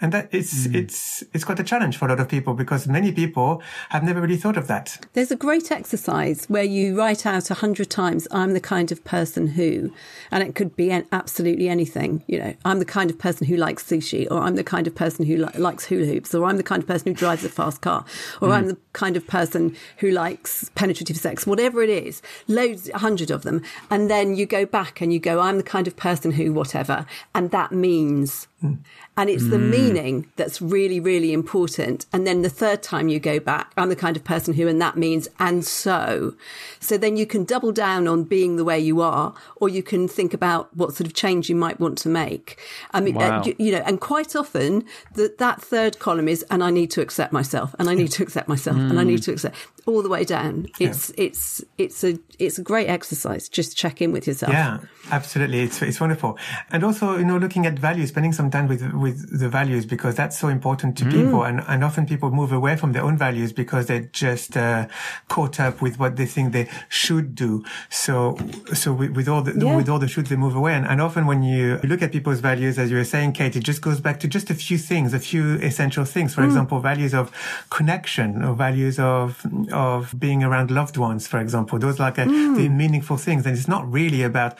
And 0.00 0.12
that 0.12 0.28
it's, 0.32 0.66
mm. 0.66 0.74
it's, 0.74 1.22
it's 1.34 1.44
quite 1.44 1.60
a 1.60 1.64
challenge 1.64 1.96
for 1.98 2.06
a 2.06 2.08
lot 2.08 2.20
of 2.20 2.28
people 2.28 2.54
because 2.54 2.88
many 2.88 3.12
people 3.12 3.62
have 3.90 4.02
never 4.02 4.20
really 4.20 4.36
thought 4.36 4.56
of 4.56 4.66
that. 4.68 5.06
There's 5.12 5.30
a 5.30 5.36
great 5.36 5.70
exercise 5.70 6.46
where 6.46 6.64
you 6.64 6.96
write 6.96 7.26
out 7.26 7.50
a 7.50 7.54
hundred 7.54 7.90
times, 7.90 8.26
I'm 8.30 8.54
the 8.54 8.60
kind 8.60 8.90
of 8.90 9.04
person 9.04 9.48
who, 9.48 9.92
and 10.30 10.42
it 10.42 10.54
could 10.54 10.74
be 10.74 10.90
absolutely 11.12 11.68
anything. 11.68 12.24
You 12.26 12.38
know, 12.38 12.54
I'm 12.64 12.78
the 12.78 12.84
kind 12.84 13.10
of 13.10 13.18
person 13.18 13.46
who 13.46 13.56
likes 13.56 13.82
sushi, 13.84 14.26
or 14.30 14.40
I'm 14.40 14.56
the 14.56 14.64
kind 14.64 14.86
of 14.86 14.94
person 14.94 15.26
who 15.26 15.36
li- 15.36 15.58
likes 15.58 15.84
hula 15.84 16.06
hoops, 16.06 16.34
or 16.34 16.46
I'm 16.46 16.56
the 16.56 16.62
kind 16.62 16.82
of 16.82 16.88
person 16.88 17.08
who 17.08 17.14
drives 17.14 17.44
a 17.44 17.48
fast 17.48 17.82
car, 17.82 18.04
or 18.40 18.52
I'm 18.52 18.64
mm. 18.64 18.68
the 18.70 18.78
kind 18.92 19.16
of 19.16 19.26
person 19.26 19.76
who 19.98 20.10
likes 20.10 20.70
penetrative 20.74 21.16
sex, 21.16 21.46
whatever 21.46 21.82
it 21.82 21.90
is, 21.90 22.22
loads, 22.46 22.88
a 22.90 22.98
hundred 22.98 23.30
of 23.30 23.42
them. 23.42 23.62
And 23.90 24.10
then 24.10 24.34
you 24.34 24.46
go 24.46 24.64
back 24.64 25.00
and 25.00 25.12
you 25.12 25.18
go, 25.18 25.40
I'm 25.40 25.58
the 25.58 25.62
kind 25.62 25.86
of 25.86 25.96
person 25.96 26.32
who, 26.32 26.52
whatever. 26.52 27.04
And 27.34 27.50
that 27.50 27.72
means 27.72 27.97
means. 28.04 28.47
Mm. 28.62 28.78
And 29.16 29.30
it's 29.30 29.44
mm. 29.44 29.50
the 29.50 29.58
meaning 29.58 30.30
that's 30.36 30.60
really, 30.60 30.98
really 30.98 31.32
important. 31.32 32.06
And 32.12 32.26
then 32.26 32.42
the 32.42 32.50
third 32.50 32.82
time 32.82 33.08
you 33.08 33.20
go 33.20 33.38
back, 33.38 33.72
I'm 33.76 33.88
the 33.88 33.96
kind 33.96 34.16
of 34.16 34.24
person 34.24 34.54
who, 34.54 34.66
and 34.66 34.80
that 34.80 34.96
means, 34.96 35.28
and 35.38 35.64
so. 35.64 36.34
So 36.80 36.98
then 36.98 37.16
you 37.16 37.26
can 37.26 37.44
double 37.44 37.70
down 37.70 38.08
on 38.08 38.24
being 38.24 38.56
the 38.56 38.64
way 38.64 38.78
you 38.78 39.00
are, 39.00 39.34
or 39.56 39.68
you 39.68 39.82
can 39.82 40.08
think 40.08 40.34
about 40.34 40.76
what 40.76 40.94
sort 40.94 41.06
of 41.06 41.14
change 41.14 41.48
you 41.48 41.54
might 41.54 41.78
want 41.78 41.98
to 41.98 42.08
make. 42.08 42.58
I 42.92 43.00
mean, 43.00 43.16
uh, 43.16 43.20
wow. 43.20 43.40
uh, 43.40 43.44
you, 43.44 43.56
you, 43.58 43.72
know, 43.72 43.82
and 43.86 44.00
quite 44.00 44.34
often 44.34 44.84
that 45.14 45.38
that 45.38 45.62
third 45.62 46.00
column 46.00 46.28
is, 46.28 46.44
and 46.50 46.62
I 46.64 46.70
need 46.70 46.90
to 46.92 47.00
accept 47.00 47.32
myself, 47.32 47.74
and 47.78 47.88
I 47.88 47.94
need 47.94 48.10
to 48.12 48.22
accept 48.24 48.48
myself, 48.48 48.76
mm. 48.76 48.90
and 48.90 48.98
I 48.98 49.04
need 49.04 49.22
to 49.22 49.32
accept 49.32 49.56
all 49.86 50.02
the 50.02 50.08
way 50.08 50.24
down. 50.24 50.66
It's, 50.80 51.10
yeah. 51.10 51.24
it's, 51.24 51.64
it's 51.78 52.04
a, 52.04 52.18
it's 52.38 52.58
a 52.58 52.62
great 52.62 52.88
exercise. 52.88 53.48
Just 53.48 53.76
check 53.76 54.02
in 54.02 54.12
with 54.12 54.26
yourself. 54.26 54.52
Yeah, 54.52 54.78
absolutely. 55.10 55.60
It's, 55.60 55.80
it's 55.80 56.00
wonderful. 56.00 56.38
And 56.70 56.84
also, 56.84 57.16
you 57.16 57.24
know, 57.24 57.38
looking 57.38 57.66
at 57.66 57.78
values, 57.78 58.10
spending 58.10 58.32
some 58.32 58.47
time 58.50 58.68
with, 58.68 58.92
with 58.92 59.38
the 59.38 59.48
values 59.48 59.86
because 59.86 60.14
that's 60.14 60.38
so 60.38 60.48
important 60.48 60.96
to 60.98 61.04
mm. 61.04 61.10
people. 61.10 61.44
And, 61.44 61.62
and 61.66 61.84
often 61.84 62.06
people 62.06 62.30
move 62.30 62.52
away 62.52 62.76
from 62.76 62.92
their 62.92 63.02
own 63.02 63.16
values 63.16 63.52
because 63.52 63.86
they're 63.86 64.08
just 64.12 64.56
uh, 64.56 64.88
caught 65.28 65.60
up 65.60 65.80
with 65.80 65.98
what 65.98 66.16
they 66.16 66.26
think 66.26 66.52
they 66.52 66.68
should 66.88 67.34
do. 67.34 67.64
So, 67.90 68.36
so 68.74 68.92
with, 68.92 69.10
with 69.10 69.28
all 69.28 69.42
the, 69.42 69.52
yeah. 69.52 69.76
with 69.76 69.88
all 69.88 69.98
the 69.98 70.08
should, 70.08 70.26
they 70.26 70.36
move 70.36 70.56
away. 70.56 70.74
And, 70.74 70.86
and 70.86 71.00
often 71.00 71.26
when 71.26 71.42
you 71.42 71.78
look 71.84 72.02
at 72.02 72.12
people's 72.12 72.40
values, 72.40 72.78
as 72.78 72.90
you 72.90 72.96
were 72.96 73.04
saying, 73.04 73.32
Cate, 73.32 73.56
it 73.56 73.64
just 73.64 73.82
goes 73.82 74.00
back 74.00 74.20
to 74.20 74.28
just 74.28 74.50
a 74.50 74.54
few 74.54 74.78
things, 74.78 75.14
a 75.14 75.18
few 75.18 75.56
essential 75.56 76.04
things. 76.04 76.34
For 76.34 76.42
mm. 76.42 76.46
example, 76.46 76.80
values 76.80 77.14
of 77.14 77.30
connection 77.70 78.42
or 78.42 78.54
values 78.54 78.98
of, 78.98 79.44
of 79.72 80.18
being 80.18 80.42
around 80.42 80.70
loved 80.70 80.96
ones, 80.96 81.26
for 81.26 81.38
example. 81.40 81.78
Those 81.78 81.98
like 81.98 82.18
a, 82.18 82.24
mm. 82.24 82.56
the 82.56 82.68
meaningful 82.68 83.16
things. 83.16 83.46
And 83.46 83.56
it's 83.56 83.68
not 83.68 83.90
really 83.90 84.22
about 84.22 84.56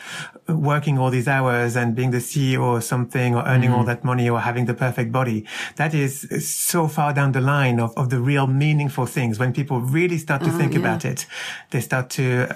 working 0.47 0.97
all 0.97 1.09
these 1.09 1.27
hours 1.27 1.75
and 1.75 1.95
being 1.95 2.11
the 2.11 2.17
CEO 2.17 2.61
or 2.61 2.81
something 2.81 3.35
or 3.35 3.43
earning 3.45 3.71
all 3.71 3.78
mm. 3.83 3.87
that 3.87 4.03
money 4.03 4.29
or 4.29 4.39
having 4.39 4.65
the 4.65 4.73
perfect 4.73 5.11
body. 5.11 5.45
That 5.75 5.93
is 5.93 6.27
so 6.47 6.87
far 6.87 7.13
down 7.13 7.31
the 7.31 7.41
line 7.41 7.79
of, 7.79 7.95
of 7.97 8.09
the 8.09 8.19
real 8.19 8.47
meaningful 8.47 9.05
things. 9.05 9.39
When 9.39 9.53
people 9.53 9.81
really 9.81 10.17
start 10.17 10.43
to 10.43 10.49
uh, 10.49 10.57
think 10.57 10.73
yeah. 10.73 10.79
about 10.79 11.05
it, 11.05 11.25
they 11.71 11.81
start 11.81 12.09
to 12.11 12.47
uh, 12.49 12.53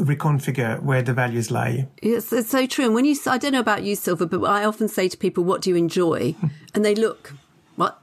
reconfigure 0.00 0.82
where 0.82 1.02
the 1.02 1.12
values 1.12 1.50
lie. 1.50 1.88
It's, 2.02 2.32
it's 2.32 2.50
so 2.50 2.66
true. 2.66 2.86
And 2.86 2.94
when 2.94 3.04
you, 3.04 3.16
I 3.26 3.38
don't 3.38 3.52
know 3.52 3.60
about 3.60 3.82
you, 3.82 3.96
Silva, 3.96 4.26
but 4.26 4.42
I 4.44 4.64
often 4.64 4.88
say 4.88 5.08
to 5.08 5.16
people, 5.16 5.44
what 5.44 5.62
do 5.62 5.70
you 5.70 5.76
enjoy? 5.76 6.34
and 6.74 6.84
they 6.84 6.94
look, 6.94 7.32
what? 7.76 8.02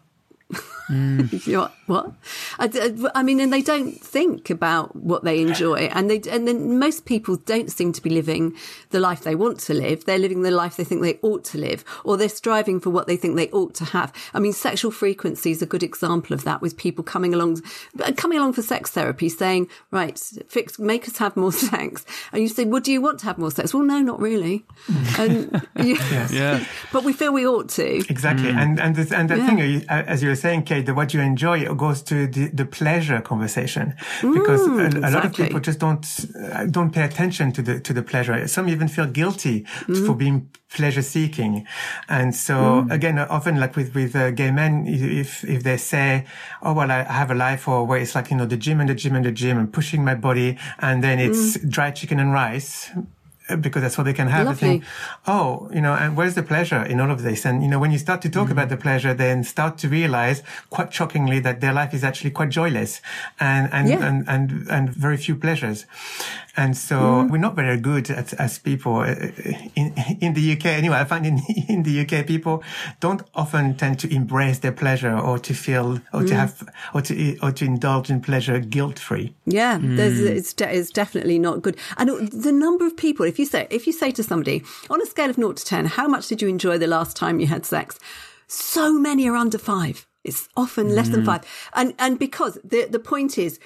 Mm. 0.91 1.71
what? 1.85 2.11
I, 2.59 3.09
I, 3.15 3.23
mean, 3.23 3.39
and 3.39 3.53
they 3.53 3.61
don't 3.61 3.93
think 3.93 4.49
about 4.49 4.93
what 4.93 5.23
they 5.23 5.39
enjoy, 5.39 5.89
and 5.93 6.09
they 6.09 6.21
and 6.29 6.45
then 6.45 6.79
most 6.79 7.05
people 7.05 7.37
don't 7.37 7.71
seem 7.71 7.93
to 7.93 8.01
be 8.01 8.09
living 8.09 8.57
the 8.89 8.99
life 8.99 9.21
they 9.21 9.35
want 9.35 9.59
to 9.61 9.73
live. 9.73 10.03
They're 10.03 10.17
living 10.17 10.41
the 10.41 10.51
life 10.51 10.75
they 10.75 10.83
think 10.83 11.01
they 11.01 11.17
ought 11.21 11.45
to 11.45 11.57
live, 11.57 11.85
or 12.03 12.17
they're 12.17 12.27
striving 12.27 12.81
for 12.81 12.89
what 12.89 13.07
they 13.07 13.15
think 13.15 13.37
they 13.37 13.49
ought 13.51 13.73
to 13.75 13.85
have. 13.85 14.11
I 14.33 14.39
mean, 14.39 14.51
sexual 14.51 14.91
frequency 14.91 15.51
is 15.51 15.61
a 15.61 15.65
good 15.65 15.81
example 15.81 16.33
of 16.33 16.43
that, 16.43 16.61
with 16.61 16.75
people 16.75 17.05
coming 17.05 17.33
along, 17.33 17.61
coming 18.17 18.37
along 18.37 18.53
for 18.53 18.61
sex 18.61 18.91
therapy, 18.91 19.29
saying, 19.29 19.69
"Right, 19.91 20.19
fix, 20.49 20.77
make 20.77 21.07
us 21.07 21.17
have 21.19 21.37
more 21.37 21.53
sex," 21.71 22.05
and 22.33 22.41
you 22.41 22.49
say, 22.49 22.65
"Well, 22.65 22.81
do 22.81 22.91
you 22.91 22.99
want 22.99 23.19
to 23.19 23.27
have 23.27 23.37
more 23.37 23.51
sex?" 23.51 23.73
Well, 23.73 23.83
no, 23.83 23.99
not 24.01 24.19
really. 24.19 24.65
and 25.17 25.65
you, 25.77 25.95
yes. 26.11 26.33
yeah, 26.33 26.65
but 26.91 27.05
we 27.05 27.13
feel 27.13 27.31
we 27.31 27.47
ought 27.47 27.69
to. 27.69 27.99
Exactly, 28.09 28.51
mm. 28.51 28.57
and 28.57 28.77
and 28.77 28.97
and 28.97 29.29
that 29.29 29.37
yeah. 29.37 29.47
thing, 29.47 29.85
as 29.87 30.21
you 30.21 30.27
were 30.27 30.35
saying, 30.35 30.63
Cate 30.63 30.80
enjoy, 30.81 30.93
the 30.93 30.93
what 30.93 31.13
you 31.13 31.21
enjoy 31.21 31.73
goes 31.75 32.01
to 32.03 32.27
the, 32.27 32.49
the 32.53 32.65
pleasure 32.65 33.21
conversation 33.21 33.93
because 34.33 34.67
Mm, 34.67 35.03
a, 35.03 35.09
a 35.09 35.11
lot 35.11 35.25
of 35.25 35.33
people 35.35 35.59
just 35.59 35.79
don't 35.79 36.05
uh, 36.53 36.65
don't 36.65 36.91
pay 36.91 37.03
attention 37.03 37.51
to 37.53 37.61
the 37.61 37.79
to 37.79 37.93
the 37.93 38.01
pleasure. 38.03 38.47
Some 38.47 38.69
even 38.69 38.87
feel 38.87 39.07
guilty 39.07 39.65
Mm. 39.87 40.05
for 40.05 40.15
being 40.15 40.49
pleasure 40.77 41.01
seeking, 41.01 41.67
and 42.07 42.33
so 42.35 42.85
again, 42.89 43.19
often 43.19 43.59
like 43.59 43.75
with 43.75 43.93
with 43.95 44.15
uh, 44.15 44.31
gay 44.31 44.51
men, 44.51 44.85
if 44.87 45.43
if 45.43 45.63
they 45.63 45.77
say, 45.77 46.25
"Oh 46.61 46.73
well, 46.73 46.91
I 46.91 47.03
have 47.03 47.31
a 47.31 47.35
life," 47.35 47.67
or 47.71 47.85
where 47.87 48.01
it's 48.01 48.15
like 48.15 48.31
you 48.31 48.37
know 48.37 48.47
the 48.47 48.57
gym 48.57 48.79
and 48.79 48.89
the 48.89 48.95
gym 48.95 49.15
and 49.15 49.25
the 49.25 49.31
gym 49.31 49.57
and 49.57 49.71
pushing 49.71 50.03
my 50.05 50.15
body, 50.15 50.57
and 50.79 51.03
then 51.03 51.19
it's 51.19 51.59
dry 51.67 51.91
chicken 51.91 52.19
and 52.19 52.31
rice. 52.33 52.91
Because 53.59 53.81
that's 53.81 53.97
what 53.97 54.05
they 54.05 54.13
can 54.13 54.27
have. 54.27 54.47
They 54.47 54.53
think, 54.53 54.83
oh, 55.27 55.69
you 55.73 55.81
know, 55.81 55.93
and 55.93 56.15
where's 56.15 56.35
the 56.35 56.43
pleasure 56.43 56.83
in 56.83 56.99
all 57.01 57.11
of 57.11 57.21
this? 57.21 57.45
And, 57.45 57.61
you 57.63 57.67
know, 57.69 57.79
when 57.79 57.91
you 57.91 57.97
start 57.97 58.21
to 58.21 58.29
talk 58.29 58.49
about 58.49 58.69
the 58.69 58.77
pleasure, 58.77 59.13
then 59.13 59.43
start 59.43 59.77
to 59.79 59.89
realize 59.89 60.41
quite 60.69 60.93
shockingly 60.93 61.39
that 61.41 61.59
their 61.59 61.73
life 61.73 61.93
is 61.93 62.03
actually 62.03 62.31
quite 62.31 62.49
joyless 62.49 63.01
and, 63.39 63.67
and, 63.73 63.89
Yeah. 63.89 64.05
and, 64.07 64.23
and, 64.29 64.67
and 64.69 64.89
very 64.93 65.17
few 65.17 65.35
pleasures. 65.35 65.85
And 66.57 66.75
so 66.77 67.27
we're 67.29 67.37
not 67.37 67.55
very 67.55 67.77
good 67.77 68.09
at, 68.09 68.33
as 68.33 68.59
people 68.59 68.97
uh, 68.97 69.15
in, 69.75 69.93
in 70.19 70.33
the 70.33 70.53
UK. 70.53 70.65
Anyway, 70.65 70.97
I 70.97 71.05
find 71.05 71.25
in, 71.25 71.39
in 71.69 71.83
the 71.83 72.01
UK, 72.01 72.25
people 72.27 72.63
don't 72.99 73.21
often 73.33 73.75
tend 73.75 73.99
to 73.99 74.13
embrace 74.13 74.59
their 74.59 74.73
pleasure 74.73 75.17
or 75.17 75.39
to 75.39 75.53
feel 75.53 75.99
or 76.13 76.23
to 76.23 76.35
have 76.35 76.67
or 76.93 77.01
to, 77.03 77.37
or 77.39 77.51
to 77.53 77.65
indulge 77.65 78.09
in 78.09 78.21
pleasure 78.21 78.59
guilt 78.59 78.99
free. 78.99 79.33
Yeah, 79.45 79.77
there's, 79.81 80.19
Hmm. 80.19 80.27
it's, 80.37 80.53
de- 80.53 80.73
it's 80.73 80.89
definitely 80.91 81.39
not 81.39 81.61
good. 81.61 81.77
And 81.97 82.09
the 82.31 82.51
number 82.51 82.85
of 82.85 82.95
people, 82.97 83.25
if 83.31 83.39
you 83.39 83.45
say, 83.45 83.67
if 83.69 83.87
you 83.87 83.93
say 83.93 84.11
to 84.11 84.23
somebody 84.23 84.63
on 84.89 85.01
a 85.01 85.05
scale 85.05 85.29
of 85.29 85.37
naught 85.37 85.57
to 85.57 85.65
10, 85.65 85.85
how 85.85 86.07
much 86.07 86.27
did 86.27 86.41
you 86.41 86.47
enjoy 86.47 86.77
the 86.77 86.87
last 86.87 87.15
time 87.17 87.39
you 87.39 87.47
had 87.47 87.65
sex? 87.65 87.97
So 88.47 88.93
many 88.93 89.27
are 89.29 89.35
under 89.35 89.57
five. 89.57 90.05
It's 90.23 90.47
often 90.55 90.93
less 90.93 91.07
Hmm. 91.07 91.13
than 91.13 91.25
five. 91.25 91.41
And, 91.73 91.93
and 91.97 92.19
because 92.19 92.59
the, 92.63 92.85
the 92.89 92.99
point 92.99 93.37
is 93.37 93.59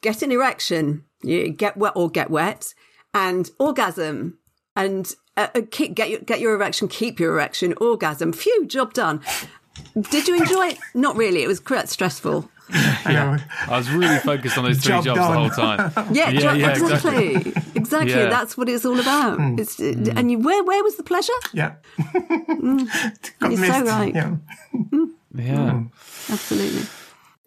get 0.00 0.22
an 0.22 0.30
erection, 0.32 1.04
you 1.22 1.50
get 1.50 1.76
wet 1.76 1.92
or 1.96 2.08
get 2.08 2.30
wet 2.30 2.72
and 3.12 3.50
orgasm 3.58 4.38
and 4.76 5.12
uh, 5.36 5.48
uh, 5.54 5.60
keep, 5.70 5.94
get 5.94 6.08
your, 6.10 6.20
get 6.20 6.40
your 6.40 6.54
erection, 6.54 6.86
keep 6.88 7.18
your 7.20 7.32
erection, 7.32 7.74
orgasm. 7.80 8.32
Phew, 8.32 8.66
job 8.66 8.94
done. 8.94 9.20
Did 10.10 10.28
you 10.28 10.36
enjoy 10.36 10.68
it? 10.68 10.78
Not 10.94 11.16
really. 11.16 11.42
It 11.42 11.48
was 11.48 11.60
quite 11.60 11.88
stressful. 11.88 12.48
Yeah. 12.70 13.38
I 13.66 13.78
was 13.78 13.90
really 13.90 14.18
focused 14.18 14.58
on 14.58 14.64
those 14.64 14.78
three 14.78 14.92
Job 14.94 15.04
jobs 15.04 15.18
the 15.20 15.24
whole 15.24 15.50
time. 15.50 15.92
Yeah, 16.14 16.28
Yeah, 16.30 16.52
yeah, 16.54 16.70
exactly, 16.70 17.34
exactly. 17.36 17.62
exactly. 17.74 18.12
Yeah. 18.12 18.28
That's 18.28 18.56
what 18.56 18.68
it's 18.68 18.84
all 18.84 19.00
about. 19.00 19.38
Hmm. 19.38 19.58
It's, 19.58 19.78
And 19.78 20.30
you, 20.30 20.38
where 20.38 20.62
where 20.64 20.82
was 20.82 20.96
the 20.96 21.02
pleasure? 21.02 21.32
Yeah. 21.52 21.74
Got 23.38 23.52
You're 23.52 23.64
so 23.66 23.84
right. 23.84 24.14
Yeah. 24.14 24.36
Yeah. 25.34 25.82
Absolutely. 26.30 26.82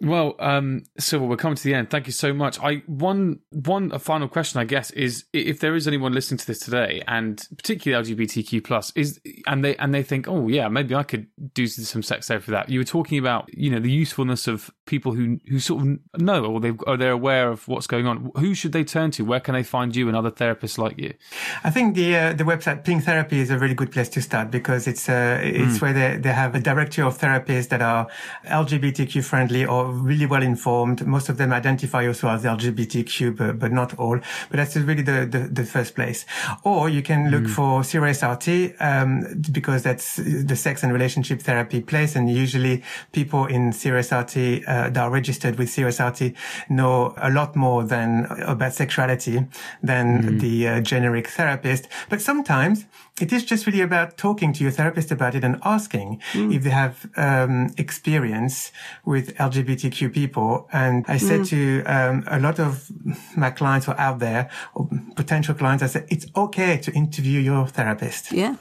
Well, 0.03 0.35
um, 0.39 0.83
Silva, 0.97 1.25
we're 1.25 1.37
coming 1.37 1.57
to 1.57 1.63
the 1.63 1.75
end. 1.75 1.91
Thank 1.91 2.07
you 2.07 2.11
so 2.11 2.33
much. 2.33 2.59
I 2.59 2.77
one 2.87 3.39
one 3.51 3.91
a 3.91 3.99
final 3.99 4.27
question, 4.27 4.59
I 4.59 4.63
guess, 4.63 4.89
is 4.91 5.25
if 5.31 5.59
there 5.59 5.75
is 5.75 5.87
anyone 5.87 6.11
listening 6.11 6.39
to 6.39 6.47
this 6.47 6.57
today, 6.57 7.03
and 7.07 7.39
particularly 7.55 8.15
LGBTQ 8.15 8.63
plus, 8.63 8.91
is 8.95 9.21
and 9.45 9.63
they 9.63 9.75
and 9.75 9.93
they 9.93 10.01
think, 10.01 10.27
oh 10.27 10.47
yeah, 10.47 10.67
maybe 10.69 10.95
I 10.95 11.03
could 11.03 11.27
do 11.53 11.67
some 11.67 12.01
sex 12.01 12.27
therapy 12.27 12.45
for 12.45 12.51
that. 12.51 12.69
You 12.69 12.79
were 12.79 12.85
talking 12.85 13.19
about, 13.19 13.47
you 13.55 13.69
know, 13.69 13.79
the 13.79 13.91
usefulness 13.91 14.47
of 14.47 14.71
people 14.87 15.13
who 15.13 15.37
who 15.47 15.59
sort 15.59 15.83
of 15.83 15.99
know 16.19 16.45
or 16.45 16.59
they 16.59 16.71
or 16.87 16.97
they're 16.97 17.11
aware 17.11 17.49
of 17.49 17.67
what's 17.67 17.85
going 17.85 18.07
on. 18.07 18.31
Who 18.37 18.55
should 18.55 18.71
they 18.71 18.83
turn 18.83 19.11
to? 19.11 19.23
Where 19.23 19.39
can 19.39 19.53
they 19.53 19.63
find 19.63 19.95
you 19.95 20.07
and 20.07 20.17
other 20.17 20.31
therapists 20.31 20.79
like 20.79 20.97
you? 20.97 21.13
I 21.63 21.69
think 21.69 21.93
the 21.93 22.15
uh, 22.15 22.33
the 22.33 22.43
website 22.43 22.83
Pink 22.83 23.03
Therapy 23.03 23.39
is 23.39 23.51
a 23.51 23.59
really 23.59 23.75
good 23.75 23.91
place 23.91 24.09
to 24.09 24.21
start 24.23 24.49
because 24.49 24.87
it's 24.87 25.07
uh, 25.07 25.39
it's 25.43 25.79
where 25.79 25.93
they, 25.93 26.17
they 26.17 26.33
have 26.33 26.55
a 26.55 26.59
directory 26.59 27.03
of 27.03 27.19
therapists 27.19 27.69
that 27.69 27.83
are 27.83 28.07
LGBTQ 28.47 29.23
friendly 29.23 29.63
or 29.63 29.90
really 29.91 30.25
well 30.25 30.43
informed. 30.43 31.05
Most 31.05 31.29
of 31.29 31.37
them 31.37 31.53
identify 31.53 32.07
also 32.07 32.29
as 32.29 32.43
LGBTQ, 32.43 33.37
but, 33.37 33.59
but 33.59 33.71
not 33.71 33.97
all. 33.99 34.19
But 34.49 34.57
that's 34.57 34.75
really 34.75 35.03
the, 35.03 35.25
the, 35.25 35.49
the 35.51 35.65
first 35.65 35.95
place. 35.95 36.25
Or 36.63 36.89
you 36.89 37.01
can 37.01 37.29
look 37.31 37.47
for 37.47 37.81
COSRT 37.81 38.75
um, 38.79 39.41
because 39.51 39.83
that's 39.83 40.15
the 40.17 40.55
sex 40.55 40.83
and 40.83 40.93
relationship 40.93 41.41
therapy 41.41 41.81
place, 41.81 42.15
and 42.15 42.29
usually 42.29 42.83
people 43.11 43.45
in 43.45 43.71
COSRT 43.71 44.63
uh, 44.67 44.89
that 44.89 44.97
are 44.97 45.09
registered 45.09 45.57
with 45.57 45.69
COSRT 45.69 46.35
know 46.69 47.13
a 47.17 47.29
lot 47.29 47.55
more 47.55 47.83
than 47.83 48.25
about 48.41 48.73
sexuality 48.73 49.45
than 49.83 50.37
the 50.39 50.67
uh, 50.67 50.81
generic 50.81 51.27
therapist. 51.27 51.87
But 52.09 52.21
sometimes 52.21 52.85
it 53.21 53.31
is 53.31 53.45
just 53.45 53.65
really 53.67 53.81
about 53.81 54.17
talking 54.17 54.53
to 54.53 54.63
your 54.63 54.71
therapist 54.71 55.11
about 55.11 55.35
it 55.35 55.43
and 55.43 55.59
asking 55.63 56.21
if 56.33 56.63
they 56.63 56.69
have 56.69 57.09
um, 57.15 57.69
experience 57.77 58.71
with 59.05 59.35
LGBTQ 59.37 60.13
people. 60.13 60.67
And 60.71 61.05
I 61.07 61.17
said 61.17 61.45
to 61.45 61.83
um, 61.83 62.23
a 62.27 62.39
lot 62.39 62.59
of 62.59 62.91
my 63.35 63.51
clients 63.51 63.85
who 63.85 63.91
are 63.93 63.99
out 63.99 64.19
there, 64.19 64.49
or 64.73 64.89
potential 65.23 65.55
clients, 65.55 65.83
I 65.83 65.87
said 65.87 66.07
it's 66.09 66.25
okay 66.35 66.77
to 66.77 66.91
interview 66.91 67.39
your 67.39 67.67
therapist. 67.67 68.31
Yeah, 68.31 68.55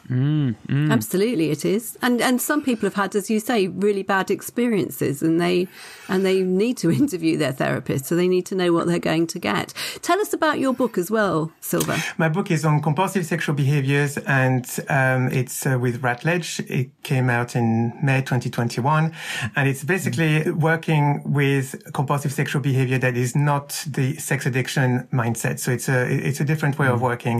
absolutely, 0.68 1.50
it 1.50 1.64
is. 1.64 1.98
And 2.02 2.20
and 2.20 2.40
some 2.40 2.62
people 2.62 2.86
have 2.86 2.94
had, 2.94 3.16
as 3.16 3.30
you 3.30 3.40
say, 3.40 3.68
really 3.68 4.02
bad 4.02 4.30
experiences, 4.30 5.22
and 5.22 5.40
they 5.40 5.68
and 6.08 6.26
they 6.26 6.42
need 6.42 6.76
to 6.78 6.90
interview 7.02 7.36
their 7.36 7.52
therapist, 7.52 8.06
so 8.06 8.16
they 8.16 8.28
need 8.28 8.46
to 8.46 8.54
know 8.54 8.72
what 8.72 8.86
they're 8.86 8.98
going 8.98 9.26
to 9.28 9.38
get. 9.38 9.72
Tell 10.02 10.20
us 10.20 10.32
about 10.32 10.58
your 10.58 10.74
book 10.74 10.98
as 10.98 11.11
well, 11.11 11.52
Silva. 11.61 11.96
My 12.18 12.28
book 12.28 12.50
is 12.50 12.64
on 12.64 12.82
compulsive 12.82 13.24
sexual 13.26 13.54
behaviors 13.54 14.18
and 14.18 14.66
um, 14.88 15.28
it's 15.28 15.66
uh, 15.66 15.78
with 15.80 16.02
Routledge. 16.02 16.61
It 16.61 16.90
came 17.02 17.30
out 17.30 17.56
in 17.56 17.92
May 18.02 18.20
2021 18.20 19.14
and 19.56 19.68
it's 19.68 19.84
basically 19.84 20.50
working 20.50 21.22
with 21.24 21.92
compulsive 21.92 22.32
sexual 22.32 22.61
behavior 22.61 22.98
that 22.98 23.16
is 23.16 23.34
not 23.34 23.84
the 23.86 24.16
sex 24.16 24.46
addiction 24.46 25.08
mindset. 25.12 25.58
So 25.58 25.72
it's 25.72 25.88
a, 25.88 26.06
it's 26.11 26.40
a 26.40 26.44
different 26.51 26.78
way 26.80 26.88
of 26.88 26.98
mm. 26.98 27.11
working 27.11 27.38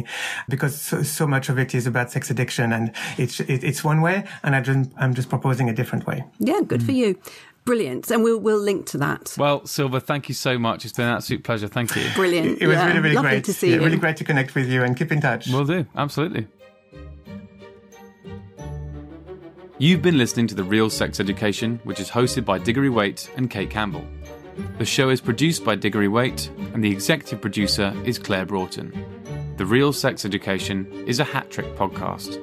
because 0.49 0.75
so, 0.89 1.03
so 1.03 1.27
much 1.27 1.49
of 1.51 1.57
it 1.59 1.75
is 1.75 1.85
about 1.87 2.11
sex 2.11 2.31
addiction 2.31 2.73
and 2.73 2.85
it's, 3.23 3.41
it, 3.41 3.65
it's 3.71 3.83
one 3.93 4.01
way 4.01 4.17
and 4.43 4.55
I 4.57 4.61
just, 4.61 4.91
I'm 5.03 5.15
just 5.15 5.29
proposing 5.29 5.69
a 5.69 5.75
different 5.81 6.07
way. 6.07 6.19
Yeah, 6.39 6.61
good 6.73 6.83
for 6.83 6.93
mm. 6.93 7.03
you. 7.03 7.11
Brilliant, 7.67 8.11
and 8.11 8.25
we'll 8.25 8.41
we'll 8.41 8.59
link 8.59 8.87
to 8.87 8.99
that. 8.99 9.35
Well, 9.37 9.67
Silva, 9.67 10.01
thank 10.01 10.31
you 10.31 10.35
so 10.35 10.59
much. 10.59 10.87
It's 10.87 10.95
been 10.95 11.07
an 11.07 11.15
absolute 11.15 11.45
pleasure. 11.45 11.69
Thank 11.69 11.95
you. 11.95 12.07
Brilliant. 12.15 12.59
It 12.61 12.67
was 12.67 12.77
yeah. 12.77 12.87
really, 12.87 13.01
really 13.01 13.15
Lovely 13.15 13.31
great. 13.31 13.45
to 13.45 13.53
see 13.53 13.69
Yeah, 13.69 13.77
you. 13.77 13.85
Really 13.85 13.99
great 13.99 14.17
to 14.17 14.25
connect 14.25 14.55
with 14.55 14.69
you 14.71 14.83
and 14.83 14.97
keep 14.97 15.13
in 15.13 15.21
touch. 15.21 15.47
Will 15.49 15.67
do. 15.67 15.85
Absolutely. 15.95 16.47
You've 19.77 20.03
been 20.03 20.19
listening 20.19 20.47
to 20.49 20.55
The 20.55 20.65
Real 20.65 20.91
Sex 20.91 21.21
Education, 21.21 21.81
which 21.85 22.01
is 22.01 22.11
hosted 22.11 22.45
by 22.45 22.59
Diggory 22.59 22.91
Waite 22.91 23.31
and 23.37 23.51
Cate 23.51 23.71
Campbell. 23.71 24.05
The 24.79 24.85
show 24.85 25.11
is 25.11 25.21
produced 25.21 25.65
by 25.65 25.77
Diggory 25.77 26.09
Waite, 26.09 26.51
and 26.75 26.83
the 26.83 26.91
executive 26.91 27.41
producer 27.41 27.95
is 28.05 28.19
Claire 28.19 28.47
Broughton. 28.47 28.93
The 29.57 29.67
Real 29.67 29.93
Sex 29.93 30.25
Education 30.25 30.87
is 31.07 31.21
a 31.21 31.25
hat 31.25 31.51
trick 31.51 31.67
podcast. 31.77 32.39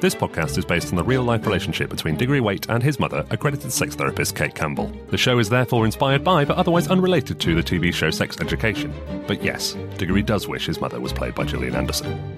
This 0.00 0.14
podcast 0.14 0.58
is 0.58 0.64
based 0.64 0.90
on 0.90 0.96
the 0.96 1.02
real 1.02 1.24
life 1.24 1.44
relationship 1.44 1.90
between 1.90 2.16
Diggory 2.16 2.40
Waite 2.40 2.68
and 2.68 2.82
his 2.82 3.00
mother, 3.00 3.26
accredited 3.30 3.72
sex 3.72 3.96
therapist 3.96 4.36
Cate 4.36 4.54
Campbell. 4.54 4.92
The 5.08 5.18
show 5.18 5.40
is 5.40 5.48
therefore 5.48 5.86
inspired 5.86 6.22
by, 6.22 6.44
but 6.44 6.56
otherwise 6.56 6.86
unrelated 6.86 7.40
to, 7.40 7.56
the 7.56 7.62
TV 7.62 7.92
show 7.92 8.10
Sex 8.10 8.36
Education. 8.40 8.94
But 9.26 9.42
yes, 9.42 9.76
Diggory 9.96 10.22
does 10.22 10.46
wish 10.46 10.66
his 10.66 10.80
mother 10.80 11.00
was 11.00 11.12
played 11.12 11.34
by 11.34 11.44
Gillian 11.44 11.74
Anderson. 11.74 12.37